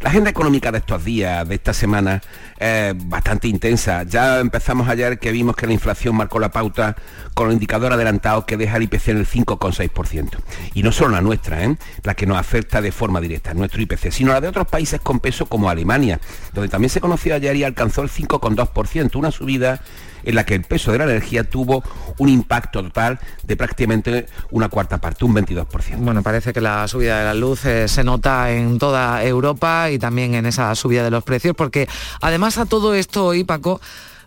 La 0.00 0.08
agenda 0.08 0.30
económica 0.30 0.72
de 0.72 0.78
estos 0.78 1.04
días, 1.04 1.46
de 1.46 1.54
esta 1.54 1.74
semana, 1.74 2.22
es 2.58 2.94
bastante 3.08 3.48
intensa. 3.48 4.04
Ya 4.04 4.40
empezamos 4.40 4.88
ayer 4.88 5.18
que 5.18 5.30
vimos 5.30 5.56
que 5.56 5.66
la 5.66 5.72
inflación 5.72 6.16
marcó 6.16 6.38
la 6.38 6.50
pauta 6.54 6.96
con 7.34 7.48
el 7.48 7.54
indicador 7.54 7.92
adelantado 7.92 8.46
que 8.46 8.56
deja 8.56 8.78
el 8.78 8.84
IPC 8.84 9.08
en 9.08 9.18
el 9.18 9.26
5,6%. 9.26 10.38
Y 10.72 10.82
no 10.82 10.92
solo 10.92 11.10
la 11.10 11.20
nuestra, 11.20 11.62
¿eh? 11.64 11.76
la 12.02 12.14
que 12.14 12.26
nos 12.26 12.38
afecta 12.38 12.80
de 12.80 12.92
forma 12.92 13.20
directa, 13.20 13.52
nuestro 13.52 13.82
IPC, 13.82 14.10
sino 14.10 14.32
la 14.32 14.40
de 14.40 14.48
otros 14.48 14.66
países 14.68 15.00
con 15.00 15.20
peso 15.20 15.46
como 15.46 15.68
Alemania, 15.68 16.20
donde 16.54 16.68
también 16.68 16.88
se 16.88 17.00
conoció 17.00 17.34
ayer 17.34 17.56
y 17.56 17.64
alcanzó 17.64 18.02
el 18.02 18.08
5,2%, 18.08 19.16
una 19.16 19.30
subida 19.30 19.80
en 20.24 20.34
la 20.34 20.44
que 20.44 20.54
el 20.54 20.62
peso 20.62 20.92
de 20.92 20.98
la 20.98 21.04
energía 21.04 21.44
tuvo 21.44 21.82
un 22.18 22.28
impacto 22.28 22.82
total 22.82 23.18
de 23.42 23.56
prácticamente 23.56 24.26
una 24.50 24.68
cuarta 24.68 24.98
parte, 24.98 25.24
un 25.24 25.34
22%. 25.34 25.96
Bueno, 25.98 26.22
parece 26.22 26.52
que 26.52 26.60
la 26.60 26.88
subida 26.88 27.18
de 27.18 27.24
la 27.24 27.34
luz 27.34 27.64
eh, 27.66 27.88
se 27.88 28.04
nota 28.04 28.50
en 28.52 28.78
toda 28.78 29.22
Europa 29.24 29.90
y 29.90 29.98
también 29.98 30.34
en 30.34 30.46
esa 30.46 30.74
subida 30.74 31.04
de 31.04 31.10
los 31.10 31.24
precios, 31.24 31.54
porque 31.54 31.88
además 32.20 32.58
a 32.58 32.66
todo 32.66 32.94
esto 32.94 33.26
hoy, 33.26 33.44
Paco, 33.44 33.80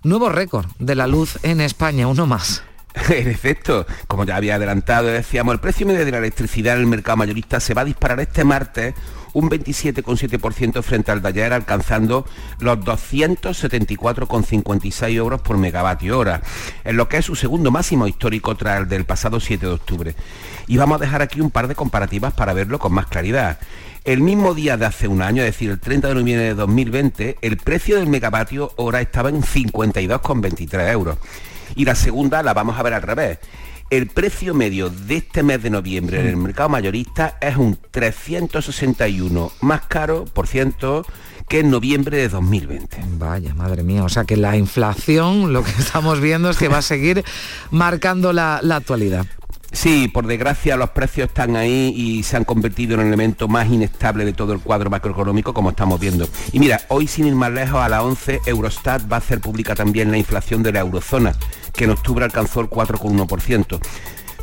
nuevo 0.08 0.30
récord 0.30 0.68
de 0.80 0.96
la 0.96 1.06
luz 1.08 1.38
en 1.44 1.62
España, 1.62 2.08
uno 2.08 2.26
más. 2.28 2.64
En 3.10 3.28
efecto, 3.28 3.86
como 4.08 4.26
ya 4.26 4.36
había 4.36 4.56
adelantado, 4.56 5.08
decíamos, 5.08 5.54
el 5.54 5.60
precio 5.60 5.86
medio 5.86 6.04
de 6.04 6.12
la 6.12 6.18
electricidad 6.18 6.74
en 6.76 6.82
el 6.82 6.88
mercado 6.88 7.18
mayorista 7.18 7.60
se 7.60 7.76
va 7.76 7.82
a 7.82 7.86
disparar 7.86 8.20
este 8.20 8.44
martes 8.44 8.96
un 9.34 9.52
27,7% 9.52 10.82
frente 10.82 11.12
al 11.12 11.22
de 11.22 11.28
ayer, 11.28 11.54
alcanzando 11.54 12.26
los 12.60 12.80
274,56 12.80 15.12
euros 15.12 15.42
por 15.42 15.60
megavatio 15.60 16.18
hora, 16.18 16.42
en 16.84 16.98
lo 16.98 17.08
que 17.08 17.18
es 17.18 17.26
su 17.26 17.36
segundo 17.36 17.70
máximo 17.70 18.08
histórico 18.08 18.56
tras 18.56 18.82
el 18.82 18.88
del 18.88 19.06
pasado 19.06 19.40
7 19.40 19.64
de 19.64 19.72
octubre. 19.72 20.16
Y 20.66 20.78
vamos 20.78 20.98
a 20.98 21.02
dejar 21.06 21.22
aquí 21.22 21.40
un 21.40 21.52
par 21.52 21.68
de 21.68 21.76
comparativas 21.76 22.34
para 22.34 22.54
verlo 22.54 22.80
con 22.80 22.94
más 22.94 23.06
claridad. 23.06 23.60
El 24.08 24.22
mismo 24.22 24.54
día 24.54 24.78
de 24.78 24.86
hace 24.86 25.10
un 25.10 25.22
año, 25.22 25.44
es 25.44 25.48
decir, 25.48 25.70
el 25.70 25.82
30 25.82 26.08
de 26.08 26.16
noviembre 26.16 26.46
de 26.46 26.54
2020, 26.54 27.40
el 27.42 27.58
precio 27.58 27.98
del 27.98 28.08
megavatio 28.08 28.72
hora 28.78 29.02
estaba 29.02 29.28
en 29.28 29.42
52,23 29.42 30.92
euros. 30.94 31.18
Y 31.76 31.84
la 31.84 31.94
segunda 31.94 32.42
la 32.42 32.54
vamos 32.54 32.80
a 32.80 32.84
ver 32.84 32.94
al 32.94 33.02
revés. 33.02 33.40
El 33.90 34.08
precio 34.08 34.54
medio 34.54 34.90
de 34.90 35.18
este 35.18 35.44
mes 35.44 35.62
de 35.62 35.72
noviembre 35.72 36.22
en 36.22 36.28
el 36.28 36.38
mercado 36.38 36.70
mayorista 36.70 37.38
es 37.42 37.58
un 37.58 37.78
361 37.92 39.52
más 39.60 39.82
caro 39.88 40.24
por 40.24 40.48
ciento 40.48 41.06
que 41.50 41.60
en 41.60 41.70
noviembre 41.70 42.16
de 42.16 42.30
2020. 42.30 43.04
Vaya, 43.18 43.54
madre 43.56 43.84
mía, 43.84 44.06
o 44.06 44.10
sea 44.10 44.24
que 44.24 44.38
la 44.38 44.56
inflación, 44.56 45.52
lo 45.52 45.66
que 45.66 45.72
estamos 45.80 46.22
viendo 46.22 46.50
es 46.50 46.56
que 46.56 46.70
va 46.70 46.78
a 46.78 46.82
seguir 46.82 47.26
marcando 47.72 48.32
la, 48.32 48.62
la 48.64 48.78
actualidad. 48.78 49.26
Sí, 49.72 50.08
por 50.08 50.26
desgracia 50.28 50.78
los 50.78 50.92
precios 50.92 51.28
están 51.28 51.56
ahí 51.56 51.94
y 51.96 52.24
se 52.24 52.38
han 52.38 52.46
convertido 52.46 52.96
en 52.96 53.02
el 53.02 53.08
elemento 53.08 53.48
más 53.48 53.68
inestable 53.68 54.24
de 54.24 54.34
todo 54.34 54.54
el 54.54 54.60
cuadro 54.60 54.90
macroeconómico 54.90 55.54
como 55.54 55.72
estamos 55.72 56.00
viendo. 56.00 56.28
Y 56.52 56.60
mira, 56.60 56.82
hoy 56.88 57.08
sin 57.08 57.28
ir 57.28 57.36
más 57.36 57.52
lejos 57.52 57.80
a 57.80 57.90
la 57.90 58.02
11, 58.02 58.42
Eurostat 58.46 59.12
va 59.12 59.18
a 59.18 59.20
hacer 59.20 59.42
pública 59.42 59.76
también 59.76 60.10
la 60.10 60.18
inflación 60.18 60.64
de 60.64 60.72
la 60.72 60.80
eurozona, 60.80 61.36
que 61.74 61.84
en 61.84 61.92
octubre 61.92 62.24
alcanzó 62.24 62.62
el 62.62 62.70
4,1% 62.70 63.80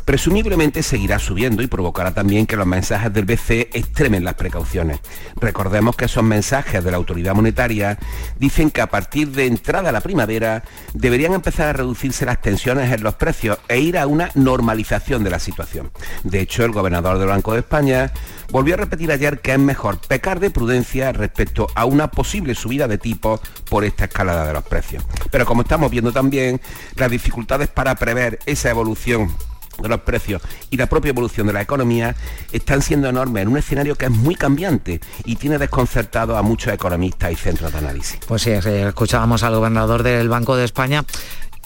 presumiblemente 0.05 0.83
seguirá 0.83 1.17
subiendo 1.17 1.63
y 1.63 1.67
provocará 1.67 2.13
también 2.13 2.45
que 2.45 2.55
los 2.55 2.67
mensajes 2.67 3.11
del 3.11 3.25
BCE 3.25 3.69
extremen 3.73 4.23
las 4.23 4.35
precauciones. 4.35 4.99
Recordemos 5.35 5.95
que 5.95 6.05
esos 6.05 6.23
mensajes 6.23 6.83
de 6.83 6.91
la 6.91 6.97
autoridad 6.97 7.33
monetaria 7.33 7.97
dicen 8.37 8.69
que 8.69 8.81
a 8.81 8.87
partir 8.87 9.31
de 9.31 9.47
entrada 9.47 9.89
a 9.89 9.91
la 9.91 10.01
primavera 10.01 10.63
deberían 10.93 11.33
empezar 11.33 11.67
a 11.67 11.73
reducirse 11.73 12.25
las 12.25 12.41
tensiones 12.41 12.91
en 12.93 13.03
los 13.03 13.15
precios 13.15 13.57
e 13.67 13.79
ir 13.79 13.97
a 13.97 14.05
una 14.05 14.29
normalización 14.35 15.23
de 15.23 15.31
la 15.31 15.39
situación. 15.39 15.91
De 16.23 16.39
hecho, 16.39 16.63
el 16.63 16.71
gobernador 16.71 17.17
del 17.17 17.27
Banco 17.27 17.53
de 17.53 17.59
España 17.59 18.11
volvió 18.51 18.75
a 18.75 18.77
repetir 18.77 19.11
ayer 19.11 19.39
que 19.39 19.53
es 19.53 19.59
mejor 19.59 19.97
pecar 19.97 20.39
de 20.39 20.51
prudencia 20.51 21.11
respecto 21.11 21.67
a 21.73 21.85
una 21.85 22.11
posible 22.11 22.53
subida 22.53 22.87
de 22.87 22.99
tipos 22.99 23.41
por 23.69 23.83
esta 23.83 24.05
escalada 24.05 24.45
de 24.45 24.53
los 24.53 24.63
precios. 24.63 25.03
Pero 25.31 25.45
como 25.45 25.63
estamos 25.63 25.89
viendo 25.89 26.11
también, 26.11 26.61
las 26.95 27.09
dificultades 27.09 27.69
para 27.69 27.95
prever 27.95 28.39
esa 28.45 28.69
evolución 28.69 29.33
de 29.81 29.89
los 29.89 30.01
precios 30.01 30.41
y 30.69 30.77
la 30.77 30.87
propia 30.87 31.09
evolución 31.09 31.47
de 31.47 31.53
la 31.53 31.61
economía 31.61 32.15
están 32.51 32.81
siendo 32.81 33.09
enormes 33.09 33.43
en 33.43 33.49
un 33.49 33.57
escenario 33.57 33.95
que 33.95 34.05
es 34.05 34.11
muy 34.11 34.35
cambiante 34.35 34.99
y 35.25 35.35
tiene 35.35 35.57
desconcertado 35.57 36.37
a 36.37 36.41
muchos 36.41 36.73
economistas 36.73 37.31
y 37.31 37.35
centros 37.35 37.71
de 37.71 37.79
análisis. 37.79 38.19
Pues 38.27 38.41
sí, 38.41 38.51
escuchábamos 38.51 39.43
al 39.43 39.55
gobernador 39.55 40.03
del 40.03 40.29
Banco 40.29 40.55
de 40.55 40.65
España 40.65 41.03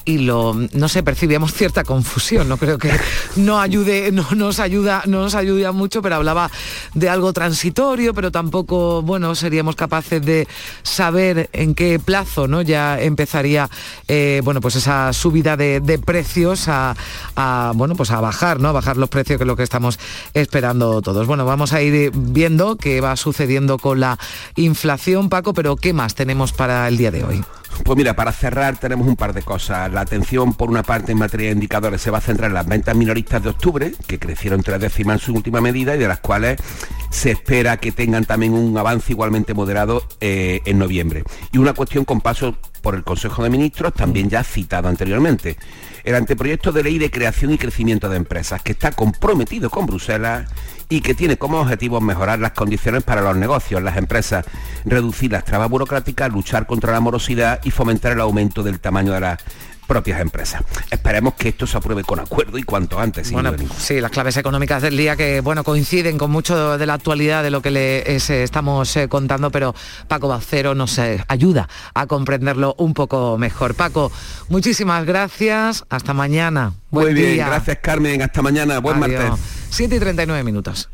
y 0.09 0.17
lo 0.17 0.55
no 0.73 0.89
sé 0.89 1.03
percibíamos 1.03 1.53
cierta 1.53 1.83
confusión. 1.83 2.49
No 2.49 2.57
creo 2.57 2.79
que 2.79 2.91
no 3.35 3.59
ayude 3.59 4.11
no 4.11 4.25
nos 4.35 4.59
ayuda 4.59 5.03
no 5.05 5.21
nos 5.21 5.35
ayuda 5.35 5.71
mucho 5.71 6.01
pero 6.01 6.15
hablaba 6.15 6.49
de 6.95 7.09
algo 7.09 7.31
transitorio 7.31 8.15
pero 8.15 8.31
tampoco 8.31 9.03
bueno 9.03 9.35
seríamos 9.35 9.75
capaces 9.75 10.25
de 10.25 10.47
saber 10.81 11.49
en 11.53 11.75
qué 11.75 11.99
plazo 11.99 12.47
no 12.47 12.63
ya 12.63 12.99
empezaría 12.99 13.69
eh, 14.07 14.41
bueno 14.43 14.61
pues 14.61 14.75
esa 14.75 15.13
subida 15.13 15.55
de, 15.55 16.01
precios 16.03 16.67
a, 16.67 16.95
a, 17.35 17.71
bueno 17.75 17.95
pues 17.95 18.09
a 18.09 18.19
bajar 18.19 18.59
no 18.59 18.69
a 18.69 18.71
bajar 18.71 18.97
los 18.97 19.09
precios 19.09 19.37
que 19.37 19.43
es 19.43 19.47
lo 19.47 19.55
que 19.55 19.63
estamos 19.63 19.99
esperando 20.33 21.01
todos. 21.03 21.27
Bueno 21.27 21.45
vamos 21.45 21.73
a 21.73 21.81
ir 21.83 22.11
viendo 22.15 22.77
qué 22.77 22.99
va 22.99 23.15
sucediendo 23.15 23.77
con 23.77 23.99
la 23.99 24.17
inflación 24.55 25.29
Paco 25.29 25.53
pero 25.53 25.75
qué 25.75 25.93
más 25.93 26.15
tenemos 26.15 26.51
para 26.51 26.87
el 26.87 26.97
día 26.97 27.11
de 27.11 27.23
hoy 27.23 27.43
pues 27.83 27.97
mira, 27.97 28.13
para 28.13 28.31
cerrar 28.31 28.77
tenemos 28.77 29.07
un 29.07 29.15
par 29.15 29.33
de 29.33 29.41
cosas. 29.41 29.91
La 29.99 30.03
atención, 30.03 30.53
por 30.53 30.69
una 30.69 30.81
parte, 30.81 31.11
en 31.11 31.17
materia 31.17 31.47
de 31.47 31.55
indicadores 31.55 31.99
se 31.99 32.09
va 32.09 32.19
a 32.19 32.21
centrar 32.21 32.51
en 32.51 32.53
las 32.53 32.65
ventas 32.65 32.95
minoristas 32.95 33.43
de 33.43 33.49
octubre, 33.49 33.93
que 34.07 34.17
crecieron 34.17 34.63
tres 34.63 34.79
décimas 34.79 35.15
en 35.15 35.19
su 35.19 35.33
última 35.33 35.59
medida 35.59 35.93
y 35.93 35.99
de 35.99 36.07
las 36.07 36.21
cuales 36.21 36.57
se 37.09 37.31
espera 37.31 37.75
que 37.75 37.91
tengan 37.91 38.23
también 38.23 38.53
un 38.53 38.77
avance 38.77 39.11
igualmente 39.11 39.53
moderado 39.53 40.01
eh, 40.21 40.61
en 40.63 40.79
noviembre. 40.79 41.25
Y 41.51 41.57
una 41.57 41.73
cuestión 41.73 42.05
con 42.05 42.21
paso 42.21 42.55
por 42.81 42.95
el 42.95 43.03
Consejo 43.03 43.43
de 43.43 43.49
Ministros, 43.49 43.93
también 43.93 44.29
ya 44.29 44.43
citado 44.43 44.87
anteriormente. 44.87 45.57
El 46.03 46.15
anteproyecto 46.15 46.71
de 46.71 46.83
ley 46.83 46.97
de 46.97 47.11
creación 47.11 47.51
y 47.51 47.57
crecimiento 47.57 48.09
de 48.09 48.17
empresas, 48.17 48.61
que 48.61 48.71
está 48.71 48.91
comprometido 48.91 49.69
con 49.69 49.85
Bruselas 49.85 50.49
y 50.87 51.01
que 51.01 51.13
tiene 51.13 51.37
como 51.37 51.59
objetivo 51.59 52.01
mejorar 52.01 52.39
las 52.39 52.51
condiciones 52.51 53.03
para 53.03 53.21
los 53.21 53.35
negocios, 53.35 53.83
las 53.83 53.97
empresas, 53.97 54.45
reducir 54.85 55.31
las 55.31 55.45
trabas 55.45 55.69
burocráticas, 55.69 56.31
luchar 56.31 56.65
contra 56.65 56.91
la 56.91 56.99
morosidad 56.99 57.59
y 57.63 57.71
fomentar 57.71 58.13
el 58.13 58.21
aumento 58.21 58.63
del 58.63 58.79
tamaño 58.79 59.13
de 59.13 59.19
las 59.19 59.39
propias 59.89 60.21
empresas. 60.21 60.61
Esperemos 60.91 61.33
que 61.33 61.49
esto 61.49 61.65
se 61.65 61.75
apruebe 61.75 62.03
con 62.03 62.19
acuerdo 62.19 62.59
y 62.59 62.63
cuanto 62.63 62.99
antes. 62.99 63.27
sin 63.27 63.41
Bueno, 63.41 63.55
sí, 63.75 63.99
las 63.99 64.11
claves 64.11 64.37
económicas 64.37 64.83
del 64.83 64.95
día 64.95 65.15
que 65.15 65.41
bueno 65.41 65.63
coinciden 65.63 66.19
con 66.19 66.29
mucho 66.29 66.77
de 66.77 66.85
la 66.85 66.93
actualidad 66.93 67.41
de 67.41 67.49
lo 67.49 67.63
que 67.63 67.69
eh, 68.05 68.43
estamos 68.43 68.95
eh, 68.95 69.09
contando, 69.09 69.49
pero 69.49 69.73
Paco 70.07 70.27
Bacero 70.27 70.75
nos 70.75 70.99
eh, 70.99 71.25
ayuda 71.27 71.67
a 71.95 72.05
comprenderlo 72.05 72.68
un 72.77 72.93
poco 72.93 73.37
mejor. 73.37 73.75
Paco, 73.75 74.11
muchísimas 74.49 75.05
gracias. 75.05 75.83
Hasta 75.89 76.13
mañana. 76.13 76.73
Muy 76.91 77.03
Buen 77.03 77.15
bien, 77.15 77.33
día. 77.33 77.47
gracias 77.47 77.77
Carmen, 77.81 78.21
hasta 78.21 78.41
mañana, 78.41 78.79
buen 78.79 79.01
Adiós. 79.03 79.29
martes. 79.29 79.45
7 79.69 79.95
y 79.95 79.99
39 79.99 80.43
minutos. 80.43 80.89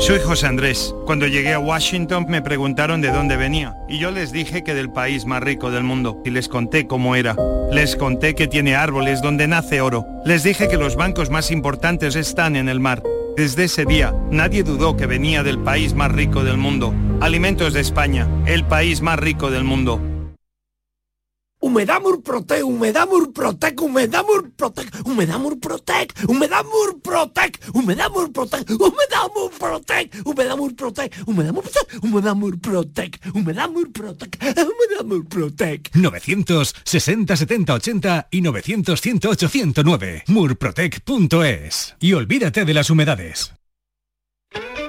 Soy 0.00 0.18
José 0.20 0.46
Andrés. 0.46 0.94
Cuando 1.06 1.26
llegué 1.26 1.52
a 1.52 1.58
Washington 1.60 2.26
me 2.28 2.42
preguntaron 2.42 3.00
de 3.00 3.10
dónde 3.12 3.36
venía 3.36 3.74
y 3.88 3.98
yo 3.98 4.10
les 4.10 4.32
dije 4.32 4.64
que 4.64 4.74
del 4.74 4.90
país 4.90 5.26
más 5.26 5.42
rico 5.42 5.70
del 5.70 5.84
mundo 5.84 6.20
y 6.24 6.30
les 6.30 6.48
conté 6.48 6.86
cómo 6.86 7.14
era. 7.14 7.36
Les 7.70 7.94
conté 7.94 8.34
que 8.34 8.48
tiene 8.48 8.74
árboles 8.74 9.22
donde 9.22 9.46
nace 9.46 9.80
oro. 9.80 10.04
Les 10.24 10.42
dije 10.42 10.68
que 10.68 10.76
los 10.76 10.96
bancos 10.96 11.30
más 11.30 11.50
importantes 11.50 12.16
están 12.16 12.56
en 12.56 12.68
el 12.68 12.80
mar. 12.80 13.02
Desde 13.36 13.64
ese 13.64 13.84
día 13.84 14.12
nadie 14.30 14.62
dudó 14.64 14.96
que 14.96 15.06
venía 15.06 15.42
del 15.42 15.58
país 15.58 15.94
más 15.94 16.10
rico 16.10 16.42
del 16.42 16.56
mundo 16.56 16.92
Alimentos 17.20 17.72
de 17.72 17.80
España, 17.80 18.28
el 18.46 18.64
país 18.64 19.00
más 19.00 19.18
rico 19.18 19.50
del 19.50 19.64
mundo. 19.64 20.00
Humedad 21.66 22.00
Murprotec, 22.00 22.62
Humedad 22.62 23.08
Murprotec, 23.08 23.80
Humedad 23.80 24.24
Murprotec, 24.24 24.86
Humedad 25.04 25.38
Murprotec, 25.40 26.14
Humedad 26.28 26.64
Murprotec, 26.64 27.58
Humedad 27.74 28.10
Murprotec, 28.14 28.70
Humedad 28.78 29.28
Murprotec, 29.34 30.10
Humedad 30.24 30.56
Murprotec, 30.56 31.10
Humedad 31.26 31.52
Murprotec, 31.52 32.00
Humedad 32.02 32.36
Murprotec, 32.36 33.20
Humedad 33.34 33.68
Murprotec, 33.68 34.38
Humedad 34.40 35.04
Murprotec. 35.04 35.90
960 35.92 37.36
70 37.36 37.74
80 37.74 38.28
y 38.30 38.40
900 38.42 39.00
108 39.00 39.48
109. 39.48 40.24
Murprotec.es. 40.28 41.96
Y 41.98 42.12
olvídate 42.12 42.64
de 42.64 42.74
las 42.74 42.90
humedades. 42.90 43.52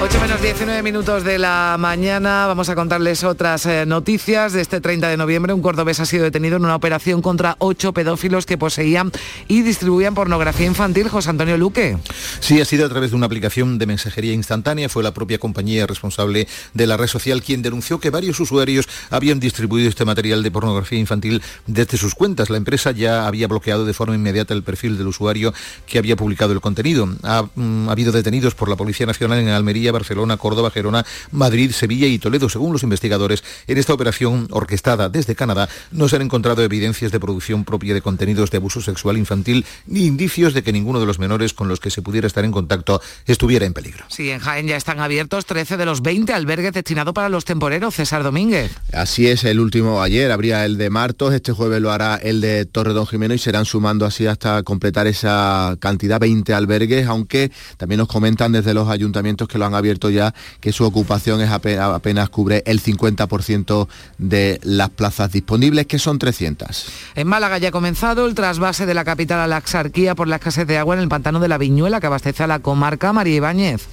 8 0.00 0.20
menos 0.20 0.40
19 0.40 0.84
minutos 0.84 1.24
de 1.24 1.38
la 1.38 1.74
mañana. 1.76 2.46
Vamos 2.46 2.68
a 2.68 2.76
contarles 2.76 3.24
otras 3.24 3.66
eh, 3.66 3.84
noticias. 3.84 4.52
De 4.52 4.60
este 4.60 4.80
30 4.80 5.08
de 5.08 5.16
noviembre, 5.16 5.52
un 5.52 5.60
cordobés 5.60 5.98
ha 5.98 6.06
sido 6.06 6.22
detenido 6.22 6.56
en 6.56 6.64
una 6.64 6.76
operación 6.76 7.20
contra 7.20 7.56
ocho 7.58 7.92
pedófilos 7.92 8.46
que 8.46 8.56
poseían 8.56 9.10
y 9.48 9.62
distribuían 9.62 10.14
pornografía 10.14 10.66
infantil. 10.66 11.08
José 11.08 11.30
Antonio 11.30 11.58
Luque. 11.58 11.98
Sí, 12.38 12.60
ha 12.60 12.64
sido 12.64 12.86
a 12.86 12.88
través 12.88 13.10
de 13.10 13.16
una 13.16 13.26
aplicación 13.26 13.76
de 13.76 13.86
mensajería 13.86 14.32
instantánea. 14.34 14.88
Fue 14.88 15.02
la 15.02 15.12
propia 15.12 15.38
compañía 15.38 15.84
responsable 15.84 16.46
de 16.74 16.86
la 16.86 16.96
red 16.96 17.08
social 17.08 17.42
quien 17.42 17.62
denunció 17.62 17.98
que 17.98 18.10
varios 18.10 18.38
usuarios 18.38 18.88
habían 19.10 19.40
distribuido 19.40 19.88
este 19.88 20.04
material 20.04 20.44
de 20.44 20.50
pornografía 20.52 21.00
infantil 21.00 21.42
desde 21.66 21.98
sus 21.98 22.14
cuentas. 22.14 22.50
La 22.50 22.56
empresa 22.56 22.92
ya 22.92 23.26
había 23.26 23.48
bloqueado 23.48 23.84
de 23.84 23.94
forma 23.94 24.14
inmediata 24.14 24.54
el 24.54 24.62
perfil 24.62 24.96
del 24.96 25.08
usuario 25.08 25.52
que 25.86 25.98
había 25.98 26.14
publicado 26.14 26.52
el 26.52 26.60
contenido. 26.60 27.08
Ha, 27.24 27.42
mm, 27.52 27.88
ha 27.88 27.92
habido 27.92 28.12
detenidos 28.12 28.54
por 28.54 28.68
la 28.68 28.76
Policía 28.76 29.04
Nacional 29.04 29.40
en 29.40 29.48
Almería, 29.48 29.87
Barcelona, 29.92 30.36
Córdoba, 30.36 30.70
Gerona, 30.70 31.04
Madrid, 31.32 31.72
Sevilla 31.72 32.06
y 32.06 32.18
Toledo. 32.18 32.48
Según 32.48 32.72
los 32.72 32.82
investigadores, 32.82 33.42
en 33.66 33.78
esta 33.78 33.92
operación 33.92 34.48
orquestada 34.50 35.08
desde 35.08 35.34
Canadá 35.34 35.68
no 35.90 36.08
se 36.08 36.16
han 36.16 36.22
encontrado 36.22 36.62
evidencias 36.62 37.12
de 37.12 37.20
producción 37.20 37.64
propia 37.64 37.94
de 37.94 38.02
contenidos 38.02 38.50
de 38.50 38.58
abuso 38.58 38.80
sexual 38.80 39.16
infantil 39.16 39.64
ni 39.86 40.06
indicios 40.06 40.54
de 40.54 40.62
que 40.62 40.72
ninguno 40.72 41.00
de 41.00 41.06
los 41.06 41.18
menores 41.18 41.52
con 41.52 41.68
los 41.68 41.80
que 41.80 41.90
se 41.90 42.02
pudiera 42.02 42.26
estar 42.26 42.44
en 42.44 42.52
contacto 42.52 43.00
estuviera 43.26 43.66
en 43.66 43.72
peligro. 43.72 44.04
Sí, 44.08 44.30
en 44.30 44.40
Jaén 44.40 44.66
ya 44.66 44.76
están 44.76 45.00
abiertos 45.00 45.46
13 45.46 45.76
de 45.76 45.84
los 45.84 46.02
20 46.02 46.32
albergues 46.32 46.72
destinados 46.72 47.14
para 47.14 47.28
los 47.28 47.44
temporeros. 47.44 47.94
César 47.94 48.22
Domínguez. 48.22 48.72
Así 48.92 49.26
es, 49.26 49.44
el 49.44 49.60
último 49.60 50.02
ayer 50.02 50.30
habría 50.30 50.64
el 50.64 50.78
de 50.78 50.90
Martos, 50.90 51.34
este 51.34 51.52
jueves 51.52 51.80
lo 51.80 51.90
hará 51.90 52.16
el 52.16 52.40
de 52.40 52.64
Torredón 52.64 53.06
Jimeno 53.06 53.34
y 53.34 53.38
serán 53.38 53.64
sumando 53.64 54.06
así 54.06 54.26
hasta 54.26 54.62
completar 54.62 55.06
esa 55.06 55.76
cantidad, 55.80 56.20
20 56.20 56.54
albergues, 56.54 57.06
aunque 57.06 57.50
también 57.76 57.98
nos 57.98 58.08
comentan 58.08 58.52
desde 58.52 58.74
los 58.74 58.88
ayuntamientos 58.88 59.48
que 59.48 59.58
lo 59.58 59.66
han 59.66 59.74
abierto 59.78 60.10
ya 60.10 60.34
que 60.60 60.72
su 60.72 60.84
ocupación 60.84 61.40
es 61.40 61.50
apenas, 61.50 61.94
apenas 61.94 62.28
cubre 62.28 62.62
el 62.66 62.82
50% 62.82 63.88
de 64.18 64.60
las 64.62 64.90
plazas 64.90 65.32
disponibles, 65.32 65.86
que 65.86 65.98
son 65.98 66.18
300. 66.18 66.86
En 67.14 67.26
Málaga 67.26 67.58
ya 67.58 67.68
ha 67.68 67.72
comenzado 67.72 68.26
el 68.26 68.34
trasvase 68.34 68.86
de 68.86 68.94
la 68.94 69.04
capital 69.04 69.40
a 69.40 69.46
la 69.46 69.56
Axarquía 69.56 70.14
por 70.14 70.28
la 70.28 70.36
escasez 70.36 70.66
de 70.66 70.78
agua 70.78 70.94
en 70.94 71.00
el 71.00 71.08
pantano 71.08 71.40
de 71.40 71.48
la 71.48 71.58
Viñuela, 71.58 72.00
que 72.00 72.06
abastece 72.06 72.42
a 72.42 72.46
la 72.46 72.58
comarca 72.60 73.12
María 73.12 73.36
Ibáñez. 73.36 73.86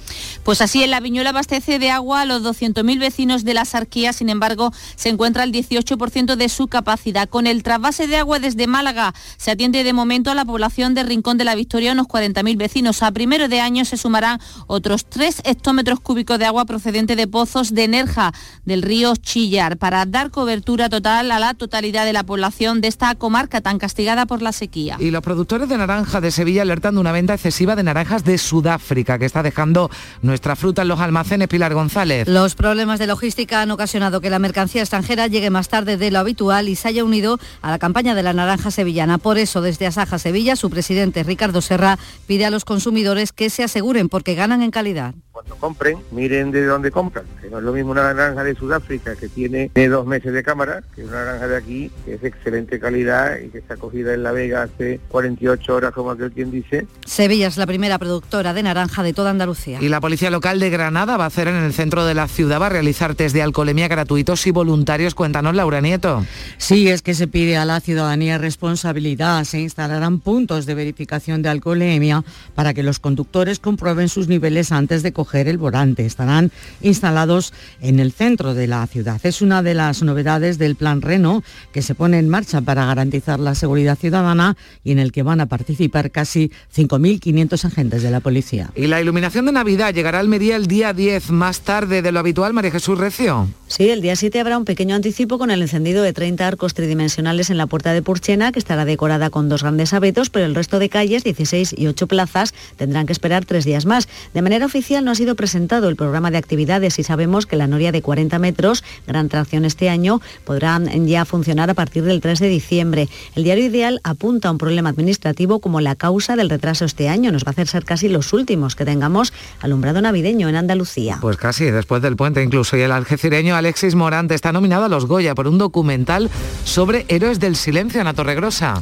Pues 0.44 0.60
así, 0.60 0.82
en 0.82 0.90
la 0.90 1.00
Viñuela 1.00 1.30
abastece 1.30 1.78
de 1.78 1.90
agua 1.90 2.22
a 2.22 2.24
los 2.24 2.42
200.000 2.42 2.98
vecinos 2.98 3.44
de 3.44 3.54
la 3.54 3.62
Axarquía, 3.62 4.12
sin 4.12 4.28
embargo, 4.28 4.72
se 4.96 5.08
encuentra 5.08 5.44
el 5.44 5.52
18% 5.52 6.36
de 6.36 6.48
su 6.48 6.68
capacidad. 6.68 7.28
Con 7.28 7.46
el 7.46 7.62
trasvase 7.62 8.06
de 8.06 8.16
agua 8.16 8.38
desde 8.38 8.66
Málaga 8.66 9.14
se 9.36 9.50
atiende 9.50 9.84
de 9.84 9.92
momento 9.92 10.30
a 10.30 10.34
la 10.34 10.44
población 10.44 10.94
de 10.94 11.02
Rincón 11.02 11.38
de 11.38 11.44
la 11.44 11.54
Victoria, 11.54 11.92
unos 11.92 12.06
40.000 12.06 12.56
vecinos. 12.56 13.02
A 13.02 13.10
primero 13.10 13.48
de 13.48 13.60
año 13.60 13.84
se 13.84 13.96
sumarán 13.96 14.40
otros 14.66 15.06
3 15.06 15.42
hectómetros 15.44 15.75
cúbicos 16.02 16.38
de 16.38 16.44
agua 16.44 16.64
procedente 16.64 17.16
de 17.16 17.26
pozos 17.26 17.74
de 17.74 17.88
Nerja 17.88 18.32
del 18.64 18.82
río 18.82 19.14
Chillar 19.16 19.76
para 19.76 20.04
dar 20.06 20.30
cobertura 20.30 20.88
total 20.88 21.30
a 21.30 21.38
la 21.38 21.54
totalidad 21.54 22.04
de 22.04 22.12
la 22.12 22.24
población 22.24 22.80
de 22.80 22.88
esta 22.88 23.14
comarca 23.14 23.60
tan 23.60 23.78
castigada 23.78 24.26
por 24.26 24.42
la 24.42 24.52
sequía. 24.52 24.96
Y 24.98 25.10
los 25.10 25.22
productores 25.22 25.68
de 25.68 25.76
naranja 25.76 26.20
de 26.20 26.30
Sevilla 26.30 26.62
alertan 26.62 26.94
de 26.94 27.00
una 27.00 27.12
venta 27.12 27.34
excesiva 27.34 27.76
de 27.76 27.82
naranjas 27.82 28.24
de 28.24 28.38
Sudáfrica 28.38 29.18
que 29.18 29.26
está 29.26 29.42
dejando 29.42 29.90
nuestra 30.22 30.56
fruta 30.56 30.82
en 30.82 30.88
los 30.88 31.00
almacenes 31.00 31.48
Pilar 31.48 31.74
González. 31.74 32.28
Los 32.28 32.54
problemas 32.54 32.98
de 32.98 33.06
logística 33.06 33.62
han 33.62 33.70
ocasionado 33.70 34.20
que 34.20 34.30
la 34.30 34.38
mercancía 34.38 34.82
extranjera 34.82 35.26
llegue 35.26 35.50
más 35.50 35.68
tarde 35.68 35.96
de 35.96 36.10
lo 36.10 36.18
habitual 36.18 36.68
y 36.68 36.76
se 36.76 36.88
haya 36.88 37.04
unido 37.04 37.38
a 37.62 37.70
la 37.70 37.78
campaña 37.78 38.14
de 38.14 38.22
la 38.22 38.32
naranja 38.32 38.70
sevillana. 38.70 39.18
Por 39.18 39.38
eso, 39.38 39.60
desde 39.60 39.86
Asaja 39.86 40.18
Sevilla, 40.18 40.56
su 40.56 40.70
presidente 40.70 41.22
Ricardo 41.22 41.60
Serra 41.60 41.98
pide 42.26 42.46
a 42.46 42.50
los 42.50 42.64
consumidores 42.64 43.32
que 43.32 43.50
se 43.50 43.62
aseguren 43.64 44.08
porque 44.08 44.34
ganan 44.34 44.62
en 44.62 44.70
calidad. 44.70 45.14
Cuando 45.32 45.56
compren, 45.66 45.98
miren 46.12 46.52
de 46.52 46.64
dónde 46.64 46.92
compran. 46.92 47.24
Que 47.42 47.50
no 47.50 47.58
es 47.58 47.64
lo 47.64 47.72
mismo 47.72 47.90
una 47.90 48.14
naranja 48.14 48.44
de 48.44 48.54
Sudáfrica 48.54 49.16
que 49.16 49.28
tiene 49.28 49.68
de 49.74 49.88
dos 49.88 50.06
meses 50.06 50.32
de 50.32 50.44
cámara 50.44 50.84
que 50.94 51.02
una 51.02 51.24
naranja 51.24 51.48
de 51.48 51.56
aquí 51.56 51.90
que 52.04 52.14
es 52.14 52.20
de 52.20 52.28
excelente 52.28 52.78
calidad 52.78 53.36
y 53.44 53.48
que 53.48 53.58
está 53.58 53.76
cogida 53.76 54.14
en 54.14 54.22
La 54.22 54.30
Vega 54.30 54.62
hace 54.62 55.00
48 55.08 55.74
horas, 55.74 55.92
como 55.92 56.12
aquel 56.12 56.30
quien 56.30 56.52
dice. 56.52 56.86
Sevilla 57.04 57.48
es 57.48 57.56
la 57.56 57.66
primera 57.66 57.98
productora 57.98 58.54
de 58.54 58.62
naranja 58.62 59.02
de 59.02 59.12
toda 59.12 59.30
Andalucía. 59.30 59.78
Y 59.82 59.88
la 59.88 60.00
Policía 60.00 60.30
Local 60.30 60.60
de 60.60 60.70
Granada 60.70 61.16
va 61.16 61.24
a 61.24 61.26
hacer 61.26 61.48
en 61.48 61.56
el 61.56 61.72
centro 61.72 62.06
de 62.06 62.14
la 62.14 62.28
ciudad, 62.28 62.60
va 62.60 62.66
a 62.66 62.68
realizar 62.68 63.16
test 63.16 63.34
de 63.34 63.42
alcoholemia 63.42 63.88
gratuitos 63.88 64.46
y 64.46 64.52
voluntarios. 64.52 65.16
Cuéntanos, 65.16 65.56
Laura 65.56 65.80
Nieto. 65.80 66.24
Sí, 66.58 66.88
es 66.88 67.02
que 67.02 67.14
se 67.14 67.26
pide 67.26 67.56
a 67.56 67.64
la 67.64 67.80
ciudadanía 67.80 68.38
responsabilidad. 68.38 69.42
Se 69.42 69.58
instalarán 69.58 70.20
puntos 70.20 70.64
de 70.64 70.76
verificación 70.76 71.42
de 71.42 71.48
alcoholemia 71.48 72.22
para 72.54 72.72
que 72.72 72.84
los 72.84 73.00
conductores 73.00 73.58
comprueben 73.58 74.08
sus 74.08 74.28
niveles 74.28 74.70
antes 74.70 75.02
de 75.02 75.12
coger 75.12 75.48
el 75.48 75.55
volante. 75.56 76.06
Estarán 76.06 76.50
instalados 76.80 77.52
en 77.80 78.00
el 78.00 78.12
centro 78.12 78.54
de 78.54 78.66
la 78.66 78.86
ciudad. 78.86 79.20
Es 79.24 79.42
una 79.42 79.62
de 79.62 79.74
las 79.74 80.02
novedades 80.02 80.58
del 80.58 80.76
Plan 80.76 81.02
Reno 81.02 81.42
que 81.72 81.82
se 81.82 81.94
pone 81.94 82.18
en 82.18 82.28
marcha 82.28 82.60
para 82.60 82.86
garantizar 82.86 83.40
la 83.40 83.54
seguridad 83.54 83.98
ciudadana 83.98 84.56
y 84.84 84.92
en 84.92 84.98
el 84.98 85.12
que 85.12 85.22
van 85.22 85.40
a 85.40 85.46
participar 85.46 86.10
casi 86.10 86.50
5.500 86.74 87.64
agentes 87.64 88.02
de 88.02 88.10
la 88.10 88.20
policía. 88.20 88.70
Y 88.74 88.86
la 88.86 89.00
iluminación 89.00 89.46
de 89.46 89.52
Navidad 89.52 89.94
llegará 89.94 90.18
a 90.18 90.20
Almería 90.20 90.56
el 90.56 90.66
día 90.66 90.92
10, 90.92 91.30
más 91.30 91.60
tarde 91.60 92.02
de 92.02 92.12
lo 92.12 92.20
habitual, 92.20 92.52
María 92.52 92.70
Jesús 92.70 92.98
Recio. 92.98 93.48
Sí, 93.68 93.90
el 93.90 94.00
día 94.00 94.16
7 94.16 94.38
habrá 94.40 94.58
un 94.58 94.64
pequeño 94.64 94.94
anticipo 94.94 95.38
con 95.38 95.50
el 95.50 95.62
encendido 95.62 96.02
de 96.02 96.12
30 96.12 96.46
arcos 96.46 96.74
tridimensionales 96.74 97.50
en 97.50 97.58
la 97.58 97.66
puerta 97.66 97.92
de 97.92 98.02
Purchena, 98.02 98.52
que 98.52 98.58
estará 98.58 98.84
decorada 98.84 99.30
con 99.30 99.48
dos 99.48 99.62
grandes 99.62 99.92
abetos, 99.92 100.30
pero 100.30 100.46
el 100.46 100.54
resto 100.54 100.78
de 100.78 100.88
calles, 100.88 101.24
16 101.24 101.74
y 101.76 101.86
8 101.86 102.06
plazas, 102.06 102.54
tendrán 102.76 103.06
que 103.06 103.12
esperar 103.12 103.44
tres 103.44 103.64
días 103.64 103.86
más. 103.86 104.08
De 104.34 104.42
manera 104.42 104.66
oficial 104.66 105.04
no 105.04 105.10
ha 105.10 105.14
sido 105.14 105.34
presentado 105.34 105.45
presentado 105.46 105.88
el 105.88 105.94
programa 105.94 106.32
de 106.32 106.38
actividades 106.38 106.98
y 106.98 107.04
sabemos 107.04 107.46
que 107.46 107.54
la 107.54 107.68
noria 107.68 107.92
de 107.92 108.02
40 108.02 108.36
metros, 108.40 108.82
gran 109.06 109.28
tracción 109.28 109.64
este 109.64 109.88
año, 109.88 110.20
podrá 110.44 110.80
ya 110.80 111.24
funcionar 111.24 111.70
a 111.70 111.74
partir 111.74 112.02
del 112.02 112.20
3 112.20 112.40
de 112.40 112.48
diciembre. 112.48 113.08
El 113.36 113.44
diario 113.44 113.64
Ideal 113.64 114.00
apunta 114.02 114.48
a 114.48 114.50
un 114.50 114.58
problema 114.58 114.88
administrativo 114.88 115.60
como 115.60 115.80
la 115.80 115.94
causa 115.94 116.34
del 116.34 116.50
retraso 116.50 116.84
este 116.84 117.08
año. 117.08 117.30
Nos 117.30 117.44
va 117.44 117.50
a 117.50 117.52
hacer 117.52 117.68
ser 117.68 117.84
casi 117.84 118.08
los 118.08 118.32
últimos 118.32 118.74
que 118.74 118.84
tengamos 118.84 119.32
alumbrado 119.60 120.02
navideño 120.02 120.48
en 120.48 120.56
Andalucía. 120.56 121.18
Pues 121.20 121.36
casi, 121.36 121.66
después 121.66 122.02
del 122.02 122.16
puente 122.16 122.42
incluso. 122.42 122.76
Y 122.76 122.80
el 122.80 122.90
algecireño 122.90 123.54
Alexis 123.54 123.94
Morante 123.94 124.34
está 124.34 124.50
nominado 124.50 124.86
a 124.86 124.88
los 124.88 125.06
Goya 125.06 125.36
por 125.36 125.46
un 125.46 125.58
documental 125.58 126.28
sobre 126.64 127.06
héroes 127.06 127.38
del 127.38 127.54
silencio 127.54 128.00
en 128.00 128.06
la 128.06 128.14
Torregrosa. 128.14 128.80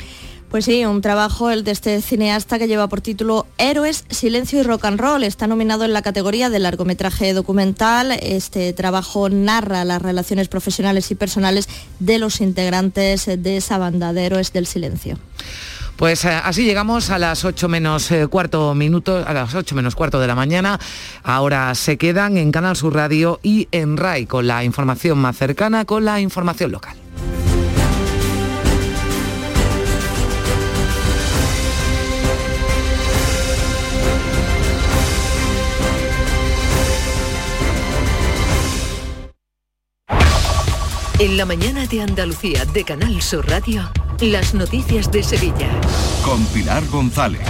Pues 0.54 0.66
sí, 0.66 0.84
un 0.84 1.00
trabajo 1.00 1.50
el 1.50 1.64
de 1.64 1.72
este 1.72 2.00
cineasta 2.00 2.60
que 2.60 2.68
lleva 2.68 2.86
por 2.86 3.00
título 3.00 3.48
Héroes, 3.58 4.04
Silencio 4.08 4.60
y 4.60 4.62
Rock 4.62 4.84
and 4.84 5.00
Roll. 5.00 5.24
Está 5.24 5.48
nominado 5.48 5.84
en 5.84 5.92
la 5.92 6.00
categoría 6.00 6.48
de 6.48 6.60
largometraje 6.60 7.32
documental. 7.32 8.12
Este 8.12 8.72
trabajo 8.72 9.28
narra 9.28 9.84
las 9.84 10.00
relaciones 10.00 10.46
profesionales 10.46 11.10
y 11.10 11.16
personales 11.16 11.68
de 11.98 12.20
los 12.20 12.40
integrantes 12.40 13.26
de 13.26 13.56
esa 13.56 13.78
banda 13.78 14.12
de 14.12 14.26
Héroes 14.26 14.52
del 14.52 14.68
Silencio. 14.68 15.18
Pues 15.96 16.24
eh, 16.24 16.28
así 16.28 16.62
llegamos 16.62 17.10
a 17.10 17.18
las 17.18 17.44
8 17.44 17.68
menos 17.68 18.08
eh, 18.12 18.28
cuarto 18.28 18.76
minutos, 18.76 19.26
a 19.26 19.32
las 19.32 19.56
8 19.56 19.74
menos 19.74 19.96
cuarto 19.96 20.20
de 20.20 20.28
la 20.28 20.36
mañana. 20.36 20.78
Ahora 21.24 21.74
se 21.74 21.98
quedan 21.98 22.36
en 22.36 22.52
Canal 22.52 22.76
Sur 22.76 22.94
Radio 22.94 23.40
y 23.42 23.66
en 23.72 23.96
RAI 23.96 24.26
con 24.26 24.46
la 24.46 24.62
información 24.62 25.18
más 25.18 25.36
cercana, 25.36 25.84
con 25.84 26.04
la 26.04 26.20
información 26.20 26.70
local. 26.70 26.96
En 41.20 41.36
la 41.36 41.46
mañana 41.46 41.86
de 41.86 42.02
Andalucía 42.02 42.64
de 42.64 42.82
Canal 42.82 43.22
Sur 43.22 43.48
Radio, 43.48 43.88
las 44.20 44.52
noticias 44.52 45.12
de 45.12 45.22
Sevilla. 45.22 45.70
Con 46.24 46.44
Pilar 46.46 46.84
González. 46.88 47.40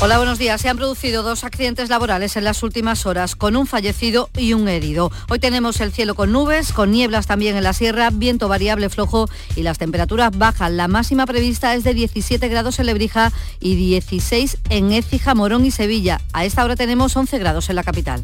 Hola, 0.00 0.18
buenos 0.18 0.38
días. 0.38 0.60
Se 0.60 0.68
han 0.68 0.76
producido 0.76 1.24
dos 1.24 1.42
accidentes 1.42 1.88
laborales 1.88 2.36
en 2.36 2.44
las 2.44 2.62
últimas 2.62 3.06
horas, 3.06 3.34
con 3.34 3.56
un 3.56 3.66
fallecido 3.66 4.30
y 4.38 4.52
un 4.52 4.68
herido. 4.68 5.10
Hoy 5.28 5.40
tenemos 5.40 5.80
el 5.80 5.90
cielo 5.92 6.14
con 6.14 6.30
nubes, 6.30 6.72
con 6.72 6.92
nieblas 6.92 7.26
también 7.26 7.56
en 7.56 7.64
la 7.64 7.72
sierra, 7.72 8.10
viento 8.12 8.46
variable 8.46 8.88
flojo 8.88 9.28
y 9.56 9.64
las 9.64 9.78
temperaturas 9.78 10.30
bajan. 10.38 10.76
La 10.76 10.86
máxima 10.86 11.26
prevista 11.26 11.74
es 11.74 11.82
de 11.82 11.94
17 11.94 12.46
grados 12.46 12.78
en 12.78 12.86
Lebrija 12.86 13.32
y 13.58 13.74
16 13.74 14.58
en 14.68 14.92
Écija, 14.92 15.34
Morón 15.34 15.64
y 15.64 15.72
Sevilla. 15.72 16.20
A 16.32 16.44
esta 16.44 16.64
hora 16.64 16.76
tenemos 16.76 17.16
11 17.16 17.38
grados 17.40 17.70
en 17.70 17.76
la 17.76 17.82
capital. 17.82 18.22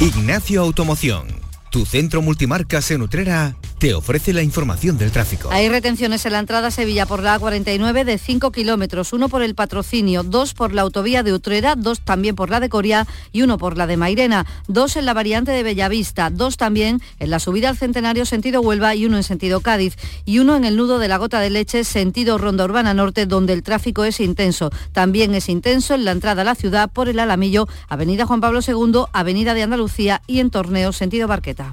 Ignacio 0.00 0.62
Automoción 0.62 1.50
tu 1.70 1.86
centro 1.86 2.20
multimarcas 2.20 2.90
en 2.90 3.02
Utrera 3.02 3.54
te 3.80 3.94
ofrece 3.94 4.34
la 4.34 4.42
información 4.42 4.98
del 4.98 5.10
tráfico. 5.10 5.48
Hay 5.50 5.70
retenciones 5.70 6.26
en 6.26 6.32
la 6.32 6.38
entrada 6.38 6.68
a 6.68 6.70
Sevilla 6.70 7.06
por 7.06 7.22
la 7.22 7.40
A49 7.40 8.04
de 8.04 8.18
5 8.18 8.52
kilómetros, 8.52 9.14
uno 9.14 9.30
por 9.30 9.40
el 9.40 9.54
patrocinio, 9.54 10.22
dos 10.22 10.52
por 10.52 10.74
la 10.74 10.82
autovía 10.82 11.22
de 11.22 11.32
Utrera, 11.32 11.76
dos 11.76 12.00
también 12.02 12.36
por 12.36 12.50
la 12.50 12.60
de 12.60 12.68
Coria 12.68 13.06
y 13.32 13.40
uno 13.40 13.56
por 13.56 13.78
la 13.78 13.86
de 13.86 13.96
Mairena, 13.96 14.44
dos 14.68 14.96
en 14.96 15.06
la 15.06 15.14
variante 15.14 15.52
de 15.52 15.62
Bellavista, 15.62 16.28
dos 16.28 16.58
también 16.58 17.00
en 17.20 17.30
la 17.30 17.38
subida 17.38 17.70
al 17.70 17.78
Centenario 17.78 18.26
sentido 18.26 18.60
Huelva 18.60 18.94
y 18.94 19.06
uno 19.06 19.16
en 19.16 19.22
sentido 19.22 19.60
Cádiz 19.60 19.96
y 20.26 20.40
uno 20.40 20.56
en 20.56 20.66
el 20.66 20.76
nudo 20.76 20.98
de 20.98 21.08
la 21.08 21.16
Gota 21.16 21.40
de 21.40 21.48
Leche 21.48 21.84
sentido 21.84 22.36
Ronda 22.36 22.66
Urbana 22.66 22.92
Norte 22.92 23.24
donde 23.24 23.54
el 23.54 23.62
tráfico 23.62 24.04
es 24.04 24.20
intenso. 24.20 24.68
También 24.92 25.34
es 25.34 25.48
intenso 25.48 25.94
en 25.94 26.04
la 26.04 26.10
entrada 26.10 26.42
a 26.42 26.44
la 26.44 26.54
ciudad 26.54 26.90
por 26.92 27.08
el 27.08 27.18
Alamillo, 27.18 27.66
Avenida 27.88 28.26
Juan 28.26 28.42
Pablo 28.42 28.60
II, 28.60 29.04
Avenida 29.14 29.54
de 29.54 29.62
Andalucía 29.62 30.20
y 30.26 30.40
en 30.40 30.50
Torneo 30.50 30.92
sentido 30.92 31.26
Barqueta. 31.28 31.72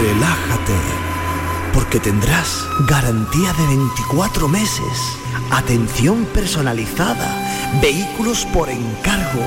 Relájate, 0.00 0.76
porque 1.72 1.98
tendrás 1.98 2.68
garantía 2.86 3.54
de 3.54 3.66
24 3.68 4.46
meses, 4.48 5.16
atención 5.50 6.26
personalizada, 6.26 7.26
vehículos 7.80 8.44
por 8.52 8.68
encargo, 8.68 9.40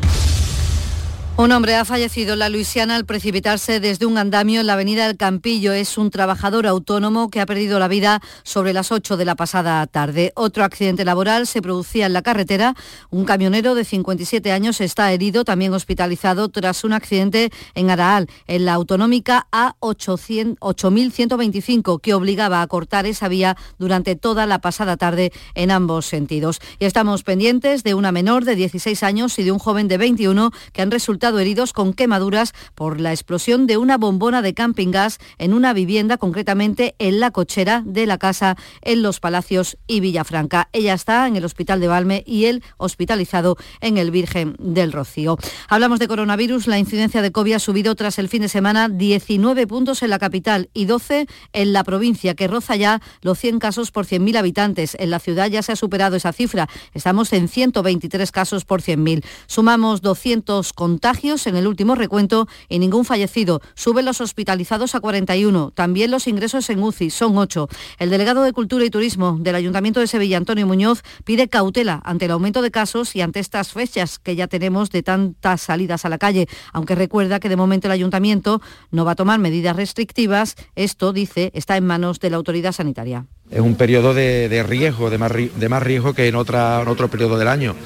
Un 1.39 1.51
hombre 1.51 1.77
ha 1.77 1.87
fallecido 1.87 2.35
en 2.35 2.41
la 2.41 2.51
Luisiana 2.51 2.95
al 2.95 3.07
precipitarse 3.07 3.81
desde 3.81 4.05
un 4.05 4.19
andamio 4.19 4.61
en 4.61 4.67
la 4.67 4.75
avenida 4.75 5.07
del 5.07 5.17
Campillo. 5.17 5.73
Es 5.73 5.97
un 5.97 6.11
trabajador 6.11 6.67
autónomo 6.67 7.31
que 7.31 7.41
ha 7.41 7.47
perdido 7.47 7.79
la 7.79 7.89
vida 7.89 8.21
sobre 8.43 8.75
las 8.75 8.93
8 8.93 9.17
de 9.17 9.25
la 9.25 9.35
pasada 9.35 9.87
tarde. 9.87 10.35
Otro 10.37 10.63
accidente 10.63 11.07
laboral 11.07 11.47
se 11.47 11.63
producía 11.63 12.05
en 12.05 12.13
la 12.13 12.21
carretera. 12.21 12.75
Un 13.09 13.25
camionero 13.25 13.75
de 13.75 13.85
57 13.85 14.53
años 14.53 14.83
está 14.83 15.11
herido, 15.11 15.45
también 15.45 15.73
hospitalizado 15.73 16.51
tras 16.51 16.85
un 16.85 16.93
accidente 16.93 17.51
en 17.75 17.89
Araal, 17.89 18.29
en 18.47 18.67
la 18.67 18.75
autonómica 18.75 19.47
A8125, 19.53 21.99
que 22.03 22.13
obligaba 22.13 22.61
a 22.61 22.67
cortar 22.67 23.07
esa 23.07 23.29
vía 23.29 23.57
durante 23.79 24.17
toda 24.17 24.45
la 24.45 24.61
pasada 24.61 24.99
tarde 24.99 25.33
en 25.55 25.71
ambos 25.71 26.05
sentidos. 26.05 26.61
Y 26.79 26.85
estamos 26.85 27.23
pendientes 27.23 27.85
de 27.85 27.95
una 27.95 28.13
menor 28.13 28.45
de 28.45 28.55
16 28.55 29.03
años 29.03 29.39
y 29.39 29.45
de 29.45 29.53
un 29.53 29.59
joven 29.59 29.89
de 29.89 29.97
21 29.97 30.51
que 30.75 30.83
han 30.83 30.91
resultado 30.91 31.22
heridos 31.23 31.73
con 31.73 31.93
quemaduras 31.93 32.53
por 32.75 33.01
la 33.01 33.13
explosión 33.13 33.67
de 33.67 33.77
una 33.77 33.97
bombona 33.97 34.43
de 34.43 34.55
camping 34.55 34.91
gas 34.91 35.19
en 35.39 35.55
una 35.55 35.73
vivienda, 35.73 36.19
concretamente 36.19 36.97
en 36.99 37.21
la 37.21 37.31
cochera 37.31 37.83
de 37.87 38.07
la 38.07 38.19
casa 38.19 38.57
en 38.83 39.03
Los 39.03 39.21
Palacios 39.21 39.79
y 39.87 40.01
Villafranca. 40.01 40.69
Ella 40.73 40.95
está 40.95 41.29
en 41.29 41.37
el 41.37 41.45
Hospital 41.45 41.81
de 41.81 41.87
Valme 41.87 42.25
y 42.27 42.47
él 42.47 42.65
hospitalizado 42.77 43.57
en 43.81 43.99
el 43.99 44.11
Virgen 44.11 44.57
del 44.59 44.91
Rocío. 44.91 45.39
Hablamos 45.69 46.01
de 46.01 46.09
coronavirus. 46.09 46.67
La 46.67 46.79
incidencia 46.79 47.23
de 47.23 47.31
COVID 47.31 47.55
ha 47.55 47.59
subido 47.61 47.95
tras 47.95 48.19
el 48.19 48.29
fin 48.29 48.43
de 48.43 48.49
semana 48.49 48.89
19 48.89 49.67
puntos 49.69 50.03
en 50.03 50.11
la 50.11 50.19
capital 50.19 50.71
y 50.75 50.87
12 50.87 51.29
en 51.53 51.73
la 51.73 51.85
provincia, 51.85 52.35
que 52.35 52.49
roza 52.49 52.75
ya 52.75 53.01
los 53.21 53.39
100 53.39 53.61
casos 53.61 53.93
por 53.93 54.07
100.000 54.07 54.39
habitantes. 54.39 54.97
En 54.99 55.11
la 55.11 55.21
ciudad 55.21 55.49
ya 55.49 55.63
se 55.63 55.71
ha 55.71 55.77
superado 55.77 56.17
esa 56.17 56.33
cifra. 56.33 56.69
Estamos 56.95 57.33
en 57.33 57.47
123 57.47 58.33
casos 58.33 58.65
por 58.65 58.83
100.000. 58.83 59.25
Sumamos 59.47 60.03
200 60.03 60.73
contagios 60.73 61.12
en 61.47 61.57
el 61.57 61.67
último 61.67 61.95
recuento 61.95 62.49
y 62.69 62.79
ningún 62.79 63.05
fallecido. 63.05 63.61
Suben 63.75 64.05
los 64.05 64.21
hospitalizados 64.21 64.95
a 64.95 65.01
41. 65.01 65.71
También 65.73 66.11
los 66.11 66.27
ingresos 66.27 66.69
en 66.71 66.83
UCI 66.83 67.11
son 67.11 67.37
8. 67.37 67.69
El 67.99 68.11
delegado 68.11 68.43
de 68.43 68.53
Cultura 68.53 68.85
y 68.85 68.91
Turismo 68.91 69.37
del 69.39 69.55
Ayuntamiento 69.55 70.01
de 70.01 70.07
Sevilla, 70.07 70.39
Antonio 70.39 70.67
Muñoz, 70.67 71.03
pide 71.25 71.49
cautela 71.49 72.01
ante 72.05 72.25
el 72.25 72.31
aumento 72.31 72.63
de 72.63 72.71
casos 72.71 73.15
y 73.15 73.21
ante 73.21 73.41
estas 73.41 73.73
fechas 73.73 74.19
que 74.19 74.35
ya 74.37 74.49
tenemos 74.49 74.91
de 74.91 75.03
tantas 75.03 75.61
salidas 75.61 76.05
a 76.05 76.09
la 76.09 76.19
calle, 76.19 76.49
aunque 76.73 76.95
recuerda 76.95 77.39
que 77.39 77.49
de 77.49 77.57
momento 77.57 77.89
el 77.89 77.93
Ayuntamiento 77.93 78.63
no 78.91 79.05
va 79.05 79.13
a 79.13 79.17
tomar 79.17 79.39
medidas 79.39 79.77
restrictivas. 79.77 80.57
Esto, 80.75 81.13
dice, 81.13 81.51
está 81.55 81.77
en 81.77 81.85
manos 81.85 82.21
de 82.21 82.31
la 82.31 82.37
autoridad 82.37 82.73
sanitaria. 82.73 83.27
Es 83.51 83.61
un 83.61 83.75
periodo 83.75 84.15
de, 84.15 84.65
riesgo, 84.67 85.11
de 85.11 85.19
más, 85.19 85.83
riesgo 85.83 86.15
que 86.15 86.27
en, 86.27 86.35
en 86.35 86.41
otro 86.41 87.09
periodo 87.09 87.39
del 87.39 87.49
año 87.49 87.77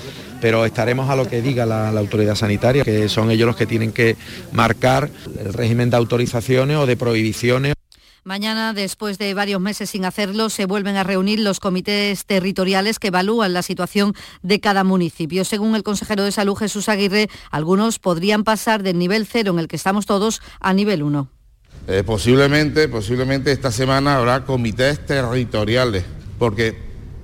pero 0.40 0.64
estaremos 0.64 1.10
a 1.10 1.16
lo 1.16 1.28
que 1.28 1.42
diga 1.42 1.66
la, 1.66 1.88
autoridad 1.90 2.34
sanitaria, 2.34 2.84
que 2.84 3.08
son 3.08 3.30
ellos 3.30 3.46
los 3.46 3.56
que 3.56 3.66
tienen 3.66 3.92
que 3.92 4.16
marcar 4.52 5.10
el 5.38 5.52
régimen 5.52 5.90
de 5.90 5.96
autorizaciones 5.96 6.76
o 6.76 6.86
de 6.86 6.96
prohibiciones. 6.96 7.74
Mañana, 8.24 8.72
después 8.72 9.18
de 9.18 9.34
varios 9.34 9.60
meses 9.60 9.90
sin 9.90 10.04
hacerlo, 10.04 10.50
se 10.50 10.66
vuelven 10.66 10.96
a 10.96 11.04
reunir 11.04 11.38
los 11.38 11.60
comités 11.60 12.24
territoriales 12.26 12.98
que 12.98 13.08
evalúan 13.08 13.52
la 13.52 13.62
situación 13.62 14.14
de 14.42 14.58
cada 14.58 14.82
municipio. 14.82 15.44
Según 15.44 15.76
el 15.76 15.84
consejero 15.84 16.24
de 16.24 16.32
Salud, 16.32 16.56
Jesús 16.56 16.88
Aguirre, 16.88 17.28
algunos 17.52 18.00
podrían 18.00 18.42
pasar 18.42 18.82
del 18.82 18.98
nivel 18.98 19.26
cero 19.26 19.52
en 19.52 19.60
el 19.60 19.68
que 19.68 19.76
estamos 19.76 20.06
todos 20.06 20.42
a 20.58 20.72
nivel 20.72 21.04
uno. 21.04 21.30
Eh, 21.86 22.02
posiblemente, 22.04 22.88
posiblemente 22.88 23.52
esta 23.52 23.70
semana 23.70 24.16
habrá 24.16 24.44
comités 24.44 25.06
territoriales, 25.06 26.04
porque 26.36 26.76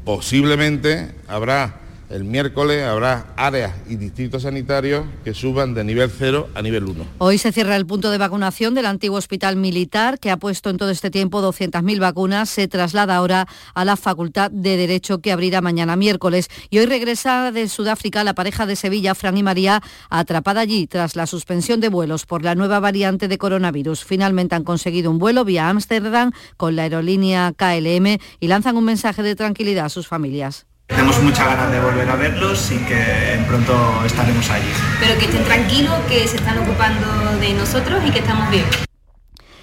posiblemente 0.05 1.17
habrá 1.27 1.82
el 2.13 2.25
miércoles 2.25 2.85
habrá 2.85 3.33
áreas 3.37 3.73
y 3.89 3.97
distritos 3.97 4.43
sanitarios 4.43 5.07
que 5.25 5.33
suban 5.33 5.73
de 5.75 5.83
nivel 5.83 6.11
0 6.11 6.51
a 6.55 6.63
nivel 6.63 6.85
1. 6.85 7.05
Hoy 7.19 7.39
se 7.39 7.53
cierra 7.53 7.77
el 7.77 7.87
punto 7.87 8.11
de 8.11 8.19
vacunación 8.19 8.75
del 8.75 8.87
antiguo 8.87 9.17
hospital 9.17 9.57
militar 9.57 10.19
que 10.19 10.31
ha 10.31 10.37
puesto 10.37 10.69
en 10.69 10.77
todo 10.77 10.91
este 10.91 11.11
tiempo 11.11 11.41
200.000 11.43 12.01
vacunas. 12.01 12.51
Se 12.51 12.69
traslada 12.69 13.17
ahora 13.17 13.49
a 13.75 13.85
la 13.85 13.97
Facultad 13.97 14.51
de 14.51 14.77
Derecho 14.77 15.21
que 15.21 15.33
abrirá 15.33 15.63
mañana 15.63 15.97
miércoles. 15.97 16.49
Y 16.69 16.79
hoy 16.79 16.87
regresa 16.87 17.51
de 17.51 17.69
Sudáfrica 17.69 18.25
la 18.25 18.35
pareja 18.35 18.67
de 18.67 18.77
Sevilla, 18.77 19.15
Fran 19.15 19.39
y 19.39 19.43
María, 19.43 19.83
atrapada 20.11 20.61
allí 20.61 20.87
tras 20.87 21.17
la 21.17 21.27
suspensión 21.27 21.81
de 21.81 21.89
vuelos 21.89 22.27
por 22.27 22.45
la 22.45 22.55
nueva 22.55 22.79
variante 22.79 23.27
de 23.27 23.39
coronavirus. 23.39 24.05
Finalmente 24.05 24.55
han 24.55 24.65
conseguido 24.65 25.11
un 25.11 25.19
vuelo 25.19 25.45
vía 25.45 25.71
Ámsterdam 25.71 26.33
con 26.57 26.77
la 26.77 26.83
aerolínea 26.83 27.53
KLM 27.57 28.19
y 28.39 28.49
lanzan 28.49 28.77
un 28.77 28.85
mensaje 28.85 29.23
de 29.23 29.35
tranquilidad 29.35 29.87
a 29.87 29.89
sus 29.89 30.07
familias. 30.07 30.67
Tenemos 30.95 31.23
muchas 31.23 31.47
ganas 31.47 31.71
de 31.73 31.81
volver 31.81 32.09
a 32.09 32.17
verlos 32.17 32.71
y 32.71 32.79
que 32.79 33.41
pronto 33.49 34.03
estaremos 34.05 34.49
allí. 34.51 34.73
Pero 35.01 35.19
que 35.19 35.25
estén 35.25 35.45
tranquilos, 35.45 35.95
que 36.09 36.29
se 36.29 36.37
están 36.37 36.59
ocupando 36.59 37.07
de 37.41 37.55
nosotros 37.55 38.03
y 38.07 38.11
que 38.11 38.19
estamos 38.21 38.51
bien 38.51 38.65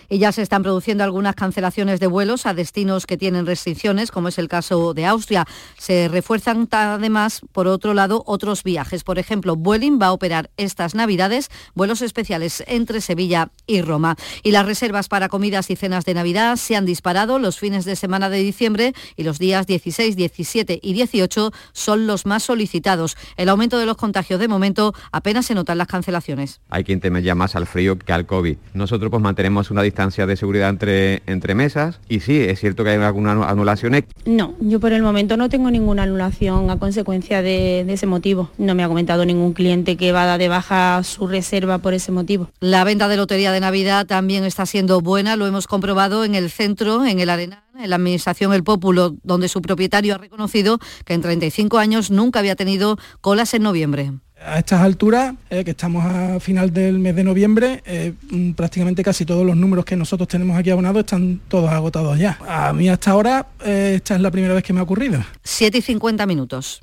y 0.09 0.17
ya 0.17 0.31
se 0.31 0.41
están 0.41 0.63
produciendo 0.63 1.03
algunas 1.03 1.35
cancelaciones 1.35 1.99
de 1.99 2.07
vuelos 2.07 2.45
a 2.45 2.53
destinos 2.53 3.05
que 3.05 3.17
tienen 3.17 3.45
restricciones, 3.45 4.11
como 4.11 4.27
es 4.27 4.39
el 4.39 4.47
caso 4.47 4.93
de 4.93 5.05
Austria. 5.05 5.45
Se 5.77 6.07
refuerzan 6.07 6.67
además, 6.71 7.41
por 7.51 7.67
otro 7.67 7.93
lado, 7.93 8.23
otros 8.25 8.63
viajes. 8.63 9.03
Por 9.03 9.19
ejemplo, 9.19 9.55
Vueling 9.55 9.99
va 10.01 10.07
a 10.07 10.13
operar 10.13 10.49
estas 10.57 10.95
Navidades 10.95 11.49
vuelos 11.75 12.01
especiales 12.01 12.63
entre 12.67 13.01
Sevilla 13.01 13.51
y 13.67 13.81
Roma. 13.81 14.15
Y 14.43 14.51
las 14.51 14.65
reservas 14.65 15.07
para 15.07 15.29
comidas 15.29 15.69
y 15.69 15.75
cenas 15.75 16.05
de 16.05 16.15
Navidad 16.15 16.55
se 16.55 16.75
han 16.75 16.85
disparado 16.85 17.37
los 17.37 17.59
fines 17.59 17.85
de 17.85 17.95
semana 17.95 18.29
de 18.29 18.39
diciembre 18.39 18.93
y 19.15 19.23
los 19.23 19.37
días 19.37 19.67
16, 19.67 20.15
17 20.15 20.79
y 20.81 20.93
18 20.93 21.51
son 21.73 22.07
los 22.07 22.25
más 22.25 22.43
solicitados. 22.43 23.15
El 23.37 23.49
aumento 23.49 23.77
de 23.77 23.85
los 23.85 23.97
contagios 23.97 24.39
de 24.39 24.47
momento 24.47 24.93
apenas 25.11 25.45
se 25.45 25.55
notan 25.55 25.77
las 25.77 25.87
cancelaciones. 25.87 26.61
Hay 26.69 26.83
quien 26.83 26.99
teme 26.99 27.21
ya 27.21 27.35
más 27.35 27.55
al 27.55 27.67
frío 27.67 27.97
que 27.97 28.11
al 28.11 28.25
COVID. 28.25 28.57
Nosotros 28.73 29.11
pues 29.11 29.21
mantenemos 29.21 29.69
una 29.69 29.81
distancia 29.81 29.98
de 29.99 30.37
seguridad 30.37 30.69
entre, 30.69 31.21
entre 31.25 31.55
mesas 31.55 31.99
y 32.07 32.21
sí, 32.21 32.39
es 32.39 32.61
cierto 32.61 32.85
que 32.85 32.91
hay 32.91 32.97
alguna 32.97 33.31
anulación. 33.31 34.05
No, 34.25 34.55
yo 34.61 34.79
por 34.79 34.93
el 34.93 35.03
momento 35.03 35.35
no 35.35 35.49
tengo 35.49 35.69
ninguna 35.69 36.03
anulación 36.03 36.69
a 36.69 36.79
consecuencia 36.79 37.41
de, 37.41 37.83
de 37.85 37.93
ese 37.93 38.05
motivo. 38.05 38.49
No 38.57 38.75
me 38.75 38.83
ha 38.83 38.87
comentado 38.87 39.25
ningún 39.25 39.51
cliente 39.51 39.97
que 39.97 40.13
va 40.13 40.23
a 40.23 40.25
dar 40.25 40.39
de 40.39 40.47
baja 40.47 41.03
su 41.03 41.27
reserva 41.27 41.79
por 41.79 41.93
ese 41.93 42.13
motivo. 42.13 42.49
La 42.61 42.85
venta 42.85 43.09
de 43.09 43.17
lotería 43.17 43.51
de 43.51 43.59
Navidad 43.59 44.05
también 44.05 44.45
está 44.45 44.65
siendo 44.65 45.01
buena, 45.01 45.35
lo 45.35 45.47
hemos 45.47 45.67
comprobado 45.67 46.23
en 46.23 46.33
el 46.33 46.49
centro, 46.49 47.05
en 47.05 47.19
el 47.19 47.29
Arenal 47.29 47.63
en 47.79 47.89
la 47.89 47.95
Administración 47.95 48.53
El 48.53 48.63
Pópulo, 48.63 49.15
donde 49.23 49.47
su 49.47 49.61
propietario 49.61 50.15
ha 50.15 50.17
reconocido 50.17 50.79
que 51.05 51.13
en 51.13 51.21
35 51.21 51.77
años 51.77 52.11
nunca 52.11 52.39
había 52.39 52.55
tenido 52.55 52.97
colas 53.21 53.53
en 53.53 53.63
noviembre. 53.63 54.11
A 54.45 54.59
estas 54.59 54.81
alturas, 54.81 55.35
eh, 55.49 55.65
que 55.65 55.71
estamos 55.71 56.05
a 56.05 56.39
final 56.39 56.71
del 56.71 56.97
mes 56.97 57.13
de 57.15 57.23
noviembre, 57.25 57.83
eh, 57.85 58.13
mm, 58.31 58.51
prácticamente 58.51 59.03
casi 59.03 59.25
todos 59.25 59.45
los 59.45 59.55
números 59.55 59.83
que 59.83 59.97
nosotros 59.97 60.29
tenemos 60.29 60.57
aquí 60.57 60.69
abonados 60.69 61.01
están 61.01 61.41
todos 61.49 61.69
agotados 61.69 62.17
ya. 62.17 62.39
A 62.47 62.71
mí 62.71 62.87
hasta 62.87 63.11
ahora, 63.11 63.47
eh, 63.65 63.93
esta 63.95 64.15
es 64.15 64.21
la 64.21 64.31
primera 64.31 64.53
vez 64.53 64.63
que 64.63 64.71
me 64.71 64.79
ha 64.79 64.83
ocurrido. 64.83 65.21
7 65.43 65.79
y 65.79 65.81
50 65.81 66.25
minutos. 66.25 66.81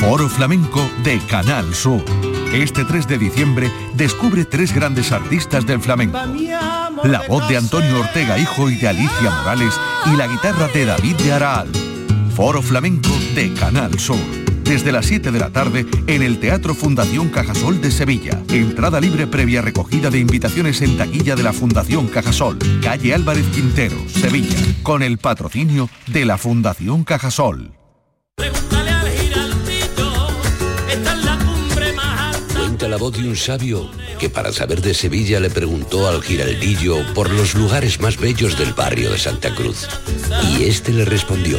Foro 0.00 0.28
Flamenco 0.28 0.88
de 1.02 1.18
Canal 1.28 1.74
Sur. 1.74 2.04
Este 2.52 2.84
3 2.84 3.08
de 3.08 3.18
diciembre 3.18 3.70
descubre 3.96 4.44
tres 4.44 4.72
grandes 4.72 5.10
artistas 5.10 5.66
del 5.66 5.80
flamenco. 5.80 6.18
La 7.02 7.22
voz 7.28 7.48
de 7.48 7.56
Antonio 7.56 7.98
Ortega 7.98 8.38
Hijo 8.38 8.70
y 8.70 8.76
de 8.76 8.88
Alicia 8.88 9.30
Morales 9.30 9.74
y 10.12 10.16
la 10.16 10.28
guitarra 10.28 10.68
de 10.68 10.84
David 10.84 11.16
de 11.16 11.32
Araal. 11.32 11.68
Foro 12.36 12.62
Flamenco 12.62 13.10
de 13.34 13.52
Canal 13.54 13.98
Sur 13.98 14.41
desde 14.64 14.92
las 14.92 15.06
7 15.06 15.30
de 15.30 15.38
la 15.38 15.50
tarde 15.50 15.86
en 16.06 16.22
el 16.22 16.38
Teatro 16.38 16.74
Fundación 16.74 17.28
Cajasol 17.28 17.80
de 17.80 17.90
Sevilla. 17.90 18.42
Entrada 18.48 19.00
libre 19.00 19.26
previa 19.26 19.62
recogida 19.62 20.10
de 20.10 20.18
invitaciones 20.18 20.80
en 20.82 20.96
taquilla 20.96 21.36
de 21.36 21.42
la 21.42 21.52
Fundación 21.52 22.08
Cajasol, 22.08 22.58
calle 22.82 23.14
Álvarez 23.14 23.46
Quintero, 23.54 23.96
Sevilla, 24.08 24.56
con 24.82 25.02
el 25.02 25.18
patrocinio 25.18 25.88
de 26.06 26.24
la 26.24 26.38
Fundación 26.38 27.04
Cajasol. 27.04 27.72
Cuenta 32.56 32.88
la 32.88 32.96
voz 32.96 33.12
de 33.12 33.28
un 33.28 33.36
sabio 33.36 33.90
que 34.18 34.30
para 34.30 34.52
saber 34.52 34.80
de 34.80 34.94
Sevilla 34.94 35.40
le 35.40 35.50
preguntó 35.50 36.08
al 36.08 36.22
giraldillo 36.22 36.96
por 37.14 37.30
los 37.30 37.54
lugares 37.54 38.00
más 38.00 38.16
bellos 38.16 38.56
del 38.56 38.72
barrio 38.72 39.10
de 39.10 39.18
Santa 39.18 39.54
Cruz. 39.54 39.88
Y 40.48 40.64
este 40.64 40.92
le 40.92 41.04
respondió. 41.04 41.58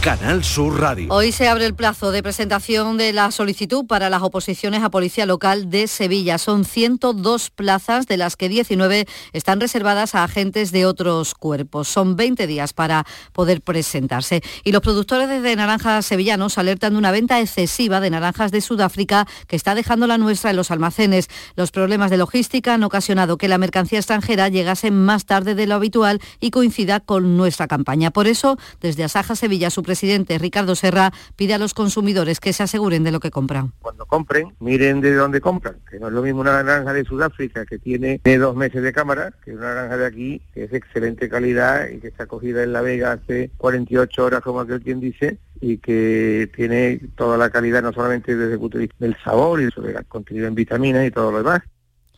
Canal 0.00 0.42
Sur 0.44 0.80
Radio. 0.80 1.08
Hoy 1.10 1.30
se 1.30 1.46
abre 1.46 1.66
el 1.66 1.74
plazo 1.74 2.10
de 2.10 2.22
presentación 2.22 2.96
de 2.96 3.12
la 3.12 3.30
solicitud 3.30 3.84
para 3.86 4.08
las 4.08 4.22
oposiciones 4.22 4.82
a 4.82 4.88
Policía 4.88 5.26
Local 5.26 5.68
de 5.68 5.88
Sevilla. 5.88 6.38
Son 6.38 6.64
102 6.64 7.50
plazas, 7.50 8.06
de 8.06 8.16
las 8.16 8.36
que 8.36 8.48
19 8.48 9.06
están 9.34 9.60
reservadas 9.60 10.14
a 10.14 10.24
agentes 10.24 10.72
de 10.72 10.86
otros 10.86 11.34
cuerpos. 11.34 11.86
Son 11.88 12.16
20 12.16 12.46
días 12.46 12.72
para 12.72 13.04
poder 13.34 13.60
presentarse. 13.60 14.40
Y 14.64 14.72
los 14.72 14.80
productores 14.80 15.42
de 15.42 15.56
naranjas 15.56 16.06
sevillanos 16.06 16.56
alertan 16.56 16.94
de 16.94 16.98
una 16.98 17.10
venta 17.10 17.38
excesiva 17.38 18.00
de 18.00 18.08
naranjas 18.08 18.52
de 18.52 18.62
Sudáfrica 18.62 19.26
que 19.48 19.56
está 19.56 19.74
dejando 19.74 20.06
la 20.06 20.16
nuestra 20.16 20.48
en 20.48 20.56
los 20.56 20.70
almacenes. 20.70 21.28
Los 21.56 21.72
problemas 21.72 22.10
de 22.10 22.16
logística 22.16 22.72
han 22.72 22.84
ocasionado 22.84 23.36
que 23.36 23.48
la 23.48 23.58
mercancía 23.58 23.98
extranjera 23.98 24.48
llegase 24.48 24.90
más 24.90 25.26
tarde 25.26 25.54
de 25.54 25.66
lo 25.66 25.74
habitual 25.74 26.22
y 26.40 26.52
coincida 26.52 27.00
con 27.00 27.36
nuestra 27.36 27.68
campaña. 27.68 28.10
Por 28.10 28.28
eso, 28.28 28.56
desde 28.80 29.04
Asaja 29.04 29.36
Sevilla, 29.36 29.68
su 29.68 29.89
presidente 29.90 30.38
Ricardo 30.38 30.76
Serra 30.76 31.10
pide 31.34 31.54
a 31.54 31.58
los 31.58 31.74
consumidores 31.74 32.38
que 32.38 32.52
se 32.52 32.62
aseguren 32.62 33.02
de 33.02 33.10
lo 33.10 33.18
que 33.18 33.32
compran. 33.32 33.72
Cuando 33.80 34.06
compren, 34.06 34.54
miren 34.60 35.00
de 35.00 35.12
dónde 35.16 35.40
compran, 35.40 35.78
que 35.90 35.98
no 35.98 36.06
es 36.06 36.12
lo 36.12 36.22
mismo 36.22 36.42
una 36.42 36.62
naranja 36.62 36.92
de 36.92 37.04
Sudáfrica 37.04 37.66
que 37.66 37.80
tiene 37.80 38.20
dos 38.38 38.54
meses 38.54 38.84
de 38.84 38.92
cámara, 38.92 39.34
que 39.44 39.52
una 39.52 39.74
naranja 39.74 39.96
de 39.96 40.06
aquí 40.06 40.42
que 40.54 40.62
es 40.62 40.72
excelente 40.72 41.28
calidad 41.28 41.88
y 41.88 41.98
que 41.98 42.06
está 42.06 42.26
cogida 42.26 42.62
en 42.62 42.72
La 42.72 42.82
Vega 42.82 43.10
hace 43.10 43.50
48 43.56 44.24
horas, 44.24 44.42
como 44.42 44.60
aquel 44.60 44.80
quien 44.80 45.00
dice, 45.00 45.38
y 45.60 45.78
que 45.78 46.48
tiene 46.54 47.00
toda 47.16 47.36
la 47.36 47.50
calidad 47.50 47.82
no 47.82 47.92
solamente 47.92 48.36
desde 48.36 48.52
el 48.52 48.60
punto 48.60 48.78
de 48.78 48.82
vista 48.82 48.96
del 49.00 49.16
sabor 49.24 49.60
y 49.60 49.64
del 49.64 50.06
contenido 50.06 50.46
en 50.46 50.54
vitaminas 50.54 51.04
y 51.04 51.10
todo 51.10 51.32
lo 51.32 51.38
demás, 51.38 51.62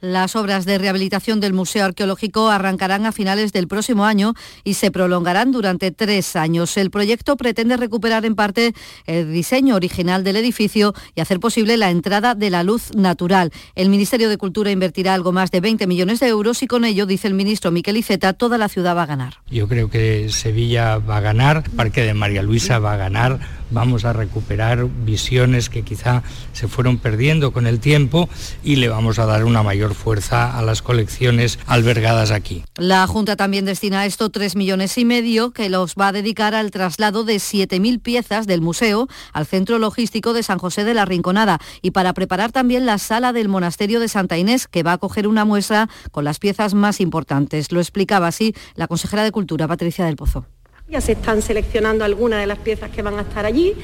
las 0.02 0.34
obras 0.34 0.66
de 0.66 0.78
rehabilitación 0.78 1.40
del 1.40 1.52
Museo 1.52 1.84
Arqueológico 1.84 2.50
arrancarán 2.50 3.06
a 3.06 3.12
finales 3.12 3.52
del 3.52 3.68
próximo 3.68 4.04
año 4.04 4.34
y 4.64 4.74
se 4.74 4.90
prolongarán 4.90 5.52
durante 5.52 5.92
tres 5.92 6.34
años. 6.34 6.76
El 6.76 6.90
proyecto 6.90 7.36
pretende 7.36 7.76
recuperar 7.76 8.26
en 8.26 8.34
parte 8.34 8.74
el 9.06 9.32
diseño 9.32 9.76
original 9.76 10.24
del 10.24 10.36
edificio 10.36 10.92
y 11.14 11.20
hacer 11.20 11.38
posible 11.38 11.76
la 11.76 11.90
entrada 11.90 12.34
de 12.34 12.50
la 12.50 12.64
luz 12.64 12.94
natural. 12.96 13.52
El 13.76 13.90
Ministerio 13.90 14.28
de 14.28 14.38
Cultura 14.38 14.72
invertirá 14.72 15.14
algo 15.14 15.30
más 15.30 15.52
de 15.52 15.60
20 15.60 15.86
millones 15.86 16.18
de 16.18 16.26
euros 16.26 16.64
y 16.64 16.66
con 16.66 16.84
ello, 16.84 17.06
dice 17.06 17.28
el 17.28 17.34
ministro 17.34 17.70
Miquel 17.70 17.96
Iceta, 17.96 18.32
toda 18.32 18.58
la 18.58 18.68
ciudad 18.68 18.96
va 18.96 19.04
a 19.04 19.06
ganar. 19.06 19.34
Yo 19.50 19.68
creo 19.68 19.88
que 19.88 20.28
Sevilla 20.30 20.98
va 20.98 21.18
a 21.18 21.20
ganar, 21.20 21.62
Parque 21.76 22.02
de 22.02 22.12
María 22.12 22.42
Luisa 22.42 22.80
va 22.80 22.94
a 22.94 22.96
ganar, 22.96 23.38
vamos 23.72 24.04
a 24.04 24.12
recuperar 24.12 24.86
visiones 25.04 25.68
que 25.68 25.82
quizá 25.82 26.22
se 26.52 26.68
fueron 26.68 26.98
perdiendo 26.98 27.52
con 27.52 27.66
el 27.66 27.80
tiempo 27.80 28.28
y 28.62 28.76
le 28.76 28.88
vamos 28.88 29.18
a 29.18 29.26
dar 29.26 29.44
una 29.44 29.62
mayor 29.62 29.94
fuerza 29.94 30.56
a 30.56 30.62
las 30.62 30.82
colecciones 30.82 31.58
albergadas 31.66 32.30
aquí. 32.30 32.64
La 32.76 33.06
Junta 33.06 33.36
también 33.36 33.64
destina 33.64 34.00
a 34.00 34.06
esto 34.06 34.30
3 34.30 34.56
millones 34.56 34.96
y 34.98 35.04
medio 35.04 35.52
que 35.52 35.68
los 35.68 35.94
va 35.94 36.08
a 36.08 36.12
dedicar 36.12 36.54
al 36.54 36.70
traslado 36.70 37.24
de 37.24 37.36
7.000 37.36 38.00
piezas 38.00 38.46
del 38.46 38.60
museo 38.60 39.08
al 39.32 39.46
centro 39.46 39.78
logístico 39.78 40.32
de 40.32 40.42
San 40.42 40.58
José 40.58 40.84
de 40.84 40.94
la 40.94 41.04
Rinconada 41.04 41.58
y 41.80 41.90
para 41.92 42.12
preparar 42.12 42.52
también 42.52 42.86
la 42.86 42.98
sala 42.98 43.32
del 43.32 43.48
monasterio 43.48 44.00
de 44.00 44.08
Santa 44.08 44.38
Inés 44.38 44.68
que 44.68 44.82
va 44.82 44.92
a 44.92 44.98
coger 44.98 45.26
una 45.26 45.44
muestra 45.44 45.88
con 46.10 46.24
las 46.24 46.38
piezas 46.38 46.74
más 46.74 47.00
importantes. 47.00 47.72
Lo 47.72 47.80
explicaba 47.80 48.28
así 48.28 48.54
la 48.74 48.88
consejera 48.88 49.24
de 49.24 49.32
Cultura, 49.32 49.68
Patricia 49.68 50.04
del 50.04 50.16
Pozo. 50.16 50.46
Ya 50.92 51.00
se 51.00 51.12
están 51.12 51.40
seleccionando 51.40 52.04
algunas 52.04 52.38
de 52.38 52.46
las 52.46 52.58
piezas 52.58 52.90
que 52.90 53.00
van 53.00 53.18
a 53.18 53.22
estar 53.22 53.46
allí 53.46 53.74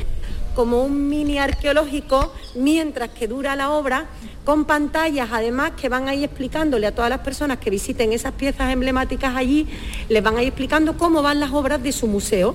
como 0.54 0.84
un 0.84 1.08
mini 1.08 1.38
arqueológico 1.38 2.34
mientras 2.54 3.08
que 3.08 3.26
dura 3.26 3.56
la 3.56 3.70
obra 3.70 4.04
con 4.44 4.66
pantallas 4.66 5.30
además 5.32 5.70
que 5.80 5.88
van 5.88 6.06
a 6.06 6.14
ir 6.14 6.24
explicándole 6.24 6.86
a 6.86 6.94
todas 6.94 7.08
las 7.08 7.20
personas 7.20 7.60
que 7.60 7.70
visiten 7.70 8.12
esas 8.12 8.32
piezas 8.32 8.70
emblemáticas 8.70 9.34
allí, 9.34 9.66
les 10.10 10.22
van 10.22 10.36
a 10.36 10.42
ir 10.42 10.48
explicando 10.48 10.98
cómo 10.98 11.22
van 11.22 11.40
las 11.40 11.50
obras 11.52 11.82
de 11.82 11.92
su 11.92 12.06
museo. 12.08 12.54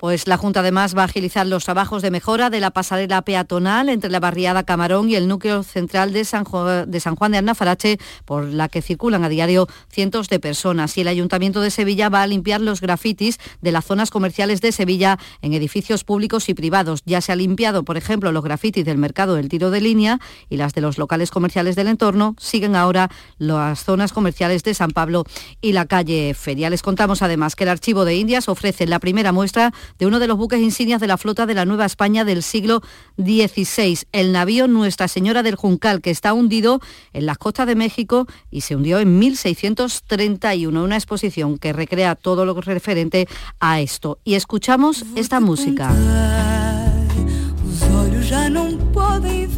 Pues 0.00 0.26
la 0.26 0.38
Junta 0.38 0.60
además 0.60 0.96
va 0.96 1.02
a 1.02 1.04
agilizar 1.04 1.46
los 1.46 1.64
trabajos 1.64 2.00
de 2.00 2.10
mejora 2.10 2.48
de 2.48 2.58
la 2.58 2.70
pasarela 2.70 3.20
peatonal 3.20 3.90
entre 3.90 4.08
la 4.08 4.18
barriada 4.18 4.62
Camarón 4.62 5.10
y 5.10 5.14
el 5.14 5.28
núcleo 5.28 5.62
central 5.62 6.14
de 6.14 6.24
San, 6.24 6.46
Juan 6.46 6.88
de, 6.90 7.36
Arnafarache, 7.36 7.98
por 8.24 8.44
la 8.44 8.70
que 8.70 8.80
circulan 8.80 9.24
a 9.24 9.28
diario 9.28 9.68
cientos 9.90 10.30
de 10.30 10.40
personas. 10.40 10.96
Y 10.96 11.02
el 11.02 11.08
Ayuntamiento 11.08 11.60
de 11.60 11.70
Sevilla 11.70 12.08
va 12.08 12.22
a 12.22 12.26
limpiar 12.26 12.62
los 12.62 12.80
grafitis 12.80 13.38
de 13.60 13.72
las 13.72 13.84
zonas 13.84 14.10
comerciales 14.10 14.62
de 14.62 14.72
Sevilla 14.72 15.18
en 15.42 15.52
edificios 15.52 16.02
públicos 16.02 16.48
y 16.48 16.54
privados. 16.54 17.02
Ya 17.04 17.20
se 17.20 17.32
ha 17.32 17.36
limpiado, 17.36 17.82
por 17.82 17.98
ejemplo, 17.98 18.32
los 18.32 18.42
grafitis 18.42 18.86
del 18.86 18.96
mercado 18.96 19.34
del 19.34 19.50
tiro 19.50 19.70
de 19.70 19.82
línea 19.82 20.18
y 20.48 20.56
las 20.56 20.72
de 20.72 20.80
los 20.80 20.96
locales 20.96 21.30
comerciales 21.30 21.76
del 21.76 21.88
entorno. 21.88 22.36
Siguen 22.38 22.74
ahora 22.74 23.10
las 23.36 23.84
zonas 23.84 24.14
comerciales 24.14 24.62
de 24.62 24.72
San 24.72 24.92
Pablo 24.92 25.24
y 25.60 25.72
la 25.72 25.84
calle 25.84 26.32
Feria. 26.32 26.70
Les 26.70 26.80
contamos 26.80 27.20
además 27.20 27.54
que 27.54 27.64
el 27.64 27.70
Archivo 27.70 28.06
de 28.06 28.16
Indias 28.16 28.48
ofrece 28.48 28.86
la 28.86 28.98
primera 28.98 29.32
muestra 29.32 29.74
de 29.98 30.06
uno 30.06 30.18
de 30.18 30.26
los 30.26 30.36
buques 30.36 30.60
insignias 30.60 31.00
de 31.00 31.06
la 31.06 31.16
flota 31.16 31.46
de 31.46 31.54
la 31.54 31.64
Nueva 31.64 31.86
España 31.86 32.24
del 32.24 32.42
siglo 32.42 32.82
XVI, 33.16 33.98
el 34.12 34.32
navío 34.32 34.68
Nuestra 34.68 35.08
Señora 35.08 35.42
del 35.42 35.56
Juncal, 35.56 36.00
que 36.00 36.10
está 36.10 36.32
hundido 36.32 36.80
en 37.12 37.26
las 37.26 37.38
costas 37.38 37.66
de 37.66 37.74
México 37.74 38.26
y 38.50 38.62
se 38.62 38.76
hundió 38.76 38.98
en 38.98 39.18
1631. 39.18 40.82
Una 40.82 40.96
exposición 40.96 41.58
que 41.58 41.72
recrea 41.72 42.14
todo 42.14 42.44
lo 42.44 42.54
referente 42.60 43.28
a 43.58 43.80
esto. 43.80 44.18
Y 44.24 44.34
escuchamos 44.34 45.04
esta 45.16 45.40
música. 45.40 45.94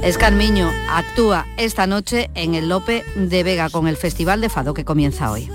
Escarmiño 0.03 0.70
actúa 0.91 1.47
esta 1.57 1.87
noche 1.87 2.30
en 2.35 2.55
el 2.55 2.68
Lope 2.68 3.05
de 3.16 3.43
Vega 3.43 3.70
con 3.70 3.87
el 3.87 3.97
Festival 3.97 4.41
de 4.41 4.49
Fado 4.49 4.74
que 4.74 4.85
comienza 4.85 5.30
hoy. 5.30 5.49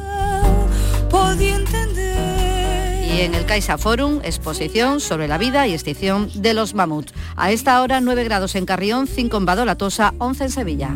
Y 3.07 3.21
en 3.21 3.33
el 3.35 3.45
Caixa 3.45 3.77
Forum, 3.77 4.19
exposición 4.23 4.99
sobre 4.99 5.27
la 5.27 5.37
vida 5.37 5.65
y 5.65 5.73
extinción 5.73 6.29
de 6.35 6.53
los 6.53 6.73
mamuts. 6.73 7.13
A 7.37 7.51
esta 7.51 7.81
hora 7.81 8.01
9 8.01 8.25
grados 8.25 8.55
en 8.55 8.65
Carrión, 8.65 9.07
5 9.07 9.37
en 9.37 9.45
Badolatosa, 9.45 10.13
11 10.19 10.43
en 10.43 10.49
Sevilla. 10.51 10.95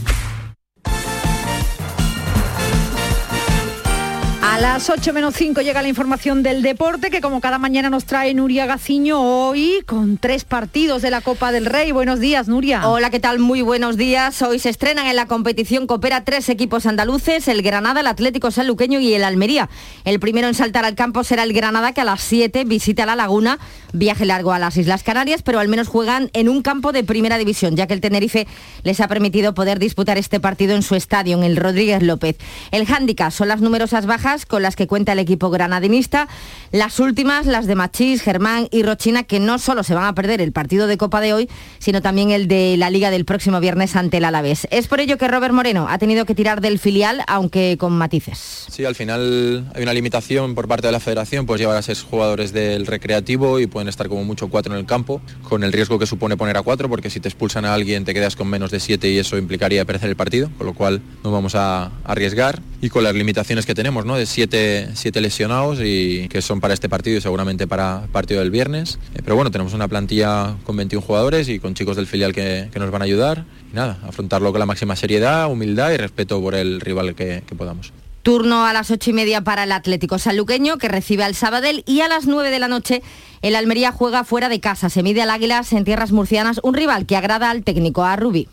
Las 4.61 4.91
8 4.91 5.11
menos 5.11 5.33
5 5.37 5.61
llega 5.61 5.81
la 5.81 5.87
información 5.87 6.43
del 6.43 6.61
deporte 6.61 7.09
que 7.09 7.19
como 7.19 7.41
cada 7.41 7.57
mañana 7.57 7.89
nos 7.89 8.05
trae 8.05 8.35
Nuria 8.35 8.67
Gaciño 8.67 9.19
hoy 9.19 9.81
con 9.87 10.19
tres 10.19 10.43
partidos 10.43 11.01
de 11.01 11.09
la 11.09 11.21
Copa 11.21 11.51
del 11.51 11.65
Rey. 11.65 11.91
Buenos 11.91 12.19
días, 12.19 12.47
Nuria. 12.47 12.87
Hola, 12.87 13.09
¿qué 13.09 13.19
tal? 13.19 13.39
Muy 13.39 13.63
buenos 13.63 13.97
días. 13.97 14.39
Hoy 14.43 14.59
se 14.59 14.69
estrenan 14.69 15.07
en 15.07 15.15
la 15.15 15.25
competición 15.25 15.87
Coopera 15.87 16.25
tres 16.25 16.47
equipos 16.47 16.85
andaluces, 16.85 17.47
el 17.47 17.63
Granada, 17.63 18.01
el 18.01 18.07
Atlético 18.07 18.51
Sanluqueño 18.51 18.99
y 18.99 19.11
el 19.15 19.23
Almería. 19.23 19.67
El 20.05 20.19
primero 20.19 20.47
en 20.47 20.53
saltar 20.53 20.85
al 20.85 20.93
campo 20.93 21.23
será 21.23 21.41
el 21.41 21.53
Granada 21.53 21.93
que 21.93 22.01
a 22.01 22.05
las 22.05 22.21
7 22.21 22.63
visita 22.65 23.07
la 23.07 23.15
Laguna, 23.15 23.57
viaje 23.93 24.25
largo 24.25 24.53
a 24.53 24.59
las 24.59 24.77
Islas 24.77 25.03
Canarias, 25.03 25.41
pero 25.41 25.59
al 25.59 25.67
menos 25.67 25.87
juegan 25.87 26.29
en 26.33 26.49
un 26.49 26.61
campo 26.61 26.91
de 26.91 27.03
primera 27.03 27.37
división, 27.37 27.75
ya 27.75 27.87
que 27.87 27.93
el 27.93 28.01
Tenerife 28.01 28.47
les 28.83 28.99
ha 28.99 29.07
permitido 29.07 29.53
poder 29.53 29.79
disputar 29.79 30.17
este 30.17 30.39
partido 30.39 30.75
en 30.75 30.81
su 30.81 30.95
estadio, 30.95 31.37
en 31.37 31.43
el 31.43 31.57
Rodríguez 31.57 32.01
López. 32.03 32.37
El 32.71 32.85
hándicap 32.85 33.31
son 33.31 33.47
las 33.47 33.61
numerosas 33.61 34.05
bajas 34.05 34.45
con 34.45 34.61
las 34.61 34.75
que 34.75 34.87
cuenta 34.87 35.13
el 35.13 35.19
equipo 35.19 35.49
granadinista. 35.49 36.27
Las 36.71 36.99
últimas, 36.99 37.45
las 37.45 37.67
de 37.67 37.75
Machís, 37.75 38.21
Germán 38.21 38.67
y 38.71 38.83
Rochina, 38.83 39.23
que 39.23 39.39
no 39.39 39.59
solo 39.59 39.83
se 39.83 39.93
van 39.93 40.05
a 40.05 40.15
perder 40.15 40.41
el 40.41 40.51
partido 40.51 40.87
de 40.87 40.97
Copa 40.97 41.21
de 41.21 41.33
hoy, 41.33 41.49
sino 41.79 42.01
también 42.01 42.31
el 42.31 42.47
de 42.47 42.75
la 42.77 42.89
Liga 42.89 43.11
del 43.11 43.25
próximo 43.25 43.59
viernes 43.59 43.95
ante 43.95 44.17
el 44.17 44.25
Alavés. 44.25 44.67
Es 44.71 44.87
por 44.87 44.99
ello 44.99 45.17
que 45.17 45.27
Robert 45.27 45.53
Moreno 45.53 45.87
ha 45.89 45.97
tenido 45.97 46.25
que 46.25 46.35
tirar 46.35 46.61
del 46.61 46.79
filial, 46.79 47.23
aunque 47.27 47.77
con 47.77 47.93
matices. 47.93 48.65
Sí, 48.69 48.85
al 48.85 48.95
final 48.95 49.69
hay 49.75 49.83
una 49.83 49.93
limitación 49.93 50.55
por 50.55 50.67
parte 50.67 50.87
de 50.87 50.93
la 50.93 50.99
federación, 50.99 51.45
pues 51.45 51.59
llevar 51.59 51.77
a 51.77 51.81
seis 51.81 52.01
jugadores 52.03 52.53
del 52.53 52.85
recreativo 52.87 53.59
y 53.59 53.67
pueden 53.67 53.80
estar 53.87 54.07
como 54.07 54.23
mucho 54.23 54.49
cuatro 54.49 54.73
en 54.73 54.79
el 54.79 54.85
campo, 54.85 55.21
con 55.43 55.63
el 55.63 55.71
riesgo 55.71 55.99
que 55.99 56.05
supone 56.05 56.37
poner 56.37 56.57
a 56.57 56.61
cuatro, 56.61 56.89
porque 56.89 57.09
si 57.09 57.19
te 57.19 57.29
expulsan 57.29 57.65
a 57.65 57.73
alguien 57.73 58.05
te 58.05 58.13
quedas 58.13 58.35
con 58.35 58.47
menos 58.47 58.71
de 58.71 58.79
siete 58.79 59.09
y 59.09 59.17
eso 59.17 59.37
implicaría 59.37 59.85
perder 59.85 60.09
el 60.09 60.15
partido, 60.15 60.49
con 60.57 60.67
lo 60.67 60.73
cual 60.73 61.01
no 61.23 61.31
vamos 61.31 61.55
a 61.55 61.91
arriesgar 62.03 62.61
y 62.81 62.89
con 62.89 63.03
las 63.03 63.13
limitaciones 63.13 63.65
que 63.65 63.75
tenemos, 63.75 64.05
¿no? 64.05 64.15
De 64.15 64.25
siete, 64.25 64.89
siete 64.95 65.21
lesionados 65.21 65.79
y 65.81 66.27
que 66.29 66.41
son 66.41 66.59
para 66.59 66.73
este 66.73 66.89
partido 66.89 67.17
y 67.17 67.21
seguramente 67.21 67.67
para 67.67 68.07
partido 68.11 68.39
del 68.39 68.51
viernes. 68.51 68.99
Eh, 69.13 69.21
pero 69.23 69.35
bueno, 69.35 69.51
tenemos 69.51 69.73
una 69.73 69.87
plantilla 69.87 70.55
con 70.63 70.75
21 70.77 71.05
jugadores 71.05 71.47
y 71.49 71.59
con 71.59 71.73
chicos 71.73 71.95
del 71.95 72.07
filial 72.07 72.33
que, 72.33 72.69
que 72.71 72.79
nos 72.79 72.91
van 72.91 73.03
a 73.03 73.05
ayudar. 73.05 73.45
Y 73.71 73.75
nada, 73.75 73.99
afrontarlo 74.07 74.51
con 74.51 74.59
la 74.59 74.65
máxima 74.65 74.95
seriedad, 74.95 75.49
humildad 75.51 75.91
y 75.91 75.97
respeto 75.97 76.41
por 76.41 76.55
el 76.55 76.81
rival 76.81 77.15
que 77.15 77.43
podamos. 77.57 77.93
Turno 78.23 78.65
a 78.65 78.73
las 78.73 78.91
ocho 78.91 79.09
y 79.09 79.13
media 79.13 79.41
para 79.41 79.63
el 79.63 79.71
Atlético 79.71 80.19
Sanluqueño, 80.19 80.77
que 80.77 80.87
recibe 80.87 81.23
al 81.23 81.35
Sabadell, 81.35 81.83
y 81.87 82.01
a 82.01 82.07
las 82.07 82.27
nueve 82.27 82.51
de 82.51 82.59
la 82.59 82.67
noche 82.67 83.01
el 83.41 83.55
Almería 83.55 83.91
juega 83.91 84.23
fuera 84.23 84.49
de 84.49 84.59
casa. 84.59 84.89
Se 84.89 85.03
mide 85.03 85.21
al 85.21 85.29
Águilas 85.29 85.73
en 85.73 85.83
tierras 85.83 86.11
murcianas, 86.11 86.59
un 86.63 86.73
rival 86.73 87.05
que 87.05 87.15
agrada 87.15 87.49
al 87.49 87.63
técnico, 87.63 88.03
a 88.03 88.15
Rubí. 88.15 88.47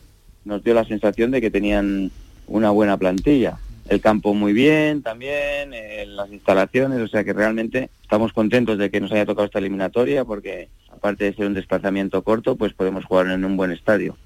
Nos 0.45 0.65
dio 0.65 0.75
la 0.75 0.85
sensación 0.85 1.31
de 1.31 1.41
que 1.41 1.51
tenían 1.51 2.11
una 2.47 2.71
buena 2.71 2.97
plantilla 2.97 3.59
el 3.89 4.01
campo 4.01 4.35
muy 4.35 4.53
bien 4.53 5.03
también, 5.03 5.73
eh, 5.73 6.05
las 6.07 6.31
instalaciones, 6.31 7.01
o 7.01 7.09
sea 7.09 7.25
que 7.25 7.33
realmente 7.33 7.91
estamos 8.03 8.33
contentos 8.33 8.79
de 8.79 8.91
que 8.91 9.01
nos 9.01 9.11
haya 9.13 9.27
tocado 9.27 9.47
esta 9.47 9.59
eliminatoria 9.59 10.25
porque 10.25 10.69
aparte 10.91 11.25
de 11.25 11.35
ser 11.35 11.47
un 11.47 11.55
desplazamiento 11.55 12.23
corto, 12.23 12.57
pues 12.57 12.75
podemos 12.75 13.05
jugar 13.05 13.29
en 13.29 13.45
un 13.45 13.57
buen 13.57 13.71
estadio. 13.71 14.17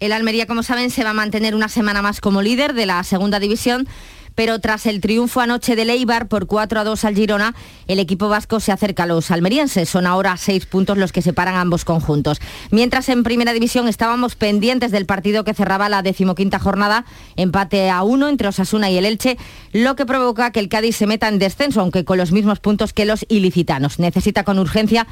El 0.00 0.10
Almería, 0.10 0.46
como 0.46 0.64
saben, 0.64 0.90
se 0.90 1.04
va 1.04 1.10
a 1.10 1.14
mantener 1.14 1.54
una 1.54 1.68
semana 1.68 2.02
más 2.02 2.20
como 2.20 2.42
líder 2.42 2.72
de 2.74 2.86
la 2.86 3.04
segunda 3.04 3.38
división 3.38 3.86
pero 4.34 4.58
tras 4.60 4.86
el 4.86 5.00
triunfo 5.00 5.40
anoche 5.40 5.76
de 5.76 5.84
Leibar 5.84 6.28
por 6.28 6.46
4 6.46 6.80
a 6.80 6.84
2 6.84 7.04
al 7.04 7.14
Girona, 7.14 7.54
el 7.88 7.98
equipo 7.98 8.28
vasco 8.28 8.60
se 8.60 8.72
acerca 8.72 9.04
a 9.04 9.06
los 9.06 9.30
almerienses. 9.30 9.88
Son 9.88 10.06
ahora 10.06 10.36
seis 10.36 10.66
puntos 10.66 10.98
los 10.98 11.12
que 11.12 11.22
separan 11.22 11.56
ambos 11.56 11.84
conjuntos. 11.84 12.40
Mientras 12.70 13.08
en 13.08 13.22
primera 13.22 13.52
división 13.52 13.88
estábamos 13.88 14.36
pendientes 14.36 14.90
del 14.90 15.06
partido 15.06 15.44
que 15.44 15.54
cerraba 15.54 15.88
la 15.88 16.02
decimoquinta 16.02 16.58
jornada, 16.58 17.04
empate 17.36 17.90
a 17.90 18.02
uno 18.02 18.28
entre 18.28 18.48
Osasuna 18.48 18.90
y 18.90 18.98
el 18.98 19.04
Elche, 19.04 19.36
lo 19.72 19.96
que 19.96 20.06
provoca 20.06 20.52
que 20.52 20.60
el 20.60 20.68
Cádiz 20.68 20.96
se 20.96 21.06
meta 21.06 21.28
en 21.28 21.38
descenso, 21.38 21.80
aunque 21.80 22.04
con 22.04 22.18
los 22.18 22.32
mismos 22.32 22.60
puntos 22.60 22.92
que 22.92 23.04
los 23.04 23.26
ilicitanos. 23.28 23.98
Necesita 23.98 24.44
con 24.44 24.58
urgencia 24.58 25.06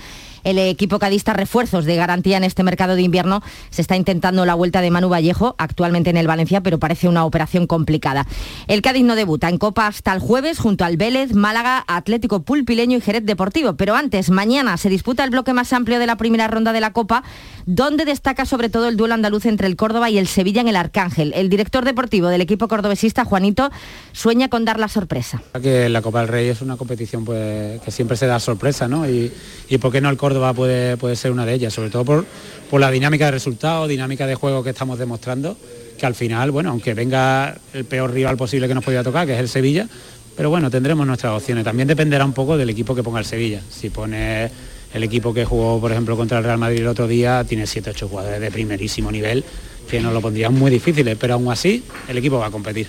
el 0.44 0.58
equipo 0.58 0.98
cadista 0.98 1.32
refuerzos 1.32 1.84
de 1.84 1.96
garantía 1.96 2.36
en 2.36 2.44
este 2.44 2.62
mercado 2.62 2.94
de 2.94 3.02
invierno. 3.02 3.42
Se 3.70 3.82
está 3.82 3.96
intentando 3.96 4.46
la 4.46 4.54
vuelta 4.54 4.80
de 4.80 4.90
Manu 4.90 5.08
Vallejo, 5.08 5.54
actualmente 5.58 6.10
en 6.10 6.16
el 6.16 6.26
Valencia, 6.26 6.62
pero 6.62 6.78
parece 6.78 7.08
una 7.08 7.24
operación 7.24 7.66
complicada. 7.66 8.26
El 8.66 8.82
Cádiz 8.82 9.04
debuta 9.14 9.48
en 9.48 9.58
Copa 9.58 9.86
hasta 9.86 10.12
el 10.12 10.20
jueves 10.20 10.58
junto 10.58 10.84
al 10.84 10.96
Vélez, 10.96 11.34
Málaga, 11.34 11.84
Atlético 11.86 12.42
Pulpileño 12.42 12.98
y 12.98 13.00
Jerez 13.00 13.24
Deportivo. 13.24 13.74
Pero 13.74 13.94
antes, 13.94 14.30
mañana 14.30 14.76
se 14.76 14.88
disputa 14.88 15.24
el 15.24 15.30
bloque 15.30 15.52
más 15.52 15.72
amplio 15.72 15.98
de 15.98 16.06
la 16.06 16.16
primera 16.16 16.48
ronda 16.48 16.72
de 16.72 16.80
la 16.80 16.92
Copa, 16.92 17.22
donde 17.66 18.04
destaca 18.04 18.44
sobre 18.46 18.68
todo 18.68 18.88
el 18.88 18.96
duelo 18.96 19.14
andaluz 19.14 19.46
entre 19.46 19.66
el 19.66 19.76
Córdoba 19.76 20.10
y 20.10 20.18
el 20.18 20.26
Sevilla 20.26 20.60
en 20.60 20.68
el 20.68 20.76
Arcángel. 20.76 21.32
El 21.34 21.48
director 21.48 21.84
deportivo 21.84 22.28
del 22.28 22.40
equipo 22.40 22.68
cordobesista, 22.68 23.24
Juanito, 23.24 23.70
sueña 24.12 24.48
con 24.48 24.64
dar 24.64 24.78
la 24.78 24.88
sorpresa. 24.88 25.42
Que 25.62 25.88
la 25.88 26.02
Copa 26.02 26.20
del 26.20 26.28
Rey 26.28 26.48
es 26.48 26.62
una 26.62 26.76
competición 26.76 27.24
pues, 27.24 27.80
que 27.80 27.90
siempre 27.90 28.16
se 28.16 28.26
da 28.26 28.40
sorpresa, 28.40 28.88
¿no? 28.88 29.08
Y, 29.08 29.32
y 29.68 29.78
por 29.78 29.92
qué 29.92 30.00
no 30.00 30.10
el 30.10 30.16
Córdoba 30.16 30.52
puede, 30.52 30.96
puede 30.96 31.16
ser 31.16 31.32
una 31.32 31.46
de 31.46 31.54
ellas, 31.54 31.72
sobre 31.72 31.90
todo 31.90 32.04
por, 32.04 32.26
por 32.70 32.80
la 32.80 32.90
dinámica 32.90 33.26
de 33.26 33.30
resultados, 33.32 33.88
dinámica 33.88 34.26
de 34.26 34.34
juego 34.34 34.62
que 34.62 34.70
estamos 34.70 34.98
demostrando, 34.98 35.56
que 36.00 36.06
al 36.06 36.14
final, 36.14 36.50
bueno, 36.50 36.70
aunque 36.70 36.94
venga 36.94 37.54
el 37.74 37.84
peor 37.84 38.12
rival 38.12 38.36
posible 38.38 38.66
que 38.66 38.74
nos 38.74 38.82
podía 38.82 39.04
tocar, 39.04 39.26
que 39.26 39.34
es 39.34 39.38
el 39.38 39.48
Sevilla, 39.48 39.86
pero 40.34 40.48
bueno, 40.48 40.70
tendremos 40.70 41.06
nuestras 41.06 41.34
opciones. 41.34 41.62
También 41.62 41.86
dependerá 41.86 42.24
un 42.24 42.32
poco 42.32 42.56
del 42.56 42.70
equipo 42.70 42.94
que 42.94 43.02
ponga 43.02 43.18
el 43.18 43.26
Sevilla. 43.26 43.60
Si 43.68 43.90
pone 43.90 44.50
el 44.94 45.02
equipo 45.02 45.34
que 45.34 45.44
jugó, 45.44 45.78
por 45.78 45.92
ejemplo, 45.92 46.16
contra 46.16 46.38
el 46.38 46.44
Real 46.44 46.56
Madrid 46.56 46.78
el 46.78 46.86
otro 46.86 47.06
día, 47.06 47.44
tiene 47.44 47.64
7-8 47.64 48.08
jugadores 48.08 48.40
de 48.40 48.50
primerísimo 48.50 49.12
nivel, 49.12 49.44
que 49.90 50.00
nos 50.00 50.14
lo 50.14 50.22
pondrían 50.22 50.54
muy 50.54 50.70
difíciles, 50.70 51.18
pero 51.20 51.34
aún 51.34 51.52
así 51.52 51.84
el 52.08 52.16
equipo 52.16 52.38
va 52.38 52.46
a 52.46 52.50
competir. 52.50 52.88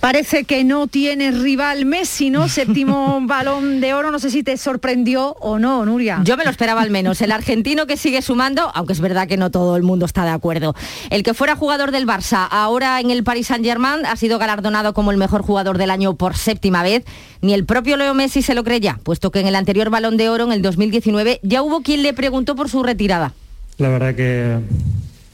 Parece 0.00 0.44
que 0.44 0.62
no 0.62 0.86
tiene 0.86 1.32
rival 1.32 1.84
Messi, 1.84 2.30
¿no? 2.30 2.48
Séptimo 2.58 3.20
balón 3.22 3.80
de 3.80 3.94
oro, 3.94 4.12
no 4.12 4.18
sé 4.18 4.30
si 4.30 4.42
te 4.42 4.56
sorprendió 4.56 5.32
o 5.40 5.58
no, 5.58 5.84
Nuria. 5.84 6.20
Yo 6.24 6.36
me 6.36 6.44
lo 6.44 6.50
esperaba 6.50 6.82
al 6.82 6.90
menos. 6.90 7.20
El 7.20 7.32
argentino 7.32 7.86
que 7.86 7.96
sigue 7.96 8.22
sumando, 8.22 8.70
aunque 8.74 8.92
es 8.92 9.00
verdad 9.00 9.26
que 9.26 9.36
no 9.36 9.50
todo 9.50 9.76
el 9.76 9.82
mundo 9.82 10.06
está 10.06 10.24
de 10.24 10.30
acuerdo. 10.30 10.74
El 11.10 11.22
que 11.24 11.34
fuera 11.34 11.56
jugador 11.56 11.90
del 11.90 12.06
Barça, 12.06 12.46
ahora 12.50 13.00
en 13.00 13.10
el 13.10 13.24
Paris 13.24 13.48
Saint-Germain, 13.48 14.06
ha 14.06 14.16
sido 14.16 14.38
galardonado 14.38 14.94
como 14.94 15.10
el 15.10 15.16
mejor 15.16 15.42
jugador 15.42 15.78
del 15.78 15.90
año 15.90 16.14
por 16.14 16.36
séptima 16.36 16.82
vez. 16.82 17.04
Ni 17.40 17.52
el 17.52 17.64
propio 17.64 17.96
Leo 17.96 18.14
Messi 18.14 18.42
se 18.42 18.54
lo 18.54 18.62
creía, 18.62 19.00
puesto 19.02 19.30
que 19.30 19.40
en 19.40 19.46
el 19.48 19.56
anterior 19.56 19.90
balón 19.90 20.16
de 20.16 20.28
oro, 20.28 20.44
en 20.44 20.52
el 20.52 20.62
2019, 20.62 21.40
ya 21.42 21.62
hubo 21.62 21.82
quien 21.82 22.02
le 22.02 22.12
preguntó 22.12 22.54
por 22.54 22.68
su 22.68 22.82
retirada. 22.82 23.32
La 23.78 23.88
verdad 23.88 24.14
que, 24.14 24.58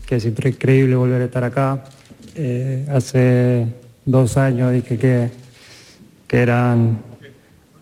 que 0.07 0.17
es 0.17 0.25
increíble 0.25 0.97
volver 0.97 1.23
a 1.23 1.25
estar 1.27 1.45
acá. 1.45 1.85
Eh, 2.37 2.87
hace 2.91 3.84
dos 4.05 4.37
años 4.37 4.73
dije 4.73 4.99
que, 4.99 5.31
que 6.27 6.39
eran 6.39 6.99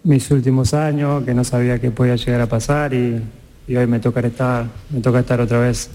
mis 0.04 0.30
últimos 0.30 0.74
años, 0.74 1.24
que 1.24 1.34
no 1.34 1.44
sabía 1.44 1.78
qué 1.78 1.90
podía 1.90 2.16
llegar 2.16 2.40
a 2.40 2.46
pasar 2.46 2.94
y, 2.94 3.22
y 3.68 3.76
hoy 3.76 3.86
me 3.86 4.00
toca 4.00 4.20
estar, 4.20 4.66
me 4.90 5.00
toca 5.00 5.20
estar 5.20 5.40
otra 5.40 5.60
vez 5.60 5.90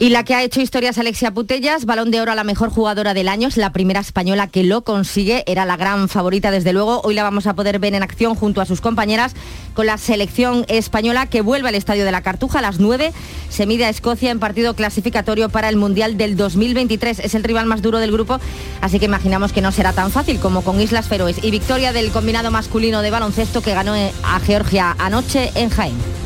Y 0.00 0.08
la 0.08 0.24
que 0.24 0.34
ha 0.34 0.42
hecho 0.42 0.60
historias 0.60 0.98
Alexia 0.98 1.30
Putellas, 1.30 1.84
balón 1.84 2.10
de 2.10 2.20
oro 2.20 2.32
a 2.32 2.34
la 2.34 2.44
mejor 2.44 2.70
jugadora 2.70 3.12
del 3.12 3.28
año, 3.28 3.48
es 3.48 3.56
la 3.56 3.72
primera 3.72 4.00
española 4.00 4.46
que 4.46 4.64
lo 4.64 4.82
consigue, 4.82 5.44
era 5.46 5.64
la 5.66 5.76
gran 5.76 6.08
favorita 6.08 6.50
desde 6.50 6.72
luego, 6.72 7.00
hoy 7.04 7.14
la 7.14 7.22
vamos 7.22 7.46
a 7.46 7.54
poder 7.54 7.78
ver 7.78 7.94
en 7.94 8.02
acción 8.02 8.34
junto 8.34 8.60
a 8.60 8.66
sus 8.66 8.80
compañeras 8.80 9.34
con 9.74 9.86
la 9.86 9.98
selección 9.98 10.64
española 10.68 11.26
que 11.26 11.42
vuelve 11.42 11.68
al 11.68 11.74
Estadio 11.74 12.04
de 12.04 12.12
la 12.12 12.22
Cartuja 12.22 12.60
a 12.60 12.62
las 12.62 12.80
9, 12.80 13.12
se 13.50 13.66
mide 13.66 13.84
a 13.84 13.90
Escocia 13.90 14.30
en 14.30 14.38
partido 14.38 14.74
clasificatorio 14.74 15.48
para 15.50 15.68
el 15.68 15.76
Mundial 15.76 16.16
del 16.16 16.36
2023, 16.36 17.18
es 17.18 17.34
el 17.34 17.44
rival 17.44 17.66
más 17.66 17.82
duro 17.82 17.98
del 17.98 18.12
grupo, 18.12 18.40
así 18.80 18.98
que 18.98 19.04
imaginamos 19.04 19.52
que 19.52 19.60
no 19.60 19.72
será 19.72 19.92
tan 19.92 20.10
fácil 20.10 20.40
como 20.40 20.62
con 20.62 20.80
Islas 20.80 21.08
Feroes. 21.08 21.42
Y 21.42 21.50
victoria 21.50 21.92
del 21.92 22.10
combinado 22.10 22.50
masculino 22.50 23.02
de 23.02 23.10
baloncesto 23.10 23.60
que 23.60 23.74
ganó 23.74 23.94
a 23.94 24.40
Georgia 24.40 24.96
anoche 24.98 25.50
en 25.54 25.70
Jaén. 25.70 26.25